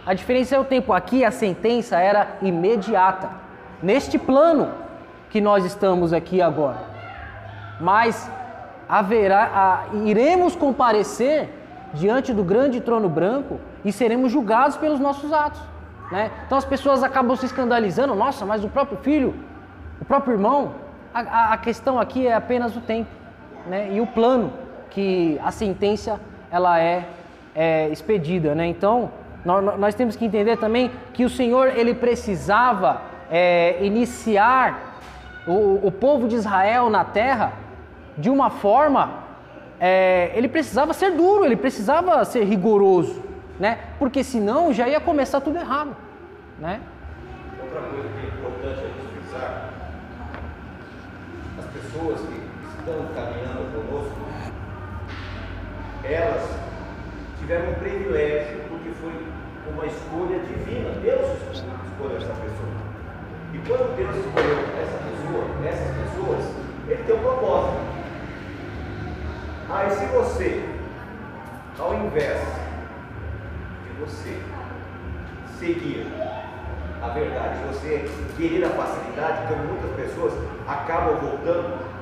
A 0.06 0.14
diferença 0.14 0.56
é 0.56 0.60
o 0.60 0.64
tempo. 0.64 0.92
Aqui 0.94 1.24
a 1.24 1.32
sentença 1.32 1.98
era 1.98 2.28
imediata. 2.42 3.30
Neste 3.82 4.18
plano 4.18 4.70
que 5.30 5.40
nós 5.42 5.66
estamos 5.66 6.14
aqui 6.14 6.42
agora. 6.42 6.78
Mas 7.80 8.30
haverá, 8.88 9.44
a- 9.54 9.96
iremos 10.06 10.56
comparecer 10.56 11.50
diante 11.94 12.34
do 12.34 12.44
grande 12.44 12.82
trono 12.82 13.08
branco 13.10 13.60
e 13.86 13.92
seremos 13.92 14.32
julgados 14.32 14.78
pelos 14.78 15.00
nossos 15.00 15.32
atos. 15.32 15.62
Né? 16.12 16.30
Então 16.46 16.58
as 16.58 16.66
pessoas 16.66 17.02
acabam 17.04 17.36
se 17.36 17.46
escandalizando, 17.46 18.14
nossa, 18.14 18.46
mas 18.46 18.64
o 18.64 18.70
próprio 18.70 18.98
filho, 19.00 19.34
o 20.02 20.06
próprio 20.06 20.34
irmão, 20.34 20.74
a, 21.14 21.54
a- 21.54 21.58
questão 21.58 22.00
aqui 22.00 22.28
é 22.28 22.34
apenas 22.34 22.76
o 22.76 22.82
tempo 22.82 23.10
né? 23.68 23.90
e 23.94 24.02
o 24.02 24.08
plano 24.08 24.52
que 24.90 25.40
a 25.44 25.50
sentença 25.52 26.20
ela 26.52 26.80
é, 26.80 27.06
é 27.56 27.90
expedida. 27.90 28.54
Né? 28.54 28.68
Então 28.68 29.10
nós, 29.46 29.94
temos 29.94 30.16
que 30.16 30.26
entender 30.26 30.58
também 30.58 30.92
que 31.14 31.26
o 31.26 31.30
Senhor 31.30 31.68
ele 31.68 31.94
precisava 31.94 33.02
é, 33.30 33.84
iniciar 33.86 35.00
o, 35.46 35.86
o 35.86 35.92
povo 35.92 36.28
de 36.28 36.36
Israel 36.36 36.90
na 36.90 37.04
terra 37.04 37.52
de 38.18 38.30
uma 38.30 38.50
forma, 38.50 39.24
é, 39.80 40.32
ele 40.34 40.48
precisava 40.48 40.94
ser 40.94 41.12
duro, 41.12 41.44
ele 41.44 41.58
precisava 41.58 42.24
ser 42.24 42.46
rigoroso, 42.46 43.22
né? 43.60 43.80
Porque 44.00 44.24
senão 44.24 44.72
já 44.72 44.88
ia 44.88 45.02
começar 45.02 45.42
tudo 45.42 45.58
errado, 45.58 45.96
né? 46.60 46.80
Outra 47.62 47.82
coisa 47.82 48.08
que 48.10 48.26
é 48.26 48.30
importante 48.30 48.80
a 48.80 48.88
gente 48.88 49.28
frisar, 49.28 49.70
as 51.60 51.66
pessoas 51.66 52.22
que 52.22 52.44
estão 52.80 53.08
caminhando 53.14 53.74
conosco, 53.74 54.20
elas 56.04 56.50
tiveram 57.40 57.72
um 57.72 57.76
privilégio 57.76 58.73
uma 59.74 59.86
escolha 59.86 60.40
divina. 60.40 60.90
Deus 61.02 61.26
escolheu 61.52 62.18
essa 62.18 62.34
pessoa. 62.34 62.74
E 63.54 63.58
quando 63.68 63.96
Deus 63.96 64.16
escolheu 64.16 64.60
essa 64.82 64.98
pessoa, 64.98 65.46
essas 65.66 65.92
pessoas, 65.98 66.44
Ele 66.88 67.04
tem 67.04 67.16
um 67.16 67.20
propósito. 67.20 67.94
Aí 69.70 69.90
se 69.92 70.06
você, 70.08 70.70
ao 71.80 71.94
invés 71.96 72.40
de 73.86 74.00
você 74.00 74.40
seguir 75.60 76.08
a 77.02 77.10
verdade, 77.10 77.60
você 77.68 78.10
querer 78.38 78.66
a 78.66 78.70
facilidade, 78.70 79.48
como 79.48 79.64
muitas 79.66 79.92
pessoas 79.96 80.34
acabam 80.68 81.18
voltando. 81.18 81.94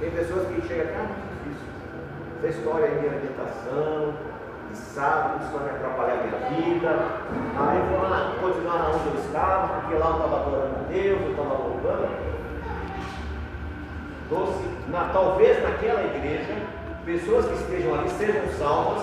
Tem 0.00 0.10
pessoas 0.10 0.48
que 0.48 0.68
chegam 0.68 0.84
aqui, 0.84 0.94
ah, 0.96 1.06
muito 1.06 1.44
difícil. 1.44 1.68
Essa 2.38 2.58
história 2.58 2.86
aí 2.86 2.98
de 2.98 3.08
alimentação, 3.08 4.14
sábado, 4.74 5.42
isso 5.42 5.52
vai 5.52 5.64
me 5.64 5.70
atrapalhar 5.70 6.16
minha 6.16 6.50
vida. 6.50 6.90
Aí 7.56 7.78
eu 7.78 7.86
vou 7.86 8.08
lá, 8.08 8.34
continuar 8.40 8.90
onde 8.94 9.08
eu 9.08 9.24
estava, 9.24 9.80
porque 9.80 9.94
lá 9.94 10.06
eu 10.06 10.12
estava 10.12 10.40
adorando 10.40 10.74
a 10.76 10.92
Deus, 10.92 11.20
eu 11.20 11.30
estava 11.30 11.54
louvando. 11.54 12.08
Doce, 14.30 14.64
na, 14.88 15.10
talvez 15.12 15.62
naquela 15.62 16.02
igreja, 16.04 16.54
pessoas 17.04 17.46
que 17.46 17.54
estejam 17.54 17.94
ali 17.94 18.08
sejam 18.10 18.48
salvas, 18.58 19.02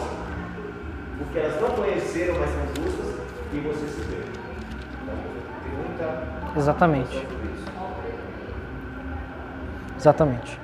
porque 1.17 1.39
elas 1.39 1.61
não 1.61 1.69
conheceram, 1.71 2.35
mas 2.39 2.49
são 2.49 2.83
justas, 2.83 3.15
e 3.53 3.59
você 3.59 3.87
se 3.87 4.01
vê. 4.01 4.23
Então, 5.03 5.15
tem 5.63 5.73
muita 5.73 6.31
Exatamente, 6.57 7.27
exatamente. 9.97 10.59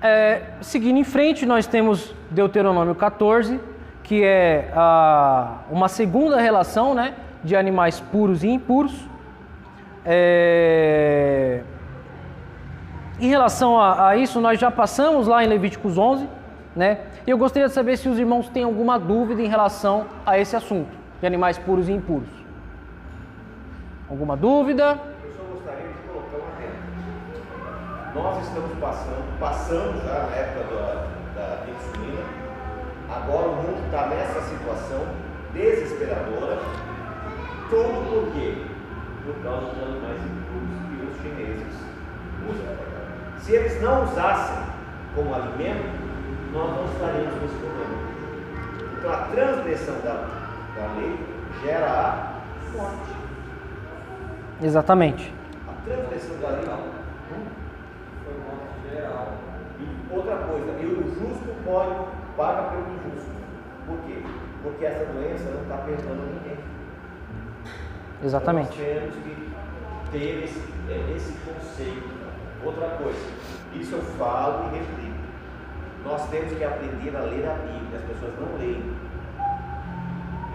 É, 0.00 0.42
seguindo 0.60 0.98
em 0.98 1.04
frente, 1.04 1.44
nós 1.44 1.66
temos 1.66 2.14
Deuteronômio 2.30 2.94
14, 2.94 3.60
que 4.04 4.22
é 4.22 4.70
a, 4.74 5.60
uma 5.70 5.88
segunda 5.88 6.38
relação 6.38 6.94
né, 6.94 7.14
de 7.42 7.56
animais 7.56 7.98
puros 7.98 8.44
e 8.44 8.48
impuros. 8.48 8.94
É, 10.04 11.62
em 13.18 13.28
relação 13.28 13.80
a, 13.80 14.10
a 14.10 14.16
isso, 14.16 14.40
nós 14.40 14.60
já 14.60 14.70
passamos 14.70 15.26
lá 15.26 15.42
em 15.42 15.48
Levíticos 15.48 15.96
11, 15.96 16.28
né? 16.76 16.98
E 17.26 17.30
eu 17.30 17.38
gostaria 17.38 17.68
de 17.68 17.74
saber 17.74 17.96
se 17.96 18.08
os 18.08 18.18
irmãos 18.18 18.48
têm 18.50 18.64
alguma 18.64 18.98
dúvida 18.98 19.40
em 19.40 19.48
relação 19.48 20.06
a 20.26 20.38
esse 20.38 20.54
assunto 20.54 20.90
de 21.20 21.26
animais 21.26 21.56
puros 21.56 21.88
e 21.88 21.92
impuros. 21.92 22.28
Alguma 24.10 24.36
dúvida? 24.36 24.98
Eu 25.24 25.32
só 25.32 25.42
gostaria 25.44 25.88
de 25.88 26.08
colocar 26.08 26.36
um 26.36 26.42
adendo. 26.52 26.76
Nós 28.14 28.46
estamos 28.46 28.78
passando, 28.78 29.38
passamos 29.40 30.02
já 30.02 30.26
na 30.28 30.36
época 30.36 30.74
da, 30.74 31.06
da 31.34 31.72
agora 33.14 33.48
o 33.48 33.56
mundo 33.56 33.84
está 33.86 34.08
nessa 34.08 34.40
situação 34.42 35.06
desesperadora, 35.52 36.58
tudo 37.70 38.10
por 38.10 38.32
quê? 38.32 38.56
Por 39.24 39.34
causa 39.42 39.66
dos 39.66 39.82
animais 39.82 40.20
impuros 40.20 40.74
que 40.88 41.06
os 41.06 41.16
chineses 41.22 41.74
usam. 42.48 42.74
Se 43.38 43.52
eles 43.52 43.80
não 43.80 44.04
usassem 44.04 44.64
como 45.14 45.34
alimento, 45.34 45.84
nós 46.52 46.76
não 46.76 46.84
estaríamos 46.86 47.42
nesse 47.42 47.54
problema. 47.54 47.94
Então 48.98 49.12
a 49.12 49.16
transgressão 49.16 49.94
da, 50.02 50.12
da 50.76 50.94
lei 50.98 51.18
gera 51.62 51.86
a 51.86 52.76
morte. 52.76 53.14
Exatamente. 54.62 55.34
A 55.68 55.72
transgressão 55.84 56.36
da 56.38 56.48
lei 56.48 56.64
Foi 56.64 58.34
morte 58.34 58.90
geral. 58.90 59.32
E 59.78 60.14
outra 60.14 60.36
coisa, 60.36 60.72
e 60.80 60.86
o 60.86 61.02
justo 61.14 61.54
pode 61.64 62.23
paga 62.36 62.62
pelo 62.70 62.82
injusto. 62.82 63.30
Por 63.86 63.98
quê? 64.06 64.22
Porque 64.62 64.84
essa 64.84 65.04
doença 65.12 65.50
não 65.50 65.62
está 65.62 65.76
perdoando 65.78 66.22
ninguém. 66.22 66.58
Exatamente. 68.22 68.80
Então, 68.80 68.94
nós 68.94 69.14
temos 69.14 69.14
que 69.16 69.52
ter 70.12 70.44
esse, 70.44 70.62
é, 70.88 71.12
esse 71.16 71.32
conceito. 71.44 72.14
Outra 72.64 72.88
coisa, 72.96 73.18
isso 73.74 73.94
eu 73.96 74.02
falo 74.02 74.70
e 74.74 74.78
replico. 74.78 75.18
Nós 76.04 76.28
temos 76.30 76.52
que 76.52 76.64
aprender 76.64 77.14
a 77.14 77.20
ler 77.20 77.46
a 77.46 77.54
Bíblia, 77.54 77.98
as 77.98 78.04
pessoas 78.04 78.32
não 78.40 78.58
leem. 78.58 78.82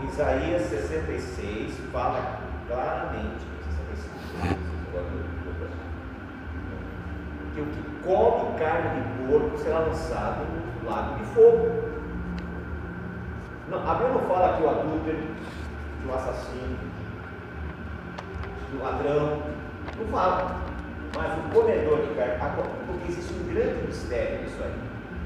Isaías 0.08 0.64
66 0.64 1.78
fala 1.92 2.40
claramente, 2.68 3.46
65, 3.94 4.58
agora 4.90 5.06
eu- 5.06 5.20
eu- 5.62 5.70
que 7.54 7.62
o 7.62 7.66
que 7.66 7.82
come 8.08 8.58
carne 8.60 9.02
de 9.02 9.28
porco 9.28 9.58
será 9.58 9.80
lançado 9.80 10.42
no 10.46 10.69
lago 10.90 11.16
de 11.16 11.24
fogo. 11.26 11.70
Não, 13.70 13.90
a 13.90 13.94
Bíblia 13.94 14.14
não 14.14 14.22
fala 14.22 14.58
que 14.58 14.64
o 14.64 14.70
adúltero, 14.70 15.18
que 16.02 16.08
o 16.08 16.16
assassino, 16.16 16.78
que 18.70 18.78
o 18.78 18.84
ladrão, 18.84 19.42
não 19.98 20.08
fala. 20.08 20.58
Mas 21.16 21.38
o 21.38 21.54
comedor 21.54 22.02
de 22.02 22.14
carne, 22.16 22.36
porque 22.88 23.12
existe 23.12 23.34
um 23.34 23.54
grande 23.54 23.88
mistério 23.88 24.42
nisso 24.42 24.58
aí. 24.64 24.74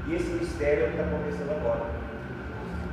E 0.06 0.14
esse 0.14 0.30
mistério 0.32 0.84
é 0.84 0.86
o 0.86 0.90
que 0.90 0.96
está 0.96 1.04
acontecendo 1.04 1.50
agora. 1.50 1.80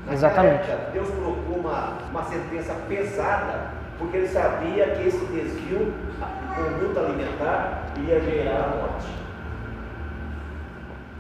Naquela 0.06 0.14
Exatamente. 0.14 0.72
época, 0.72 0.92
Deus 0.94 1.10
colocou 1.10 1.58
uma, 1.58 1.98
uma 2.10 2.24
sentença 2.24 2.74
pesada, 2.88 3.68
porque 3.98 4.18
ele 4.18 4.28
sabia 4.28 4.88
que 4.96 5.08
esse 5.08 5.26
desvio 5.28 5.94
de 5.94 6.56
conduta 6.56 7.02
alimentar 7.02 7.84
ia 7.98 8.20
gerar 8.20 8.64
a 8.64 8.68
morte. 8.76 9.08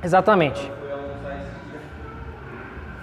Exatamente. 0.03 0.67
Eu 0.67 0.75
fui 0.77 0.91
almoçar 0.91 1.35
esse 1.37 1.51
dia. 1.69 1.79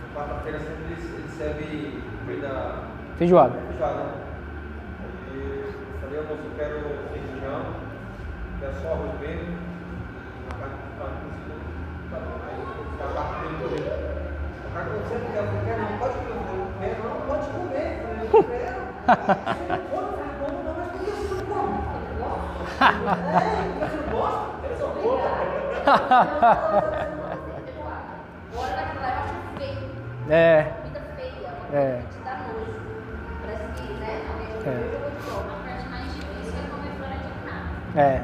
Na 0.02 0.07
quarta-feira 0.18 0.58
sempre 0.58 0.94
eles 0.94 1.30
servem 1.30 2.02
comida 2.24 2.82
Feijoada. 3.18 3.54
feijoada. 3.70 4.02
Aí 5.30 5.38
eu 5.38 5.72
falei, 6.00 6.18
almoço, 6.18 6.42
eu 6.44 6.50
quero 6.56 6.80
feijão, 7.12 7.60
quero 8.58 8.74
só 8.82 8.88
arroz 8.94 9.14
mesmo. 9.20 9.46
e 9.46 9.54
Uma 10.42 10.54
carne 10.58 10.74
de 10.74 10.88
É, 30.30 30.62
Comida 30.82 31.00
feia. 31.16 31.48
É. 31.72 32.00
Te 32.10 32.18
dá 32.24 32.36
nojo. 32.38 32.74
Parece 33.42 33.82
que, 33.82 33.92
né? 33.94 34.20
Alguém 34.32 34.74
É. 34.74 35.20
fora. 35.20 35.44
A 35.44 35.56
parte 35.64 35.88
mais 35.88 36.04
difícil 36.14 36.52
é 36.58 36.68
comer 36.70 36.92
fora 36.98 37.16
de 37.16 37.48
casa. 37.48 38.00
é. 38.00 38.22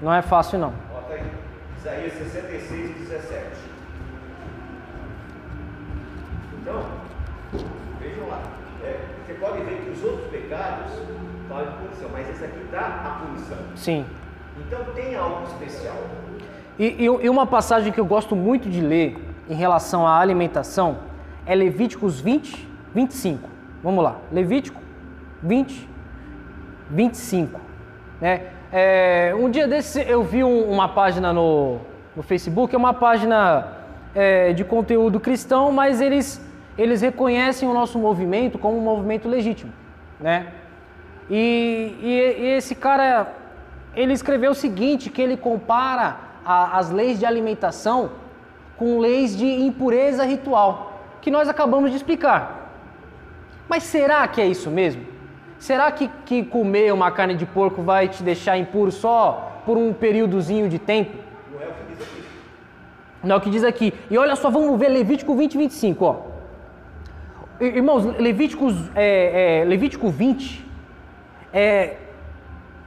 Não 0.00 0.12
é 0.14 0.22
fácil 0.22 0.58
não. 0.58 0.70
Bota 0.92 1.14
aí. 1.14 1.30
Isaías 1.78 2.12
66, 2.14 2.96
17. 3.08 3.42
Então, 6.60 6.82
vejam 8.00 8.28
lá. 8.28 8.40
É, 8.84 9.00
você 9.26 9.34
pode 9.34 9.62
ver 9.62 9.82
que 9.84 9.90
os 9.90 10.02
outros 10.04 10.28
pecados 10.30 10.92
falam 11.48 11.66
de 11.66 11.72
punição, 11.78 12.08
mas 12.12 12.28
esse 12.30 12.44
aqui 12.44 12.66
dá 12.70 12.80
a 12.80 13.24
punição. 13.24 13.58
Sim. 13.76 14.06
Então 14.58 14.84
tem 14.94 15.14
algo 15.16 15.44
especial. 15.46 15.96
E, 16.78 16.86
e- 16.86 17.04
e 17.04 17.28
uma 17.28 17.46
passagem 17.46 17.92
que 17.92 18.00
eu 18.00 18.04
gosto 18.06 18.34
muito 18.36 18.68
de 18.68 18.80
ler 18.80 19.16
em 19.48 19.54
relação 19.54 20.06
à 20.06 20.18
alimentação 20.18 20.98
é 21.46 21.54
Levíticos 21.54 22.20
20, 22.20 22.68
25. 22.94 23.48
Vamos 23.82 24.02
lá. 24.04 24.16
Levítico 24.30 24.80
20, 25.42 25.88
25. 26.90 27.60
Né? 28.20 28.42
É, 28.72 29.34
um 29.38 29.50
dia 29.50 29.66
desse 29.66 30.00
eu 30.02 30.22
vi 30.22 30.42
um- 30.44 30.70
uma 30.70 30.88
página 30.88 31.32
no, 31.32 31.78
no 32.16 32.22
Facebook, 32.22 32.74
é 32.74 32.78
uma 32.78 32.94
página 32.94 33.78
é, 34.14 34.52
de 34.52 34.62
conteúdo 34.62 35.18
cristão, 35.18 35.72
mas 35.72 36.00
eles, 36.00 36.40
eles 36.76 37.00
reconhecem 37.00 37.66
o 37.68 37.72
nosso 37.72 37.98
movimento 37.98 38.58
como 38.58 38.76
um 38.76 38.82
movimento 38.82 39.26
legítimo. 39.28 39.72
Né? 40.20 40.48
E, 41.30 41.96
e- 42.02 42.42
e 42.42 42.46
esse 42.58 42.74
cara, 42.74 43.32
ele 43.96 44.12
escreveu 44.12 44.50
o 44.50 44.54
seguinte, 44.54 45.08
que 45.10 45.20
ele 45.22 45.36
compara 45.36 46.16
a- 46.44 46.76
as 46.78 46.90
leis 46.90 47.18
de 47.18 47.24
alimentação 47.26 48.10
com 48.76 48.98
leis 48.98 49.34
de 49.36 49.46
impureza 49.46 50.24
ritual, 50.24 50.91
que 51.22 51.30
nós 51.30 51.48
acabamos 51.48 51.90
de 51.90 51.96
explicar. 51.96 52.70
Mas 53.68 53.84
será 53.84 54.26
que 54.28 54.40
é 54.40 54.46
isso 54.46 54.70
mesmo? 54.70 55.02
Será 55.58 55.90
que, 55.90 56.10
que 56.26 56.44
comer 56.44 56.92
uma 56.92 57.10
carne 57.10 57.34
de 57.34 57.46
porco 57.46 57.80
vai 57.82 58.08
te 58.08 58.22
deixar 58.22 58.58
impuro 58.58 58.90
só 58.90 59.62
por 59.64 59.78
um 59.78 59.92
períodozinho 59.94 60.68
de 60.68 60.78
tempo? 60.78 61.16
Não 61.52 61.60
é 61.62 61.66
o 61.68 61.70
que 61.70 61.80
diz 61.94 62.02
aqui. 62.02 62.24
Não 63.22 63.34
é 63.34 63.38
o 63.38 63.40
que 63.40 63.50
diz 63.50 63.64
aqui. 63.64 63.94
E 64.10 64.18
olha 64.18 64.34
só, 64.36 64.50
vamos 64.50 64.78
ver 64.78 64.88
Levítico 64.88 65.34
20, 65.34 65.56
25, 65.56 66.04
ó. 66.04 66.16
Ir- 67.60 67.76
Irmãos, 67.76 68.04
Levíticos, 68.18 68.74
é, 68.94 69.60
é, 69.60 69.64
Levítico 69.64 70.08
20 70.10 70.66
é 71.52 71.96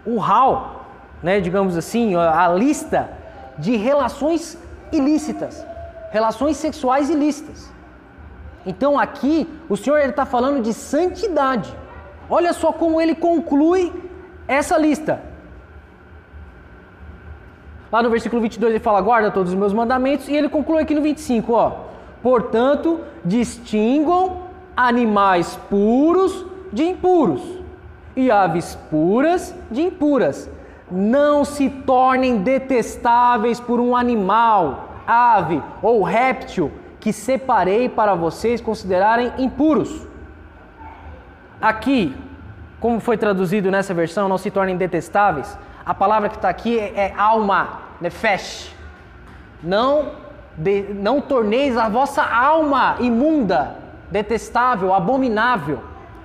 o 0.05 0.19
hall, 0.19 0.81
né, 1.23 1.39
digamos 1.39 1.77
assim, 1.77 2.13
a 2.15 2.47
lista 2.49 3.09
de 3.57 3.75
relações 3.77 4.61
ilícitas, 4.91 5.65
relações 6.11 6.57
sexuais 6.57 7.09
ilícitas. 7.09 7.73
Então 8.65 8.99
aqui 8.99 9.47
o 9.69 9.77
Senhor 9.77 9.99
está 9.99 10.25
falando 10.25 10.61
de 10.61 10.73
santidade. 10.73 11.75
Olha 12.29 12.53
só 12.53 12.71
como 12.71 12.99
ele 12.99 13.13
conclui 13.13 13.93
essa 14.47 14.77
lista. 14.77 15.21
Lá 17.91 18.01
no 18.01 18.09
versículo 18.09 18.41
22 18.41 18.71
ele 18.73 18.79
fala: 18.79 18.99
guarda 19.01 19.29
todos 19.29 19.53
os 19.53 19.57
meus 19.57 19.73
mandamentos. 19.73 20.27
E 20.27 20.35
ele 20.35 20.49
conclui 20.49 20.81
aqui 20.81 20.95
no 20.95 21.01
25, 21.01 21.53
ó. 21.53 21.71
Portanto, 22.23 23.01
distingam 23.23 24.43
animais 24.75 25.57
puros 25.69 26.45
de 26.73 26.83
impuros 26.83 27.41
e 28.15 28.31
aves 28.31 28.75
puras 28.89 29.53
de 29.69 29.83
impuras. 29.83 30.49
Não 30.89 31.45
se 31.45 31.69
tornem 31.69 32.37
detestáveis 32.37 33.59
por 33.59 33.79
um 33.79 33.95
animal, 33.95 34.89
ave 35.07 35.61
ou 35.81 36.03
réptil 36.03 36.71
que 37.05 37.13
separei 37.13 37.87
para 37.87 38.15
vocês 38.15 38.59
considerarem 38.59 39.31
impuros. 39.37 40.07
Aqui, 41.61 42.15
como 42.79 42.99
foi 42.99 43.15
traduzido 43.15 43.69
nessa 43.69 43.93
versão, 43.93 44.27
não 44.27 44.39
se 44.39 44.49
tornem 44.49 44.75
detestáveis. 44.75 45.55
A 45.85 45.93
palavra 45.93 46.29
que 46.29 46.35
está 46.35 46.49
aqui 46.49 46.79
é, 46.79 46.93
é 46.95 47.13
alma, 47.15 47.81
nefesh. 48.01 48.75
Não, 49.61 50.13
de- 50.57 50.95
não 50.95 51.21
torneis 51.21 51.77
a 51.77 51.87
vossa 51.87 52.23
alma 52.23 52.95
imunda, 52.99 53.75
detestável, 54.09 54.91
abominável. 54.91 55.83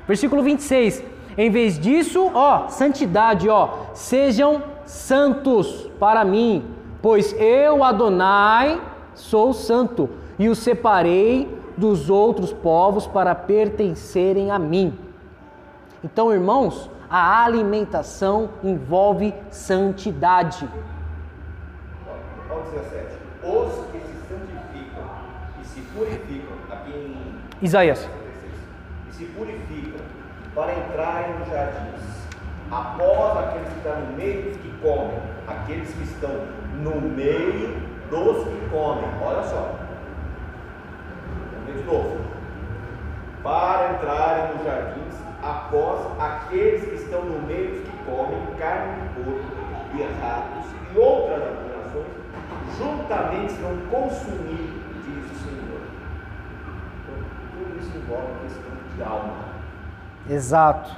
Versículo 0.09 0.43
26. 0.43 1.05
Em 1.37 1.51
vez 1.51 1.78
disso, 1.78 2.31
ó, 2.33 2.68
santidade, 2.68 3.51
ó, 3.51 3.68
sejam 3.93 4.62
santos 4.87 5.91
para 6.01 6.24
mim, 6.24 6.64
pois 7.03 7.35
eu, 7.39 7.85
Adonai, 7.85 8.81
sou 9.14 9.53
santo 9.53 10.09
e 10.41 10.49
os 10.49 10.59
separei 10.59 11.55
dos 11.76 12.09
outros 12.09 12.51
povos 12.51 13.07
para 13.07 13.34
pertencerem 13.34 14.51
a 14.51 14.59
mim. 14.59 14.99
Então, 16.03 16.32
irmãos, 16.32 16.91
a 17.11 17.45
alimentação 17.45 18.49
envolve 18.64 19.34
santidade. 19.51 20.66
Olha 22.49 22.59
o 22.59 22.70
17. 22.70 23.16
Os 23.43 23.84
que 23.93 23.99
se 23.99 24.14
santificam 24.28 25.05
e 25.61 25.66
se 25.66 25.80
purificam, 25.93 26.57
aqui 26.70 26.91
em 26.91 27.16
Isaías. 27.61 27.99
56, 27.99 28.53
e 29.11 29.14
se 29.14 29.24
purificam 29.26 30.01
para 30.55 30.72
entrarem 30.72 31.38
nos 31.38 31.49
jardins, 31.49 32.01
após 32.70 33.45
aqueles 33.45 33.68
que 33.68 33.76
estão 33.76 34.01
no 34.01 34.16
meio 34.16 34.43
dos 34.45 34.57
que 34.57 34.72
comem, 34.80 35.18
aqueles 35.47 35.93
que 35.93 36.03
estão 36.03 36.30
no 36.82 36.99
meio 36.99 37.76
dos 38.09 38.45
que 38.45 38.70
comem, 38.70 39.05
olha 39.22 39.43
só. 39.43 39.89
De 41.77 41.83
novo. 41.85 42.18
Para 43.43 43.93
entrarem 43.95 44.57
nos 44.57 44.64
jardins, 44.64 45.14
após 45.43 46.01
aqueles 46.18 46.85
que 46.85 46.95
estão 46.97 47.25
no 47.25 47.41
meio 47.47 47.71
dos 47.71 47.81
que 47.81 47.97
comem 48.05 48.39
carne 48.59 49.01
de 49.01 49.09
porco 49.14 49.41
e 49.95 50.03
ratos 50.21 50.66
e 50.93 50.99
outras 50.99 51.43
abominações, 51.43 52.07
juntamente 52.77 53.53
serão 53.53 53.77
consumidos, 53.91 54.83
diz 55.05 55.31
o 55.31 55.45
Senhor. 55.45 55.81
Então, 57.03 57.14
tudo 57.55 57.81
isso 57.81 57.97
envolve 57.97 58.33
a 58.33 58.43
questão 58.43 58.71
de 58.95 59.03
alma 59.03 59.51
Exato. 60.29 60.97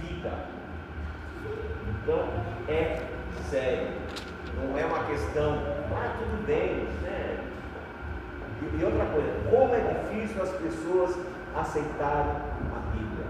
vida. 0.00 0.30
Então 2.02 2.24
é 2.68 3.02
sério. 3.50 3.88
Não 4.56 4.78
é 4.78 4.84
uma 4.84 5.04
questão, 5.04 5.58
ah, 5.94 6.16
tudo 6.18 6.46
bem? 6.46 6.86
E, 8.62 8.80
e 8.80 8.84
outra 8.84 9.04
coisa, 9.06 9.28
como 9.50 9.74
é 9.74 9.80
difícil 9.80 10.42
as 10.42 10.50
pessoas 10.50 11.18
aceitarem 11.54 12.32
a 12.74 12.92
Bíblia. 12.92 13.26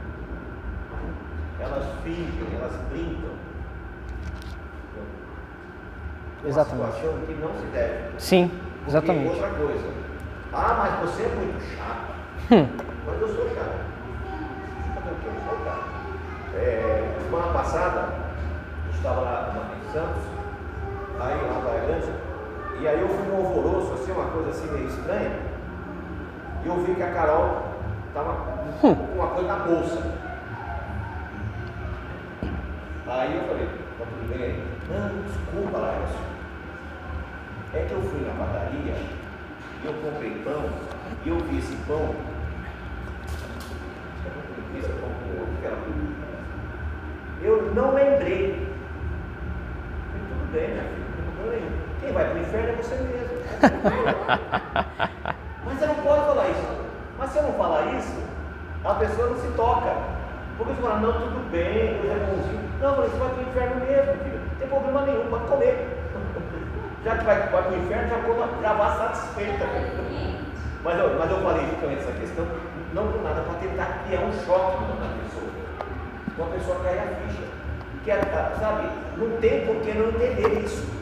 Elas 1.60 1.84
fingem, 2.04 2.48
elas 2.58 2.72
brincam. 2.90 3.30
Uma 6.42 6.48
Exatamente. 6.48 6.92
situação 6.94 7.18
que 7.26 7.34
não 7.34 7.54
se 7.54 7.66
deve. 7.66 8.04
Sim, 8.18 8.48
Porque 8.48 8.88
exatamente. 8.90 9.28
outra 9.28 9.48
coisa. 9.50 9.88
Ah, 10.52 10.74
mas 11.00 11.10
você 11.10 11.22
é 11.22 11.28
muito 11.28 11.60
chato. 11.76 12.12
Hum, 12.50 12.68
Mas 13.06 13.20
eu 13.20 13.28
sou 13.28 13.48
chato. 13.54 13.92
Eu 14.96 15.40
sou 15.48 15.64
chato. 15.64 15.84
É, 16.56 17.16
semana 17.24 17.52
passada, 17.52 18.12
eu 18.86 18.92
estava 18.94 19.20
lá 19.20 19.52
na- 19.54 19.72
Santos, 19.92 20.22
aí 21.20 21.34
lá 21.42 21.52
na 21.52 21.68
Tailândia, 21.68 22.14
E 22.80 22.88
aí 22.88 23.00
eu 23.00 23.08
fui 23.08 23.32
um 23.32 23.36
alvoroço, 23.36 23.92
assim, 23.94 24.12
uma 24.12 24.30
coisa 24.30 24.50
assim 24.50 24.70
meio 24.72 24.88
estranha. 24.88 25.38
E 26.64 26.66
eu 26.66 26.76
vi 26.84 26.94
que 26.94 27.02
a 27.02 27.12
Carol 27.12 27.62
estava 28.08 28.34
com 28.80 28.88
uma 28.88 29.28
coisa 29.28 29.48
na 29.48 29.64
bolsa. 29.64 30.02
Aí 33.06 33.36
eu 33.36 33.44
falei, 33.48 33.66
tá 33.98 34.04
tudo 34.04 34.28
bem 34.28 34.42
aí? 34.42 34.64
Não, 34.88 35.22
desculpa, 35.22 35.78
Laércio. 35.78 36.20
É 37.74 37.84
que 37.84 37.92
eu 37.92 38.02
fui 38.02 38.20
na 38.26 38.34
padaria 38.34 38.94
e 39.82 39.86
eu 39.86 39.94
comprei 39.94 40.42
pão 40.44 40.68
e 41.24 41.28
eu 41.28 41.38
vi 41.38 41.58
esse 41.58 41.76
pão. 41.86 42.14
Eu 47.42 47.72
não 47.74 47.92
lembrei. 47.92 48.68
Falei, 50.12 50.26
tudo 50.28 50.52
bem, 50.52 50.68
minha 50.68 50.84
filha, 50.84 51.04
não 51.38 51.50
nenhum. 51.50 51.81
Quem 52.02 52.12
vai 52.12 52.24
para 52.24 52.34
o 52.34 52.40
inferno 52.40 52.68
é 52.68 52.72
você 52.82 52.96
mesmo. 52.96 53.38
Mas 55.64 55.78
você 55.78 55.86
não 55.86 55.94
pode 55.94 56.26
falar 56.26 56.48
isso. 56.48 56.66
Mas 57.16 57.30
se 57.30 57.38
eu 57.38 57.44
não 57.44 57.52
falar 57.52 57.94
isso, 57.94 58.20
a 58.84 58.94
pessoa 58.94 59.28
não 59.28 59.36
se 59.36 59.46
toca. 59.56 59.94
Porque 60.58 60.74
você 60.74 60.82
fala, 60.82 60.98
não, 60.98 61.12
tudo 61.12 61.48
bem, 61.52 62.00
Deus 62.02 62.12
é 62.12 62.16
bonzinho. 62.26 62.58
Não, 62.80 62.96
falei, 62.96 63.10
você 63.10 63.18
vai 63.18 63.28
para 63.28 63.38
o 63.38 63.42
inferno 63.42 63.76
mesmo, 63.86 64.14
filho. 64.24 64.40
Não 64.40 64.56
tem 64.58 64.66
problema 64.68 65.02
nenhum, 65.02 65.30
pode 65.30 65.46
comer. 65.46 65.88
Já 67.04 67.18
que 67.18 67.24
vai, 67.24 67.38
vai 67.38 67.62
para 67.62 67.70
o 67.70 67.76
inferno, 67.76 68.08
já, 68.08 68.18
coma, 68.18 68.48
já 68.60 68.72
vá 68.74 68.96
satisfeita. 68.96 69.64
Mas 70.84 70.98
eu, 70.98 71.16
mas 71.18 71.30
eu 71.30 71.40
falei 71.42 71.66
justamente 71.66 72.02
essa 72.02 72.12
questão, 72.12 72.46
não 72.92 73.08
por 73.08 73.22
nada, 73.22 73.40
para 73.42 73.54
tentar 73.54 74.04
criar 74.06 74.20
um 74.20 74.32
choque 74.44 74.84
na 74.98 75.08
pessoa. 75.22 75.50
Uma 76.36 76.48
pessoa 76.48 76.80
cai 76.82 76.98
a 76.98 77.06
ficha. 77.22 77.44
Que, 78.04 78.10
sabe, 78.60 78.88
não 79.16 79.30
tem 79.38 79.66
por 79.66 79.76
que 79.76 79.94
não 79.94 80.08
entender 80.08 80.64
isso. 80.64 81.01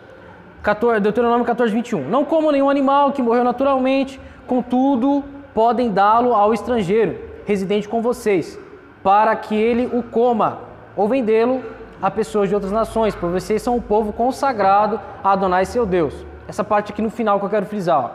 14, 0.61 0.99
Deuteronômio 0.99 1.45
14, 1.45 1.73
21. 1.73 2.07
Não 2.07 2.23
comam 2.23 2.51
nenhum 2.51 2.69
animal 2.69 3.11
que 3.11 3.21
morreu 3.21 3.43
naturalmente, 3.43 4.19
contudo, 4.45 5.23
podem 5.53 5.91
dá-lo 5.91 6.33
ao 6.33 6.53
estrangeiro, 6.53 7.17
residente 7.45 7.89
com 7.89 8.01
vocês, 8.01 8.59
para 9.01 9.35
que 9.35 9.55
ele 9.55 9.89
o 9.91 10.03
coma, 10.03 10.59
ou 10.95 11.07
vendê-lo 11.07 11.63
a 12.01 12.11
pessoas 12.11 12.49
de 12.49 12.55
outras 12.55 12.71
nações, 12.71 13.15
pois 13.15 13.31
vocês 13.31 13.61
são 13.61 13.75
um 13.75 13.81
povo 13.81 14.13
consagrado 14.13 14.99
a 15.23 15.31
Adonai 15.31 15.65
seu 15.65 15.85
Deus. 15.85 16.13
Essa 16.47 16.63
parte 16.63 16.91
aqui 16.91 17.01
no 17.01 17.09
final 17.09 17.39
que 17.39 17.45
eu 17.45 17.49
quero 17.49 17.65
frisar. 17.65 17.99
Ó. 17.99 18.09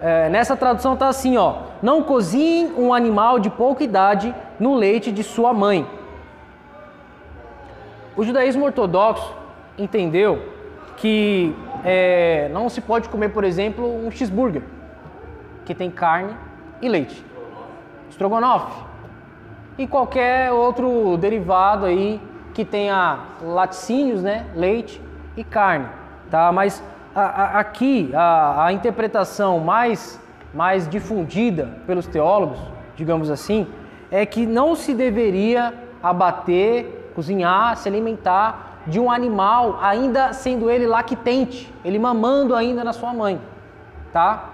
É, 0.00 0.28
nessa 0.28 0.56
tradução 0.56 0.94
está 0.94 1.08
assim, 1.08 1.36
ó. 1.36 1.56
Não 1.82 2.02
cozinhem 2.02 2.72
um 2.76 2.92
animal 2.92 3.38
de 3.38 3.50
pouca 3.50 3.82
idade 3.82 4.34
no 4.58 4.74
leite 4.74 5.10
de 5.12 5.22
sua 5.22 5.52
mãe. 5.52 5.86
O 8.16 8.22
judaísmo 8.24 8.64
ortodoxo 8.64 9.34
entendeu 9.76 10.40
que 10.96 11.54
é, 11.84 12.48
não 12.52 12.68
se 12.68 12.80
pode 12.80 13.08
comer, 13.08 13.30
por 13.30 13.42
exemplo, 13.44 13.84
um 14.06 14.10
cheeseburger 14.10 14.62
que 15.64 15.74
tem 15.74 15.90
carne 15.90 16.34
e 16.80 16.88
leite, 16.88 17.24
estrogonofe 18.08 18.84
e 19.76 19.86
qualquer 19.86 20.52
outro 20.52 21.16
derivado 21.16 21.86
aí 21.86 22.20
que 22.52 22.64
tenha 22.64 23.18
laticínios, 23.42 24.22
né, 24.22 24.46
leite 24.54 25.00
e 25.36 25.42
carne, 25.42 25.86
tá? 26.30 26.52
Mas 26.52 26.80
a- 27.14 27.22
a- 27.22 27.58
aqui 27.58 28.10
a, 28.14 28.66
a 28.66 28.72
interpretação 28.72 29.58
mais 29.58 30.20
mais 30.52 30.88
difundida 30.88 31.68
pelos 31.84 32.06
teólogos, 32.06 32.60
digamos 32.94 33.28
assim, 33.28 33.66
é 34.10 34.24
que 34.26 34.46
não 34.46 34.74
se 34.74 34.94
deveria 34.94 35.74
abater, 36.02 37.10
cozinhar, 37.14 37.76
se 37.76 37.88
alimentar 37.88 38.80
de 38.86 39.00
um 39.00 39.10
animal 39.10 39.78
ainda 39.82 40.32
sendo 40.32 40.68
ele 40.70 40.86
lactente, 40.86 41.72
ele 41.84 41.98
mamando 41.98 42.54
ainda 42.54 42.84
na 42.84 42.92
sua 42.92 43.12
mãe, 43.14 43.40
tá? 44.12 44.50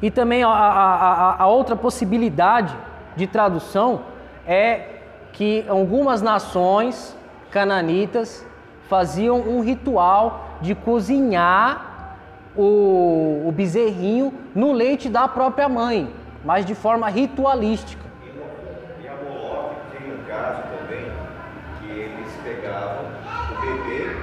E 0.00 0.10
também 0.10 0.42
a, 0.42 0.48
a- 0.48 1.36
a- 1.42 1.46
outra 1.46 1.76
possibilidade 1.76 2.74
de 3.16 3.26
tradução 3.26 4.00
é 4.46 4.88
que 5.32 5.64
algumas 5.68 6.22
nações 6.22 7.16
cananitas 7.50 8.44
faziam 8.88 9.36
um 9.40 9.60
ritual 9.60 10.48
de 10.60 10.74
cozinhar 10.74 12.16
o, 12.56 13.44
o 13.46 13.52
bezerrinho 13.52 14.32
no 14.54 14.72
leite 14.72 15.08
da 15.08 15.26
própria 15.28 15.68
mãe, 15.68 16.08
mas 16.44 16.64
de 16.64 16.74
forma 16.74 17.08
ritualística. 17.08 18.02
E 19.02 19.08
a 19.08 19.14
Moloch 19.14 19.74
tem 19.90 20.12
um 20.12 20.23
caso 20.34 20.62
também 20.76 21.12
que 21.78 21.90
eles 21.90 22.32
pegavam 22.42 23.04
o 23.04 23.60
bebê 23.60 24.16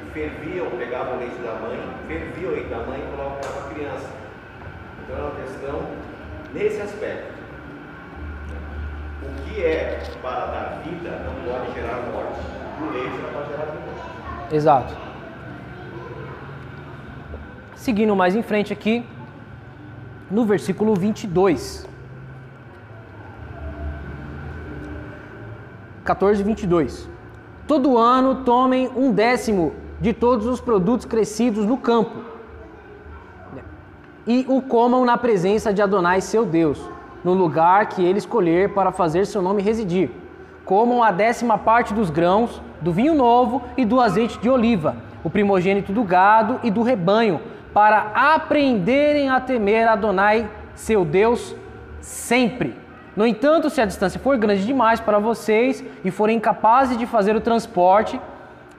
e 0.00 0.10
ferviam, 0.12 0.70
pegavam 0.70 1.16
o 1.16 1.18
leite 1.18 1.36
da 1.42 1.54
mãe, 1.54 1.80
ferviam 2.06 2.52
o 2.52 2.54
leite 2.54 2.68
da 2.68 2.78
mãe 2.78 3.00
e 3.00 3.16
colocavam 3.16 3.66
a 3.66 3.74
criança. 3.74 4.10
Então 5.02 5.18
é 5.18 5.22
uma 5.22 5.40
questão 5.40 5.82
nesse 6.54 6.80
aspecto. 6.80 7.34
O 9.22 9.42
que 9.42 9.64
é 9.64 10.02
para 10.22 10.46
dar 10.46 10.82
vida 10.84 11.10
não 11.10 11.52
pode 11.52 11.72
gerar 11.74 11.96
morte. 12.12 12.40
O 12.80 12.90
leite 12.92 13.16
não 13.22 13.32
pode 13.32 13.48
gerar 13.48 13.64
vida. 13.64 14.54
Exato. 14.54 14.96
Seguindo 17.74 18.14
mais 18.14 18.36
em 18.36 18.42
frente 18.42 18.72
aqui, 18.72 19.04
no 20.30 20.44
versículo 20.44 20.94
22. 20.94 21.95
14, 26.06 26.42
22. 26.42 27.10
Todo 27.66 27.98
ano 27.98 28.36
tomem 28.44 28.90
um 28.96 29.12
décimo 29.12 29.74
de 30.00 30.12
todos 30.12 30.46
os 30.46 30.60
produtos 30.60 31.04
crescidos 31.04 31.66
no 31.66 31.76
campo 31.76 32.36
e 34.26 34.44
o 34.48 34.60
comam 34.60 35.04
na 35.04 35.16
presença 35.16 35.72
de 35.72 35.80
Adonai, 35.80 36.20
seu 36.20 36.44
Deus, 36.44 36.80
no 37.22 37.32
lugar 37.32 37.86
que 37.86 38.04
ele 38.04 38.18
escolher 38.18 38.74
para 38.74 38.90
fazer 38.90 39.24
seu 39.24 39.40
nome 39.40 39.62
residir. 39.62 40.10
Comam 40.64 41.02
a 41.02 41.12
décima 41.12 41.56
parte 41.56 41.94
dos 41.94 42.10
grãos, 42.10 42.60
do 42.80 42.92
vinho 42.92 43.14
novo 43.14 43.62
e 43.76 43.84
do 43.84 44.00
azeite 44.00 44.38
de 44.40 44.50
oliva, 44.50 44.96
o 45.22 45.30
primogênito 45.30 45.92
do 45.92 46.02
gado 46.02 46.58
e 46.64 46.70
do 46.70 46.82
rebanho, 46.82 47.40
para 47.72 48.10
aprenderem 48.14 49.28
a 49.28 49.38
temer 49.38 49.86
Adonai, 49.86 50.50
seu 50.74 51.04
Deus, 51.04 51.54
sempre. 52.00 52.74
No 53.16 53.26
entanto, 53.26 53.70
se 53.70 53.80
a 53.80 53.86
distância 53.86 54.20
for 54.20 54.36
grande 54.36 54.66
demais 54.66 55.00
para 55.00 55.18
vocês 55.18 55.82
e 56.04 56.10
forem 56.10 56.36
incapazes 56.36 56.98
de 56.98 57.06
fazer 57.06 57.34
o 57.34 57.40
transporte, 57.40 58.20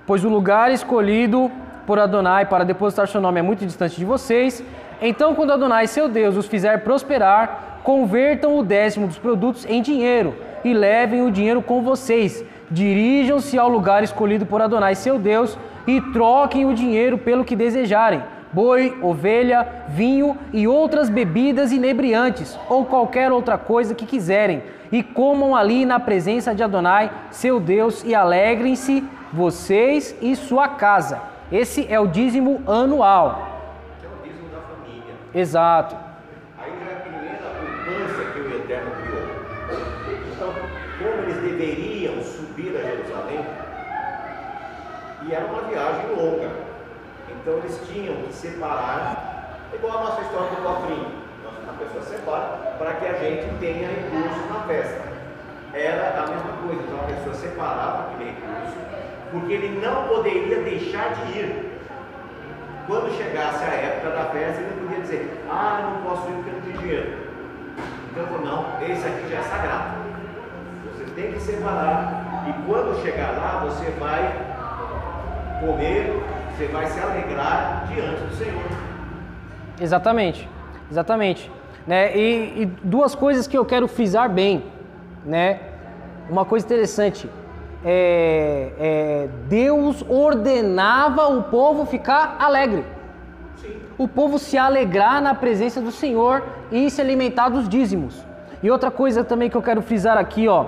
pois 0.05 0.23
o 0.23 0.29
lugar 0.29 0.71
escolhido 0.71 1.51
por 1.87 1.97
Adonai 1.97 2.45
para 2.45 2.63
depositar 2.63 3.07
seu 3.07 3.19
nome 3.19 3.39
é 3.39 3.41
muito 3.41 3.65
distante 3.65 3.97
de 3.97 4.05
vocês, 4.05 4.63
então, 5.01 5.35
quando 5.35 5.53
Adonai, 5.53 5.85
seu 5.85 6.09
Deus, 6.09 6.35
os 6.35 6.47
fizer 6.47 6.83
prosperar, 6.83 7.79
convertam 7.83 8.57
o 8.57 8.63
décimo 8.63 9.07
dos 9.07 9.17
produtos 9.17 9.65
em 9.65 9.81
dinheiro 9.81 10.35
e 10.63 10.73
levem 10.73 11.21
o 11.21 11.31
dinheiro 11.31 11.61
com 11.61 11.81
vocês. 11.81 12.43
Dirijam-se 12.69 13.57
ao 13.59 13.69
lugar 13.69 14.03
escolhido 14.03 14.45
por 14.45 14.61
Adonai, 14.61 14.95
seu 14.95 15.19
Deus, 15.19 15.57
e 15.85 16.01
troquem 16.01 16.65
o 16.65 16.73
dinheiro 16.73 17.17
pelo 17.17 17.45
que 17.45 17.55
desejarem: 17.55 18.23
boi, 18.51 18.97
ovelha, 19.01 19.67
vinho 19.89 20.37
e 20.53 20.67
outras 20.67 21.09
bebidas 21.09 21.71
inebriantes, 21.71 22.57
ou 22.69 22.85
qualquer 22.85 23.31
outra 23.31 23.57
coisa 23.57 23.93
que 23.93 24.05
quiserem, 24.05 24.63
e 24.91 25.03
comam 25.03 25.55
ali 25.55 25.85
na 25.85 25.99
presença 25.99 26.55
de 26.55 26.63
Adonai, 26.63 27.11
seu 27.31 27.59
Deus, 27.59 28.03
e 28.03 28.15
alegrem-se 28.15 29.03
vocês 29.33 30.15
e 30.21 30.35
sua 30.35 30.67
casa. 30.69 31.21
Esse 31.51 31.85
é 31.91 31.99
o 31.99 32.07
dízimo 32.07 32.61
anual. 32.65 33.47
Exato. 35.33 35.95
Aí 36.57 36.71
já 36.83 36.91
é 36.91 36.95
a 36.95 36.99
primeira 37.01 37.37
poupança 37.37 38.31
que 38.31 38.39
o 38.39 38.55
Eterno 38.55 38.91
criou. 39.03 39.27
Então, 40.33 40.53
como 40.97 41.23
eles 41.23 41.37
deveriam 41.37 42.23
subir 42.23 42.75
a 42.75 42.81
Jerusalém, 42.81 43.45
e 45.27 45.33
era 45.33 45.45
uma 45.45 45.61
viagem 45.63 46.09
longa. 46.15 46.49
Então 47.29 47.57
eles 47.59 47.77
que 47.79 47.86
separar, 48.37 49.59
igual 49.73 49.97
a 49.97 50.01
nossa 50.03 50.21
história 50.21 50.49
do 50.49 50.63
cofrinho. 50.63 51.11
A 51.67 51.73
pessoa 51.73 52.03
separa 52.03 52.75
para 52.77 52.93
que 52.93 53.05
a 53.05 53.13
gente 53.13 53.59
tenha 53.59 53.87
recursos 53.89 54.49
na 54.49 54.61
festa. 54.61 55.01
Era 55.73 56.23
a 56.23 56.27
mesma 56.27 56.53
coisa, 56.63 56.81
então 56.83 56.99
a 56.99 57.03
pessoa 57.03 57.35
separava 57.35 58.11
aquele 58.13 58.31
recurso, 58.31 58.77
porque 59.31 59.53
ele 59.53 59.79
não 59.79 60.07
poderia 60.07 60.61
deixar 60.61 61.13
de 61.13 61.37
ir 61.37 61.67
quando 62.87 63.15
chegasse 63.17 63.65
a 63.65 63.73
época 63.73 64.11
da 64.11 64.25
festa, 64.25 64.61
ele 64.61 64.71
não 64.79 64.87
podia 64.87 65.01
dizer, 65.01 65.43
ah, 65.51 65.79
eu 65.81 65.89
não 65.89 66.01
posso 66.03 66.29
ir 66.29 66.35
porque 66.35 66.51
não 66.51 66.61
tenho 66.61 66.77
dinheiro. 66.77 67.17
Então 68.09 68.23
ele 68.23 68.31
falou, 68.31 68.45
não, 68.45 68.89
esse 68.89 69.05
aqui 69.05 69.29
já 69.29 69.39
é 69.39 69.41
sagrado. 69.43 69.97
Você 70.85 71.03
tem 71.13 71.33
que 71.33 71.39
separar. 71.41 72.45
E 72.47 72.65
quando 72.65 73.03
chegar 73.03 73.31
lá, 73.31 73.65
você 73.65 73.91
vai 73.99 74.31
comer, 75.59 76.23
você 76.57 76.65
vai 76.65 76.87
se 76.87 76.99
alegrar 76.99 77.87
diante 77.93 78.19
do 78.23 78.35
Senhor. 78.35 78.63
Exatamente, 79.79 80.49
exatamente. 80.89 81.51
Né? 81.85 82.17
E, 82.17 82.63
e 82.63 82.65
duas 82.83 83.13
coisas 83.13 83.45
que 83.45 83.55
eu 83.55 83.63
quero 83.63 83.87
frisar 83.87 84.27
bem, 84.27 84.63
né? 85.23 85.59
Uma 86.27 86.43
coisa 86.43 86.65
interessante, 86.65 87.29
é, 87.85 88.71
é, 88.79 89.29
Deus 89.47 90.03
ordenava 90.09 91.27
o 91.27 91.43
povo 91.43 91.85
ficar 91.85 92.37
alegre. 92.39 92.83
O 93.97 94.07
povo 94.07 94.39
se 94.39 94.57
alegrar 94.57 95.21
na 95.21 95.35
presença 95.35 95.79
do 95.79 95.91
Senhor 95.91 96.43
e 96.71 96.89
se 96.89 96.99
alimentar 96.99 97.49
dos 97.49 97.69
dízimos. 97.69 98.25
E 98.61 98.69
outra 98.69 98.89
coisa 98.89 99.23
também 99.23 99.49
que 99.49 99.55
eu 99.55 99.61
quero 99.61 99.81
frisar 99.81 100.17
aqui, 100.17 100.47
ó. 100.47 100.65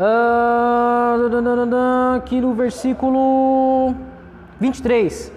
Ah, 0.00 1.16
aqui 2.16 2.40
no 2.40 2.54
versículo 2.54 3.94
23. 4.60 5.32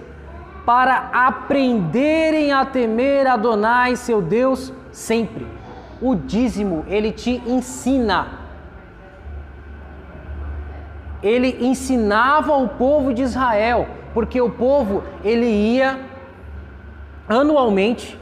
Para 0.66 1.10
aprenderem 1.14 2.52
a 2.52 2.66
temer 2.66 3.28
Adonai, 3.28 3.96
seu 3.96 4.22
Deus, 4.22 4.72
sempre. 4.92 5.48
O 6.02 6.16
dízimo, 6.16 6.86
ele 6.88 7.12
te 7.12 7.42
ensina 7.46 8.42
ele 11.22 11.58
ensinava 11.62 12.56
o 12.56 12.68
povo 12.68 13.14
de 13.14 13.22
Israel, 13.22 13.88
porque 14.14 14.42
o 14.42 14.50
povo 14.50 15.04
ele 15.24 15.46
ia 15.46 16.00
anualmente 17.28 18.20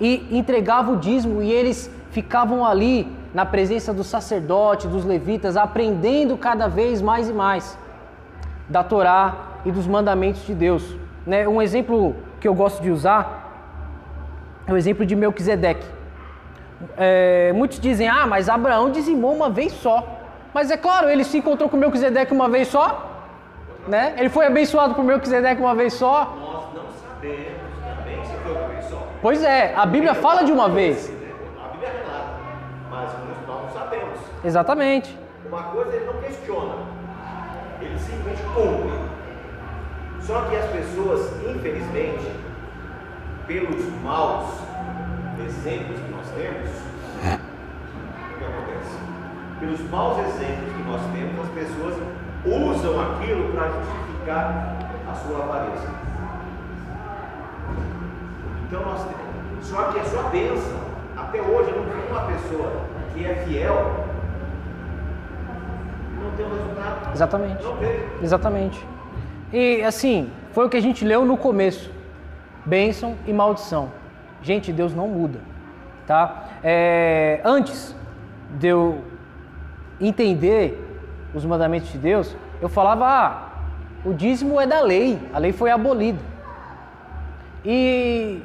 e 0.00 0.26
entregava 0.30 0.92
o 0.92 0.96
dízimo 0.96 1.42
e 1.42 1.52
eles 1.52 1.90
ficavam 2.10 2.64
ali 2.66 3.10
na 3.32 3.46
presença 3.46 3.92
do 3.92 4.04
sacerdote, 4.04 4.86
dos 4.86 5.04
levitas, 5.04 5.56
aprendendo 5.56 6.36
cada 6.36 6.68
vez 6.68 7.00
mais 7.00 7.28
e 7.28 7.32
mais 7.32 7.78
da 8.68 8.82
Torá 8.84 9.36
e 9.64 9.70
dos 9.70 9.86
mandamentos 9.86 10.44
de 10.46 10.54
Deus. 10.54 10.96
Né? 11.26 11.46
Um 11.46 11.62
exemplo 11.62 12.16
que 12.40 12.48
eu 12.48 12.54
gosto 12.54 12.82
de 12.82 12.90
usar 12.90 13.42
é 14.66 14.72
o 14.72 14.76
exemplo 14.76 15.04
de 15.04 15.16
Melquisedeque. 15.16 15.86
É, 16.96 17.52
muitos 17.54 17.78
dizem, 17.78 18.08
ah, 18.08 18.26
mas 18.26 18.48
Abraão 18.48 18.90
dizimou 18.90 19.34
uma 19.34 19.48
vez 19.48 19.72
só. 19.72 20.06
Mas 20.52 20.70
é 20.70 20.76
claro, 20.76 21.08
ele 21.08 21.24
se 21.24 21.38
encontrou 21.38 21.68
com 21.68 21.76
Melquisedeque 21.76 22.32
uma 22.32 22.48
vez 22.48 22.68
só, 22.68 23.10
né? 23.88 24.14
Ele 24.18 24.28
foi 24.28 24.46
abençoado 24.46 24.94
por 24.94 25.04
Melquisedeque 25.04 25.60
uma 25.60 25.74
vez 25.74 25.94
só. 25.94 26.36
Nós 26.38 26.64
não 26.74 26.84
sabemos 26.90 27.56
também 27.82 28.24
se 28.24 28.34
foi 28.42 28.52
uma 28.52 28.68
vez 28.68 28.84
só. 28.84 29.08
Pois 29.22 29.42
é, 29.42 29.74
a 29.74 29.86
Bíblia 29.86 30.14
fala 30.14 30.44
de 30.44 30.52
uma 30.52 30.68
vez. 30.68 31.10
A 31.62 31.68
Bíblia 31.68 31.90
relata, 31.90 32.34
mas 32.90 33.12
nós 33.48 33.62
não 33.62 33.70
sabemos. 33.70 34.18
Exatamente. 34.44 35.18
Uma 35.46 35.62
coisa 35.64 35.94
ele 35.94 36.06
não 36.06 36.14
questiona, 36.14 36.74
ele 37.80 37.98
simplesmente 37.98 38.42
cumpre. 38.54 39.12
Só 40.20 40.42
que 40.42 40.56
as 40.56 40.70
pessoas, 40.70 41.32
infelizmente, 41.48 42.32
pelos 43.46 43.84
maus 44.02 44.50
exemplos 45.44 45.98
que 45.98 46.10
nós 46.10 46.26
temos, 46.36 46.68
o 47.18 48.38
que 48.38 48.44
acontece? 48.44 48.98
pelos 49.58 49.80
maus 49.90 50.18
exemplos 50.18 50.72
que 50.74 50.82
nós 50.82 51.00
temos, 51.12 51.40
as 51.40 51.52
pessoas 51.52 51.94
usam 52.44 53.00
aquilo 53.00 53.52
para 53.52 53.68
justificar 53.68 54.76
a 55.08 55.14
sua 55.14 55.42
avareza. 55.44 55.88
Então 58.66 58.82
nós 58.82 59.04
temos, 59.04 59.66
só 59.66 59.84
que 59.92 60.00
a 60.00 60.04
sua 60.04 60.22
bênção, 60.24 60.80
até 61.16 61.40
hoje 61.40 61.70
eu 61.70 61.76
não 61.76 61.84
vi 61.84 62.10
uma 62.10 62.22
pessoa 62.22 62.72
que 63.14 63.24
é 63.24 63.34
fiel 63.46 64.11
não 66.22 66.30
tem 66.32 66.46
um 66.46 66.50
resultado. 66.50 67.12
Exatamente. 67.12 67.64
Exatamente. 68.22 68.86
E 69.52 69.82
assim, 69.82 70.30
foi 70.52 70.66
o 70.66 70.68
que 70.68 70.76
a 70.76 70.82
gente 70.82 71.04
leu 71.04 71.24
no 71.24 71.36
começo. 71.36 71.90
Bênção 72.64 73.16
e 73.26 73.32
maldição. 73.32 73.90
Gente, 74.42 74.72
Deus 74.72 74.94
não 74.94 75.08
muda. 75.08 75.40
Tá? 76.06 76.44
É, 76.62 77.40
antes 77.44 77.94
de 78.58 78.68
eu 78.68 79.02
entender 80.00 80.78
os 81.34 81.44
mandamentos 81.44 81.90
de 81.90 81.98
Deus, 81.98 82.36
eu 82.60 82.68
falava, 82.68 83.06
ah, 83.06 83.48
o 84.04 84.12
dízimo 84.12 84.60
é 84.60 84.66
da 84.66 84.80
lei, 84.80 85.18
a 85.32 85.38
lei 85.38 85.52
foi 85.52 85.70
abolida. 85.70 86.18
E 87.64 88.42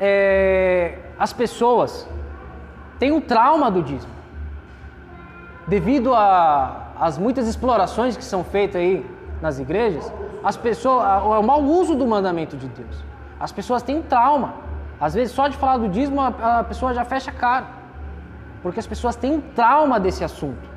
é, 0.00 0.98
as 1.18 1.32
pessoas 1.32 2.08
têm 2.98 3.12
um 3.12 3.20
trauma 3.20 3.70
do 3.70 3.82
dízimo. 3.82 4.12
Devido 5.72 6.12
às 6.14 7.16
muitas 7.16 7.48
explorações 7.48 8.14
que 8.14 8.24
são 8.32 8.44
feitas 8.44 8.76
aí 8.78 9.06
nas 9.40 9.58
igrejas, 9.58 10.12
as 10.44 10.54
pessoas, 10.54 11.02
o 11.22 11.42
mau 11.42 11.62
uso 11.62 11.94
do 11.94 12.06
mandamento 12.06 12.58
de 12.58 12.68
Deus. 12.68 12.96
As 13.40 13.52
pessoas 13.52 13.82
têm 13.82 13.96
um 13.96 14.02
trauma. 14.02 14.52
Às 15.00 15.14
vezes, 15.14 15.32
só 15.32 15.48
de 15.48 15.56
falar 15.56 15.78
do 15.78 15.88
dízimo, 15.88 16.20
a, 16.20 16.62
pessoa 16.62 16.92
já 16.92 17.06
fecha 17.06 17.30
a 17.30 17.34
cara 17.34 17.66
porque 18.62 18.78
as 18.78 18.86
pessoas 18.86 19.16
têm 19.16 19.32
um 19.36 19.40
trauma 19.40 19.98
desse 19.98 20.22
assunto. 20.22 20.68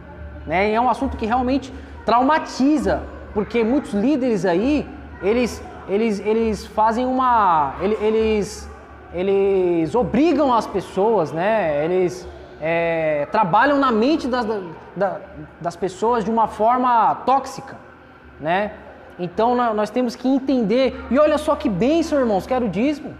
Né? 0.48 0.70
E 0.70 0.74
é 0.74 0.80
um 0.80 0.89
assunto 0.89 1.18
que 1.18 1.26
realmente 1.26 1.74
traumatiza, 2.06 3.04
porque 3.34 3.66
muitos 3.66 3.93
líderes 3.93 4.46
aí, 4.46 4.88
eles, 5.22 5.62
eles, 5.89 6.22
eles 6.22 6.66
fazem 6.66 7.06
uma. 7.06 7.76
Eles, 7.82 8.70
eles 9.14 9.93
obrigam 9.93 10.54
as 10.54 10.66
pessoas, 10.66 11.34
né? 11.34 11.84
eles 11.84 12.26
é, 12.62 13.28
trabalham 13.32 13.78
na 13.78 13.91
mente 13.91 14.28
das, 14.28 14.45
das 15.60 15.76
pessoas 15.76 16.24
de 16.24 16.32
uma 16.32 16.47
forma 16.47 17.16
tóxica. 17.26 17.76
Né? 18.39 18.72
Então 19.18 19.56
nós 19.74 19.89
temos 19.89 20.16
que 20.16 20.28
entender. 20.28 21.06
E 21.10 21.18
olha 21.18 21.38
só 21.38 21.56
que 21.56 21.70
bênção, 21.70 22.20
irmãos, 22.20 22.45
que 22.45 22.53
era 22.53 22.64
o 22.64 22.70
dízimo. 22.70 23.14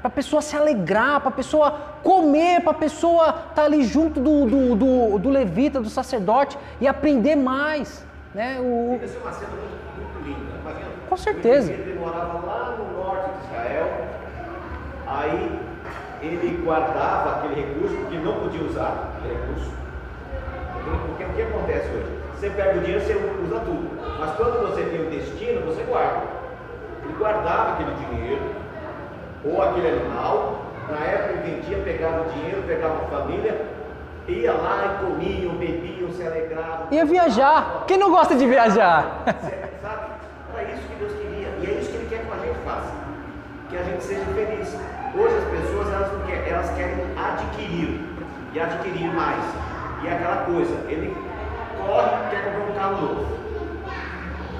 Para 0.00 0.08
a 0.08 0.10
pessoa 0.10 0.42
se 0.42 0.56
alegrar, 0.56 1.20
para 1.20 1.28
a 1.28 1.32
pessoa 1.32 1.70
comer, 2.02 2.60
para 2.60 2.72
a 2.72 2.74
pessoa 2.74 3.28
estar 3.28 3.54
tá 3.54 3.64
ali 3.64 3.84
junto 3.84 4.20
do, 4.20 4.46
do, 4.46 4.74
do, 4.74 5.18
do, 5.18 5.30
levita, 5.30 5.80
do 5.80 5.88
sacerdote 5.88 6.58
e 6.80 6.88
aprender 6.88 7.36
mais. 7.36 8.04
Né? 8.34 8.58
O... 8.60 8.98
Deve 8.98 9.06
ser 9.06 9.18
uma 9.18 9.32
cena 9.32 9.50
muito, 9.50 10.16
muito 10.16 10.28
linda. 10.28 10.52
Imagina, 10.60 10.90
Com 11.08 11.16
certeza. 11.16 11.72
Ele 11.72 12.00
morava 12.00 12.44
lá 12.44 12.76
no 12.76 12.98
norte 13.00 13.30
de 13.30 13.46
Israel, 13.46 14.08
aí 15.06 15.61
ele 16.22 16.62
guardava 16.64 17.36
aquele 17.36 17.54
recurso 17.54 17.96
que 18.08 18.16
não 18.18 18.34
podia 18.40 18.62
usar, 18.62 19.12
aquele 19.18 19.34
recurso. 19.34 19.70
Porque 21.08 21.24
o 21.24 21.28
que 21.28 21.42
acontece 21.42 21.88
hoje? 21.88 22.22
Você 22.38 22.50
pega 22.50 22.78
o 22.78 22.80
dinheiro, 22.80 23.04
você 23.04 23.14
usa 23.14 23.60
tudo. 23.60 24.18
Mas 24.18 24.36
quando 24.36 24.68
você 24.68 24.82
tem 24.82 25.00
o 25.00 25.10
destino, 25.10 25.66
você 25.66 25.82
guarda. 25.82 26.22
Ele 27.04 27.14
guardava 27.18 27.72
aquele 27.72 27.94
dinheiro, 27.94 28.42
ou 29.44 29.62
aquele 29.62 29.88
animal, 29.88 30.62
na 30.88 31.04
época 31.04 31.32
ele 31.32 31.56
vendia, 31.56 31.78
pegava 31.84 32.22
o 32.22 32.32
dinheiro, 32.32 32.62
pegava 32.66 32.94
a 32.94 33.18
família, 33.18 33.66
ia 34.28 34.52
lá 34.52 34.84
e 34.86 35.04
comiam, 35.04 35.54
bebiam, 35.54 36.10
se 36.12 36.24
alegravam. 36.24 36.86
Ia 36.90 37.04
viajar. 37.04 37.84
Quem 37.86 37.98
não 37.98 38.10
gosta 38.10 38.36
de 38.36 38.46
viajar? 38.46 39.22
Sabe? 39.24 40.02
Era 40.54 40.70
isso 40.70 40.82
que 40.88 40.94
Deus 40.94 41.12
queria. 41.12 41.48
E 41.60 41.66
é 41.66 41.80
isso 41.80 41.90
que 41.90 41.96
Ele 41.96 42.06
quer 42.08 42.24
que 42.24 42.32
a 42.32 42.46
gente 42.46 42.58
faça. 42.64 42.92
Que 43.68 43.76
a 43.76 43.82
gente 43.82 44.04
seja 44.04 44.24
feliz. 44.26 44.76
Hoje 45.14 45.36
as 45.36 45.44
pessoas 45.44 45.92
elas, 45.92 46.12
não 46.12 46.20
querem, 46.26 46.48
elas 46.50 46.70
querem 46.70 46.96
adquirir 47.16 48.00
e 48.54 48.60
adquirir 48.60 49.12
mais. 49.14 49.44
E 50.02 50.08
é 50.08 50.14
aquela 50.14 50.44
coisa, 50.44 50.74
ele 50.88 51.14
corre 51.76 52.26
e 52.26 52.30
quer 52.30 52.44
comprar 52.44 52.64
um 52.64 52.74
carro 52.74 53.02
novo. 53.02 53.42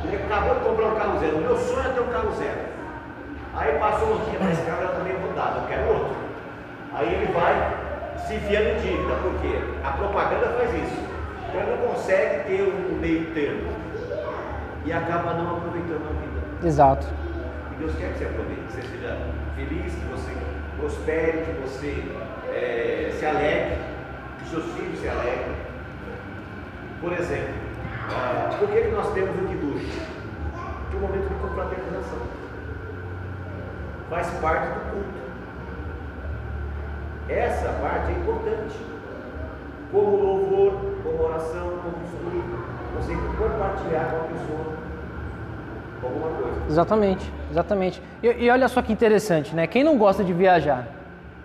Ele 0.04 0.16
acabou 0.16 0.54
de 0.54 0.60
comprar 0.60 0.86
um 0.88 0.94
carro 0.94 1.20
zero. 1.20 1.36
O 1.36 1.40
meu 1.40 1.56
sonho 1.56 1.88
é 1.88 1.92
ter 1.92 2.00
um 2.00 2.12
carro 2.12 2.32
zero. 2.32 2.60
Aí 3.54 3.78
passou 3.78 4.14
um 4.14 4.30
dia, 4.30 4.38
mas 4.40 4.52
esse 4.52 4.66
carro 4.66 4.82
já 4.82 4.88
está 4.90 5.04
meio 5.04 5.18
rodado, 5.20 5.60
eu 5.60 5.68
quero 5.68 5.88
outro. 5.88 6.16
Aí 6.92 7.14
ele 7.14 7.32
vai 7.32 7.82
se 8.26 8.34
enfiando 8.34 8.76
em 8.76 8.80
dívida, 8.80 9.14
porque 9.22 9.58
a 9.82 9.90
propaganda 9.92 10.54
faz 10.58 10.74
isso. 10.74 11.00
Então 11.48 11.60
ele 11.62 11.70
não 11.70 11.88
consegue 11.88 12.44
ter 12.44 12.62
um 12.62 12.98
meio 12.98 13.32
termo. 13.32 13.72
E 14.84 14.92
acaba 14.92 15.34
não 15.34 15.56
aproveitando 15.56 16.04
a 16.04 16.20
vida. 16.20 16.66
Exato. 16.66 17.06
E 17.72 17.74
Deus 17.76 17.94
quer 17.96 18.12
que 18.12 18.18
você 18.18 18.24
aproveite, 18.24 18.62
que 18.66 18.72
você 18.72 18.82
seja 18.82 19.18
feliz, 19.56 19.94
que 19.94 20.04
você 20.10 20.41
prospere, 20.82 21.44
que 21.44 21.60
você 21.62 22.04
é, 22.50 23.12
se 23.16 23.24
alegre, 23.24 23.78
que 24.38 24.50
seus 24.50 24.64
filhos 24.72 24.98
se 24.98 25.08
alegrem. 25.08 25.54
Por 27.00 27.12
exemplo, 27.12 27.54
ah, 28.10 28.56
por 28.58 28.68
que, 28.68 28.80
que 28.80 28.88
nós 28.88 29.12
temos 29.14 29.30
o 29.30 29.46
Kiddush? 29.46 30.02
Que 30.90 30.96
um 30.96 31.00
momento 31.00 31.28
de 31.28 31.34
confraternização. 31.34 32.18
Faz 34.10 34.26
parte 34.40 34.74
do 34.74 34.90
culto. 34.90 35.22
Essa 37.28 37.68
parte 37.80 38.12
é 38.12 38.16
importante. 38.16 38.76
Como 39.92 40.16
louvor, 40.16 40.72
como 41.04 41.22
oração, 41.22 41.78
como 41.82 42.04
estudo. 42.04 42.72
Você 42.96 43.14
compartilhar 43.38 44.10
com 44.10 44.16
a 44.16 44.28
pessoa 44.28 44.81
Exatamente, 46.68 47.32
exatamente. 47.50 48.02
E, 48.22 48.44
e, 48.44 48.50
olha 48.50 48.68
só 48.68 48.80
que 48.80 48.92
interessante, 48.92 49.54
né? 49.54 49.66
Quem 49.66 49.84
não 49.84 49.98
gosta 49.98 50.24
de 50.24 50.32
viajar, 50.32 50.88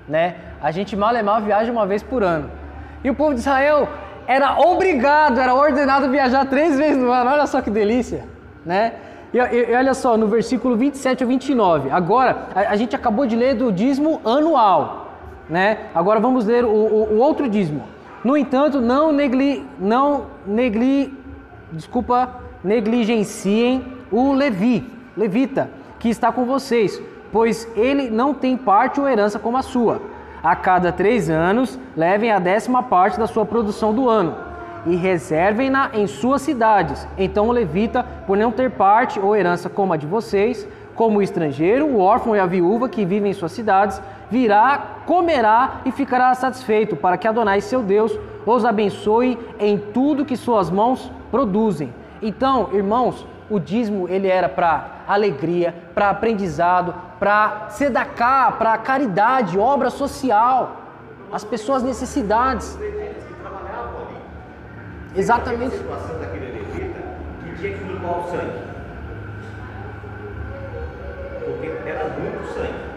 né? 0.07 0.35
A 0.61 0.71
gente 0.71 0.95
mal 0.95 1.15
é 1.15 1.21
mal 1.21 1.41
viaja 1.41 1.71
uma 1.71 1.85
vez 1.85 2.01
por 2.01 2.23
ano. 2.23 2.49
E 3.03 3.09
o 3.09 3.15
povo 3.15 3.33
de 3.33 3.39
Israel 3.41 3.87
era 4.25 4.59
obrigado, 4.59 5.39
era 5.39 5.53
ordenado 5.53 6.09
viajar 6.09 6.45
três 6.45 6.77
vezes 6.77 6.97
no 6.97 7.11
ano. 7.11 7.29
Olha 7.29 7.45
só 7.45 7.61
que 7.61 7.69
delícia, 7.69 8.23
né? 8.65 8.93
E, 9.33 9.37
e, 9.37 9.75
olha 9.75 9.93
só, 9.93 10.15
no 10.15 10.27
versículo 10.27 10.77
27 10.77 11.23
a 11.23 11.27
29. 11.27 11.89
Agora, 11.91 12.47
a, 12.55 12.71
a, 12.71 12.75
gente 12.75 12.95
acabou 12.95 13.25
de 13.25 13.35
ler 13.35 13.55
do 13.55 13.71
dízimo 13.71 14.21
anual, 14.23 15.11
né? 15.49 15.89
Agora 15.93 16.19
vamos 16.19 16.45
ler 16.45 16.63
o, 16.63 16.69
o, 16.69 17.15
o 17.15 17.17
outro 17.17 17.49
dízimo. 17.49 17.83
No 18.23 18.37
entanto, 18.37 18.79
não 18.79 19.11
negli, 19.11 19.65
não 19.77 20.27
negli, 20.45 21.13
desculpa, 21.71 22.29
negligenciem 22.63 23.96
o 24.11 24.33
Levi, 24.33 24.89
levita, 25.15 25.69
que 25.99 26.09
está 26.09 26.31
com 26.31 26.45
vocês, 26.45 27.01
pois 27.31 27.67
ele 27.75 28.09
não 28.09 28.33
tem 28.33 28.55
parte 28.55 28.99
ou 28.99 29.07
herança 29.07 29.39
como 29.39 29.57
a 29.57 29.61
sua 29.61 30.01
a 30.43 30.55
cada 30.55 30.91
três 30.91 31.29
anos, 31.29 31.79
levem 31.95 32.31
a 32.31 32.39
décima 32.39 32.83
parte 32.83 33.19
da 33.19 33.27
sua 33.27 33.45
produção 33.45 33.93
do 33.93 34.09
ano 34.09 34.35
e 34.85 34.95
reservem-na 34.95 35.89
em 35.93 36.07
suas 36.07 36.41
cidades. 36.41 37.07
Então 37.17 37.49
o 37.49 37.51
levita, 37.51 38.05
por 38.25 38.37
não 38.37 38.51
ter 38.51 38.71
parte 38.71 39.19
ou 39.19 39.35
herança 39.35 39.69
como 39.69 39.93
a 39.93 39.97
de 39.97 40.07
vocês, 40.07 40.67
como 40.95 41.19
o 41.19 41.21
estrangeiro, 41.21 41.85
o 41.85 41.99
órfão 41.99 42.35
e 42.35 42.39
a 42.39 42.45
viúva 42.45 42.87
que 42.87 43.05
vivem 43.05 43.31
em 43.31 43.33
suas 43.33 43.51
cidades, 43.51 44.01
virá, 44.31 45.01
comerá 45.05 45.81
e 45.85 45.91
ficará 45.91 46.33
satisfeito, 46.33 46.95
para 46.95 47.17
que 47.17 47.27
Adonai, 47.27 47.61
seu 47.61 47.83
Deus, 47.83 48.17
os 48.45 48.65
abençoe 48.65 49.37
em 49.59 49.77
tudo 49.77 50.25
que 50.25 50.37
suas 50.37 50.69
mãos 50.69 51.11
produzem. 51.29 51.93
Então, 52.21 52.69
irmãos, 52.73 53.27
o 53.49 53.59
dízimo 53.59 54.07
ele 54.09 54.27
era 54.27 54.49
para 54.49 55.03
alegria, 55.07 55.73
para 55.93 56.09
aprendizado, 56.09 56.93
para 57.19 57.69
sedacá, 57.69 58.51
para 58.51 58.77
caridade, 58.77 59.57
obra 59.57 59.89
social, 59.89 60.77
as 61.31 61.43
pessoas 61.43 61.83
necessidades. 61.83 62.77
Exatamente. 65.15 65.75
Situação 65.75 66.19
daquele 66.19 66.47
que 66.71 67.55
tinha 67.55 67.73
que 67.73 67.83
o 67.83 68.23
sangue. 68.29 68.67
Porque 71.43 71.89
era 71.89 72.09
muito 72.09 72.53
sangue. 72.53 72.87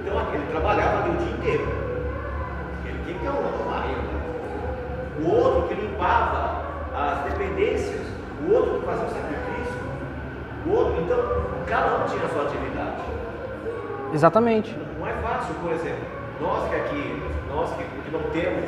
Então 0.00 0.34
ele 0.34 0.46
trabalhava 0.50 1.10
o 1.10 1.16
dia 1.16 1.30
inteiro. 1.30 1.68
Ele 2.84 2.98
tinha 3.04 3.18
que 3.18 3.20
ter 3.20 3.28
uma 3.28 3.70
marido. 3.70 4.18
O 5.20 5.30
outro 5.30 5.68
que 5.68 5.74
limpava 5.74 6.62
as 6.94 7.32
dependências, 7.32 8.00
o 8.44 8.52
outro 8.52 8.80
que 8.80 8.86
fazia 8.86 9.04
o 9.04 9.10
sacrifício, 9.10 9.47
o 10.66 10.70
outro, 10.70 11.02
então 11.02 11.18
cada 11.66 11.96
um 11.96 12.06
tinha 12.06 12.24
a 12.24 12.28
sua 12.28 12.42
atividade. 12.42 12.96
Exatamente. 14.12 14.76
Não 14.98 15.06
é 15.06 15.12
fácil, 15.14 15.54
por 15.56 15.72
exemplo, 15.72 16.04
nós 16.40 16.68
que 16.68 16.76
aqui, 16.76 17.22
nós 17.50 17.70
que, 17.72 17.84
que 17.84 18.10
não 18.10 18.22
temos 18.30 18.64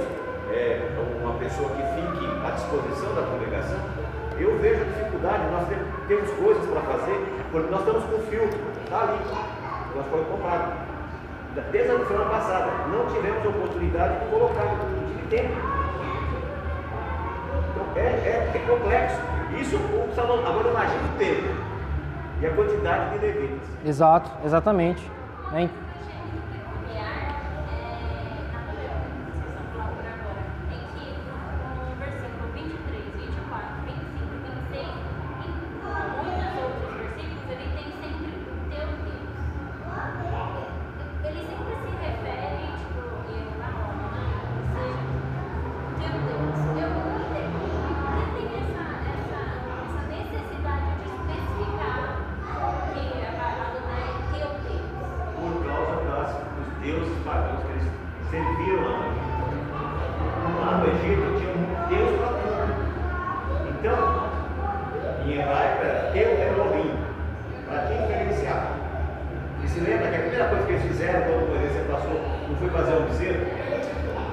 é, 0.53 0.80
uma 1.22 1.34
pessoa 1.34 1.70
que 1.70 1.82
fique 1.82 2.26
à 2.47 2.51
disposição 2.51 3.14
da 3.14 3.22
congregação, 3.22 3.78
eu 4.38 4.59
vejo 4.59 4.82
a 4.82 4.84
dificuldade, 4.84 5.45
nós 5.51 5.68
temos 6.09 6.30
coisas 6.32 6.66
para 6.66 6.80
fazer, 6.80 7.26
porque 7.51 7.70
nós 7.70 7.80
estamos 7.80 8.05
com 8.05 8.18
filtro, 8.30 8.59
está 8.84 9.03
ali, 9.03 9.18
nós 9.95 10.07
foi 10.11 10.24
comprado. 10.24 10.91
Desde 11.72 11.91
a 11.91 12.07
semana 12.07 12.30
passada, 12.30 12.70
não 12.93 13.07
tivemos 13.07 13.45
oportunidade 13.45 14.20
de 14.20 14.30
colocar 14.30 14.64
de 14.64 15.28
tempo. 15.28 15.55
Então 17.70 17.86
é, 17.97 18.01
é, 18.01 18.51
é 18.55 18.59
complexo. 18.68 19.20
Isso 19.61 19.76
o 19.76 20.12
salão, 20.14 20.47
agora 20.47 20.68
imagine 20.70 21.05
o 21.05 21.18
tempo 21.18 21.70
e 22.41 22.47
a 22.47 22.51
quantidade 22.55 23.18
de 23.18 23.26
levitas. 23.26 23.68
Exato, 23.84 24.30
exatamente. 24.45 25.11
deuses 56.91 57.22
pagãos 57.24 57.62
que 57.62 57.72
eles 57.72 57.86
serviram 58.30 58.82
lá 58.82 58.99
no 58.99 59.07
Egito. 59.07 59.61
Lá 60.61 60.70
no 60.78 60.86
Egito 60.88 61.24
tinha 61.38 61.53
um 61.55 61.64
Deus 61.88 62.11
para 62.18 62.30
tudo. 62.38 62.70
Então, 63.70 64.01
em 65.24 65.38
hebraico 65.38 65.84
era 65.84 66.11
Teu 66.12 66.28
é 66.28 66.49
Elohim, 66.49 66.95
para 67.68 67.86
quem 67.86 67.97
referenciar. 67.99 68.72
E 69.62 69.68
se 69.68 69.80
lembra 69.80 70.09
que 70.09 70.16
a 70.16 70.20
primeira 70.20 70.49
coisa 70.49 70.66
que 70.66 70.72
eles 70.72 70.84
fizeram 70.84 71.20
quando 71.20 71.43
o 71.43 71.93
passou 71.93 72.20
não 72.49 72.57
foi 72.57 72.70
fazer 72.70 72.97
um 72.97 73.07
bezerro? 73.07 73.47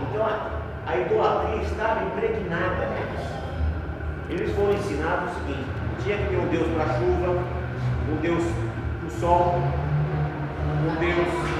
Então 0.10 0.26
a, 0.26 0.50
a 0.88 0.98
idolatria 0.98 1.62
estava 1.62 2.06
impregnada 2.06 2.88
neles. 2.88 3.28
Eles 4.30 4.56
foram 4.56 4.74
ensinados 4.74 5.32
o 5.32 5.36
seguinte: 5.36 5.70
tinha 6.04 6.18
que 6.18 6.30
ter 6.30 6.38
um 6.38 6.48
Deus 6.48 6.68
para 6.74 6.84
a 6.84 6.98
chuva, 6.98 7.44
um 8.12 8.16
Deus 8.22 8.44
para 8.44 9.08
o 9.08 9.12
sol, 9.12 9.56
um 10.86 10.96
Deus 11.00 11.57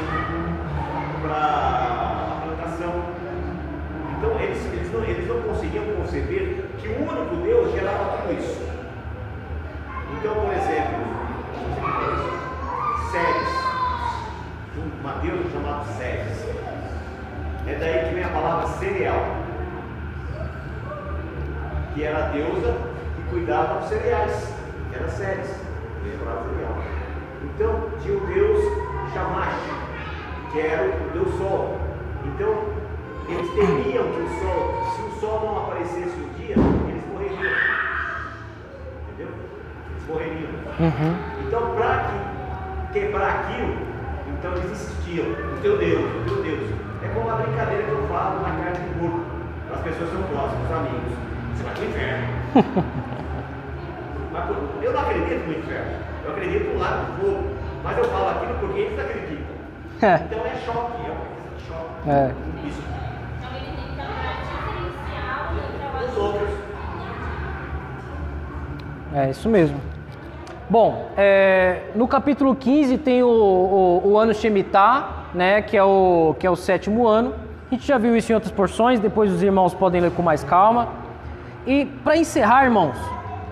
para 1.28 2.42
plantação. 2.46 2.94
Então 4.18 4.40
eles, 4.40 4.66
eles, 4.66 4.92
não, 4.92 5.04
eles 5.04 5.28
não 5.28 5.42
conseguiam 5.42 5.86
conceber 5.96 6.66
que 6.80 6.88
o 6.88 6.98
único 6.98 7.36
Deus 7.44 7.72
gerava 7.74 8.18
tudo 8.18 8.34
isso. 8.40 8.62
Então, 10.18 10.34
por 10.34 10.54
exemplo, 10.54 11.08
séries. 13.12 13.58
Um 14.78 15.04
Mateus 15.04 15.52
chamado 15.52 15.86
séries. 15.98 16.46
É 17.68 17.76
daí 17.76 18.08
que 18.08 18.16
vem 18.16 18.24
a 18.24 18.30
palavra 18.30 18.68
cereal. 18.80 19.38
Que 21.94 22.04
era 22.04 22.26
a 22.26 22.30
deusa 22.30 22.78
que 23.16 23.30
cuidava 23.30 23.80
dos 23.80 23.90
cereais. 23.90 24.54
Era 24.94 25.10
séries. 25.10 25.68
Então, 27.44 27.90
tinha 28.02 28.16
o 28.16 28.28
Deus 28.28 28.64
Shamash 29.14 29.77
que 30.52 30.60
era 30.60 30.84
o 30.86 31.10
deus 31.12 31.38
Sol. 31.38 31.78
Então 32.26 32.66
eles 33.28 33.50
temiam 33.52 34.06
que 34.12 34.22
o 34.22 34.30
Sol, 34.40 34.84
se 34.96 35.02
o 35.02 35.20
Sol 35.20 35.42
não 35.42 35.64
aparecesse 35.64 36.16
um 36.18 36.34
dia, 36.40 36.56
eles 36.88 37.04
morreriam. 37.12 37.54
Entendeu? 39.10 39.34
Eles 39.92 40.08
morreriam. 40.08 40.52
Uhum. 40.80 41.14
Então, 41.46 41.76
para 41.76 42.06
que 42.06 43.00
quebrar 43.00 43.30
aquilo, 43.30 43.76
então 44.28 44.52
eles 44.54 44.72
insistiam, 44.72 45.26
o 45.26 45.62
teu 45.62 45.78
Deus, 45.78 46.04
o 46.04 46.24
teu 46.26 46.44
Deus. 46.44 46.70
É 47.04 47.08
como 47.14 47.30
a 47.30 47.36
brincadeira 47.36 47.84
que 47.84 47.92
eu 47.92 48.08
falo 48.08 48.42
na 48.42 48.50
carne 48.50 48.88
de 48.88 49.00
porco. 49.00 49.26
As 49.74 49.82
pessoas 49.82 50.10
são 50.12 50.24
próximas, 50.24 50.66
os 50.66 50.72
amigos. 50.72 51.14
Você 51.54 51.64
vai 51.64 51.74
para 51.74 51.84
o 51.84 51.88
inferno. 51.88 52.28
Mas 54.32 54.50
eu 54.84 54.94
não 54.94 55.02
acredito 55.02 55.48
no 55.48 55.54
inferno. 55.58 55.92
Eu 56.26 56.32
acredito 56.32 56.74
no 56.74 56.80
lado 56.80 57.06
do 57.06 57.22
fogo. 57.22 57.44
Mas 57.84 57.98
eu 57.98 58.04
falo 58.06 58.30
aquilo 58.30 58.54
porque 58.60 58.80
eles 58.80 59.00
acreditam. 59.00 59.37
Então 59.98 60.46
é 60.46 60.56
choque, 60.64 61.08
é 61.08 61.12
uma 61.12 61.26
questão 61.26 61.58
de 61.58 61.64
choque. 61.68 62.10
É. 62.10 62.32
Isso. 62.68 62.84
Então 63.40 63.50
ele 63.56 63.66
tem 63.66 63.88
que 63.88 63.96
trabalhar 63.96 64.34
diferencial 64.44 65.56
e 65.56 66.20
outros. 66.20 66.50
É 69.16 69.30
isso 69.32 69.50
mesmo. 69.50 69.80
Bom, 70.70 71.10
é, 71.18 71.84
no 71.96 72.08
capítulo 72.08 72.56
15 72.56 72.98
tem 73.00 73.24
o, 73.24 73.28
o, 73.28 74.02
o 74.12 74.18
ano 74.20 74.36
Shemitah, 74.36 75.26
né, 75.34 75.64
que 75.64 75.76
é, 75.76 75.84
o, 75.84 76.36
que 76.38 76.46
é 76.46 76.50
o 76.50 76.56
sétimo 76.56 77.08
ano. 77.08 77.34
A 77.72 77.74
gente 77.74 77.88
já 77.88 77.98
viu 77.98 78.16
isso 78.16 78.32
em 78.32 78.36
outras 78.36 78.52
porções, 78.52 79.00
depois 79.00 79.32
os 79.32 79.42
irmãos 79.42 79.74
podem 79.74 80.00
ler 80.00 80.12
com 80.12 80.22
mais 80.22 80.44
calma. 80.44 80.90
E 81.66 81.86
para 82.04 82.18
encerrar, 82.18 82.66
irmãos, 82.66 82.98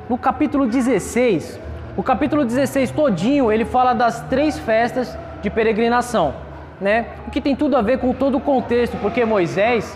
no 0.07 0.17
capítulo 0.17 0.67
16, 0.67 1.59
o 1.97 2.03
capítulo 2.03 2.45
16 2.45 2.91
todinho, 2.91 3.51
ele 3.51 3.65
fala 3.65 3.93
das 3.93 4.21
três 4.23 4.59
festas 4.59 5.17
de 5.45 5.49
peregrinação, 5.51 6.33
né? 6.81 7.05
O 7.27 7.29
que 7.29 7.39
tem 7.39 7.55
tudo 7.55 7.77
a 7.77 7.81
ver 7.81 7.99
com 7.99 8.11
todo 8.13 8.35
o 8.37 8.41
contexto, 8.41 8.97
porque 8.97 9.23
Moisés, 9.23 9.95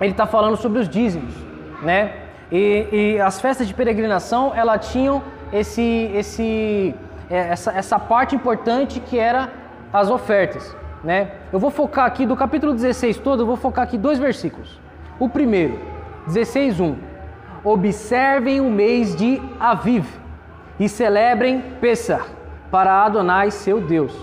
ele 0.00 0.12
está 0.12 0.24
falando 0.24 0.56
sobre 0.56 0.78
os 0.78 0.88
dízimos, 0.88 1.34
né? 1.82 2.12
E, 2.50 2.86
e 2.92 3.20
as 3.20 3.40
festas 3.40 3.66
de 3.66 3.74
peregrinação, 3.74 4.52
ela 4.54 4.78
tinham 4.78 5.20
esse, 5.52 6.12
esse, 6.14 6.94
é, 7.28 7.38
essa, 7.38 7.72
essa 7.72 7.98
parte 7.98 8.36
importante 8.36 9.00
que 9.00 9.18
era 9.18 9.50
as 9.92 10.08
ofertas, 10.08 10.76
né? 11.02 11.32
Eu 11.52 11.58
vou 11.58 11.72
focar 11.72 12.06
aqui 12.06 12.24
do 12.24 12.36
capítulo 12.36 12.72
16 12.72 13.18
todo, 13.18 13.42
eu 13.42 13.46
vou 13.46 13.56
focar 13.56 13.82
aqui 13.82 13.98
dois 13.98 14.20
versículos. 14.20 14.80
O 15.18 15.28
primeiro, 15.28 15.76
16:1. 16.28 16.94
Observem 17.64 18.60
o 18.60 18.70
mês 18.70 19.16
de 19.16 19.42
Aviv 19.58 20.06
e 20.78 20.88
celebrem 20.88 21.60
Pessah 21.80 22.39
para 22.70 23.04
Adonai 23.04 23.50
seu 23.50 23.80
Deus. 23.80 24.16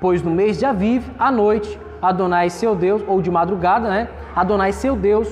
Pois 0.00 0.22
no 0.22 0.30
mês 0.30 0.58
de 0.58 0.66
Aviv, 0.66 1.04
à 1.18 1.30
noite, 1.30 1.78
Adonai 2.00 2.50
seu 2.50 2.74
Deus, 2.74 3.02
ou 3.06 3.22
de 3.22 3.30
madrugada, 3.30 3.88
né? 3.88 4.08
Adonai 4.36 4.72
seu 4.72 4.94
Deus 4.94 5.28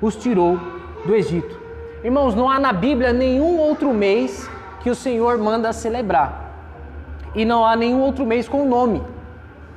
os 0.00 0.16
tirou 0.16 0.58
do 1.04 1.14
Egito. 1.14 1.60
Irmãos, 2.04 2.34
não 2.34 2.50
há 2.50 2.58
na 2.58 2.72
Bíblia 2.72 3.12
nenhum 3.12 3.58
outro 3.58 3.92
mês 3.92 4.50
que 4.80 4.90
o 4.90 4.94
Senhor 4.94 5.38
manda 5.38 5.72
celebrar. 5.72 6.50
E 7.34 7.44
não 7.44 7.64
há 7.64 7.76
nenhum 7.76 8.00
outro 8.00 8.26
mês 8.26 8.48
com 8.48 8.66
nome, 8.66 9.02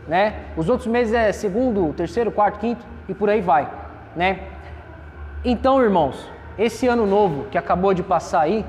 né? 0.07 0.41
Os 0.57 0.69
outros 0.69 0.87
meses 0.87 1.13
é 1.13 1.31
segundo, 1.31 1.93
terceiro, 1.93 2.31
quarto, 2.31 2.59
quinto 2.59 2.85
e 3.07 3.13
por 3.13 3.29
aí 3.29 3.41
vai, 3.41 3.69
né? 4.15 4.39
Então, 5.43 5.81
irmãos, 5.81 6.29
esse 6.57 6.87
ano 6.87 7.05
novo 7.05 7.45
que 7.49 7.57
acabou 7.57 7.93
de 7.93 8.01
passar 8.01 8.41
aí, 8.41 8.65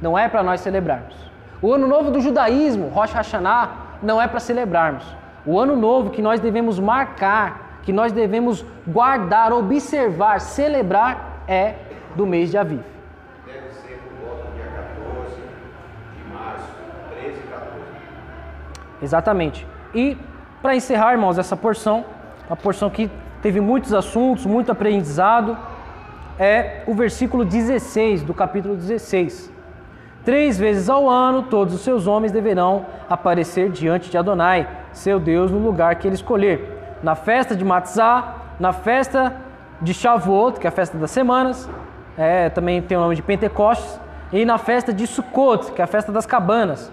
não 0.00 0.16
é 0.16 0.28
para 0.28 0.42
nós 0.42 0.60
celebrarmos. 0.60 1.29
O 1.62 1.74
ano 1.74 1.86
novo 1.86 2.10
do 2.10 2.20
judaísmo, 2.20 2.88
Rosh 2.88 3.12
Hashanah, 3.12 3.70
não 4.02 4.20
é 4.20 4.26
para 4.26 4.40
celebrarmos. 4.40 5.04
O 5.44 5.58
ano 5.58 5.76
novo 5.76 6.10
que 6.10 6.22
nós 6.22 6.40
devemos 6.40 6.78
marcar, 6.78 7.80
que 7.82 7.92
nós 7.92 8.12
devemos 8.12 8.64
guardar, 8.86 9.52
observar, 9.52 10.40
celebrar, 10.40 11.42
é 11.46 11.74
do 12.14 12.26
mês 12.26 12.50
de 12.50 12.56
Aviv. 12.56 12.80
Deve 13.44 13.70
ser 13.72 14.00
por 14.00 14.28
volta 14.28 14.48
do 14.48 14.54
dia 14.54 14.66
14 14.66 15.36
de 15.36 16.32
março, 16.32 16.66
13 17.10 17.38
e 17.38 17.48
14. 17.48 17.70
Exatamente. 19.02 19.66
E 19.94 20.16
para 20.62 20.74
encerrar, 20.74 21.12
irmãos, 21.12 21.38
essa 21.38 21.56
porção, 21.56 22.04
uma 22.48 22.56
porção 22.56 22.88
que 22.88 23.10
teve 23.42 23.60
muitos 23.60 23.92
assuntos, 23.92 24.46
muito 24.46 24.72
aprendizado, 24.72 25.58
é 26.38 26.82
o 26.86 26.94
versículo 26.94 27.44
16 27.44 28.22
do 28.22 28.32
capítulo 28.32 28.76
16. 28.76 29.59
Três 30.24 30.58
vezes 30.58 30.90
ao 30.90 31.08
ano, 31.08 31.44
todos 31.44 31.74
os 31.74 31.80
seus 31.80 32.06
homens 32.06 32.30
deverão 32.30 32.84
aparecer 33.08 33.70
diante 33.70 34.10
de 34.10 34.18
Adonai, 34.18 34.68
seu 34.92 35.18
Deus, 35.18 35.50
no 35.50 35.58
lugar 35.58 35.94
que 35.94 36.06
ele 36.06 36.14
escolher. 36.14 36.98
Na 37.02 37.14
festa 37.14 37.56
de 37.56 37.64
Matzah, 37.64 38.34
na 38.58 38.72
festa 38.72 39.34
de 39.80 39.94
Shavuot, 39.94 40.60
que 40.60 40.66
é 40.66 40.68
a 40.68 40.72
festa 40.72 40.98
das 40.98 41.10
semanas, 41.10 41.68
é, 42.18 42.50
também 42.50 42.82
tem 42.82 42.98
o 42.98 43.00
nome 43.00 43.16
de 43.16 43.22
Pentecostes, 43.22 43.98
e 44.30 44.44
na 44.44 44.58
festa 44.58 44.92
de 44.92 45.06
Sukkot, 45.06 45.72
que 45.72 45.80
é 45.80 45.84
a 45.84 45.88
festa 45.88 46.12
das 46.12 46.26
cabanas. 46.26 46.92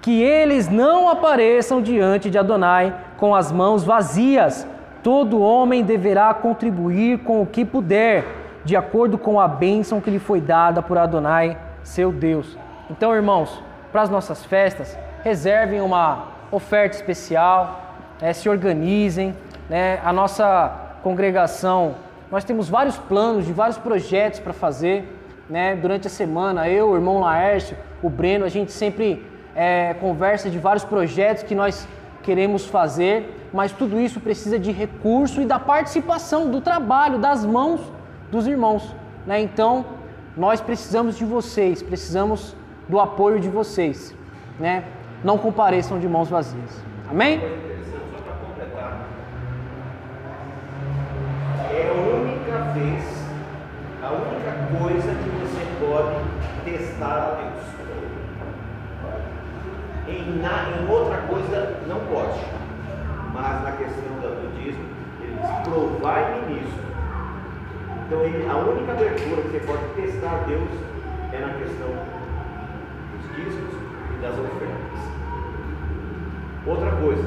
Que 0.00 0.22
eles 0.22 0.68
não 0.68 1.08
apareçam 1.08 1.82
diante 1.82 2.30
de 2.30 2.38
Adonai 2.38 2.94
com 3.16 3.34
as 3.34 3.52
mãos 3.52 3.84
vazias. 3.84 4.66
Todo 5.02 5.40
homem 5.40 5.82
deverá 5.82 6.32
contribuir 6.32 7.18
com 7.18 7.42
o 7.42 7.46
que 7.46 7.64
puder, 7.64 8.24
de 8.64 8.76
acordo 8.76 9.18
com 9.18 9.40
a 9.40 9.48
bênção 9.48 10.00
que 10.00 10.10
lhe 10.10 10.18
foi 10.20 10.40
dada 10.40 10.80
por 10.80 10.96
Adonai, 10.96 11.58
seu 11.82 12.12
Deus. 12.12 12.56
Então, 12.90 13.14
irmãos, 13.14 13.62
para 13.90 14.02
as 14.02 14.10
nossas 14.10 14.44
festas, 14.44 14.96
reservem 15.22 15.80
uma 15.80 16.28
oferta 16.50 16.96
especial, 16.96 17.96
né, 18.20 18.32
se 18.32 18.48
organizem. 18.48 19.34
Né, 19.68 20.00
a 20.04 20.12
nossa 20.12 20.98
congregação, 21.02 21.94
nós 22.30 22.44
temos 22.44 22.68
vários 22.68 22.98
planos 22.98 23.46
de 23.46 23.52
vários 23.52 23.78
projetos 23.78 24.40
para 24.40 24.52
fazer. 24.52 25.18
Né, 25.48 25.76
durante 25.76 26.06
a 26.06 26.10
semana, 26.10 26.68
eu, 26.68 26.90
o 26.90 26.94
irmão 26.94 27.20
Laércio, 27.20 27.76
o 28.02 28.08
Breno, 28.08 28.44
a 28.44 28.48
gente 28.48 28.72
sempre 28.72 29.26
é, 29.54 29.94
conversa 29.94 30.48
de 30.48 30.58
vários 30.58 30.84
projetos 30.84 31.42
que 31.42 31.54
nós 31.54 31.86
queremos 32.22 32.66
fazer, 32.66 33.48
mas 33.52 33.72
tudo 33.72 34.00
isso 34.00 34.20
precisa 34.20 34.58
de 34.58 34.70
recurso 34.70 35.42
e 35.42 35.44
da 35.44 35.58
participação, 35.58 36.50
do 36.50 36.60
trabalho, 36.60 37.18
das 37.18 37.44
mãos 37.44 37.80
dos 38.30 38.46
irmãos. 38.46 38.94
Né? 39.26 39.40
Então, 39.40 39.84
nós 40.36 40.60
precisamos 40.60 41.16
de 41.16 41.24
vocês, 41.24 41.82
precisamos 41.82 42.56
do 42.88 42.98
apoio 42.98 43.38
de 43.38 43.48
vocês. 43.48 44.14
Né? 44.58 44.84
Não 45.22 45.38
compareçam 45.38 45.98
de 45.98 46.08
mãos 46.08 46.28
vazias. 46.28 46.82
Amém? 47.10 47.40
É 51.70 51.88
a 51.88 51.92
única 51.92 52.58
vez, 52.72 53.04
a 54.02 54.10
única 54.10 54.52
coisa 54.78 55.14
que 55.14 55.30
você 55.40 55.66
pode 55.80 56.16
testar 56.64 57.16
a 57.16 57.30
Deus. 57.36 57.52
Em, 60.08 60.38
na, 60.40 60.70
em 60.70 60.88
outra 60.90 61.18
coisa 61.22 61.78
não 61.86 62.00
pode. 62.00 62.40
Mas 63.32 63.62
na 63.62 63.72
questão 63.72 64.02
do 64.20 64.50
budismo, 64.50 64.84
ele 65.22 65.36
diz, 65.40 65.50
provai-me 65.68 66.54
nisso. 66.54 66.81
Então 68.12 68.50
a 68.50 68.56
única 68.68 68.92
abertura 68.92 69.40
que 69.40 69.48
você 69.48 69.60
pode 69.60 69.84
testar 69.94 70.44
Deus 70.46 70.68
é 71.32 71.38
na 71.38 71.54
questão 71.54 71.88
dos 73.16 73.24
dízimos 73.34 73.74
e 74.10 74.20
das 74.20 74.38
ofertas. 74.38 75.00
Outra 76.66 76.90
coisa, 76.92 77.26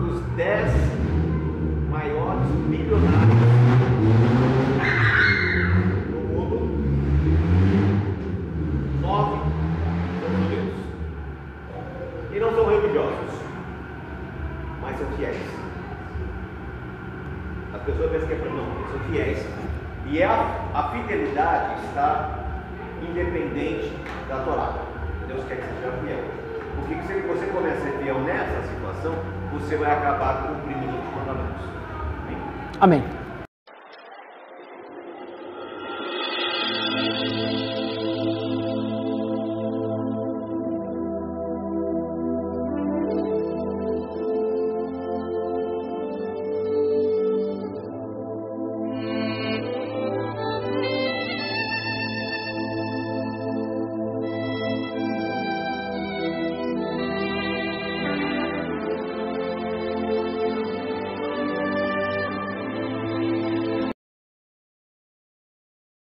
dos 0.00 0.20
dez 0.36 0.70
maiores 1.88 2.46
bilionários 2.68 3.40
do 6.10 6.20
mundo, 6.28 6.58
nove 9.00 9.36
são 10.20 10.30
judeus. 10.42 10.74
E 12.34 12.38
não 12.38 12.50
são 12.54 12.68
religiosos, 12.68 13.34
mas 14.82 14.98
são 14.98 15.06
fiéis. 15.16 15.59
As 17.80 17.86
pessoas 17.86 18.10
pensam 18.10 18.28
que 18.28 18.34
é 18.34 18.50
não, 18.50 18.76
eles 18.76 18.90
são 18.90 19.00
fiéis. 19.10 19.46
E 20.06 20.22
a, 20.22 20.70
a 20.74 20.82
fidelidade 20.90 21.82
está 21.86 22.30
independente 23.02 23.96
da 24.28 24.36
Torá. 24.40 24.74
Deus 25.26 25.42
quer 25.48 25.56
que 25.56 25.62
seja 25.62 25.92
fiel. 26.04 26.24
Porque 26.76 26.94
se 27.06 27.20
você 27.26 27.46
começa 27.46 27.78
a 27.78 27.80
ser 27.80 27.98
fiel 28.02 28.18
nessa 28.20 28.62
situação, 28.68 29.14
você 29.52 29.76
vai 29.76 29.92
acabar 29.92 30.48
cumprindo 30.48 30.98
os 30.98 31.14
mandamentos. 31.16 31.64
Amém? 32.80 33.00
Amém. 33.00 33.19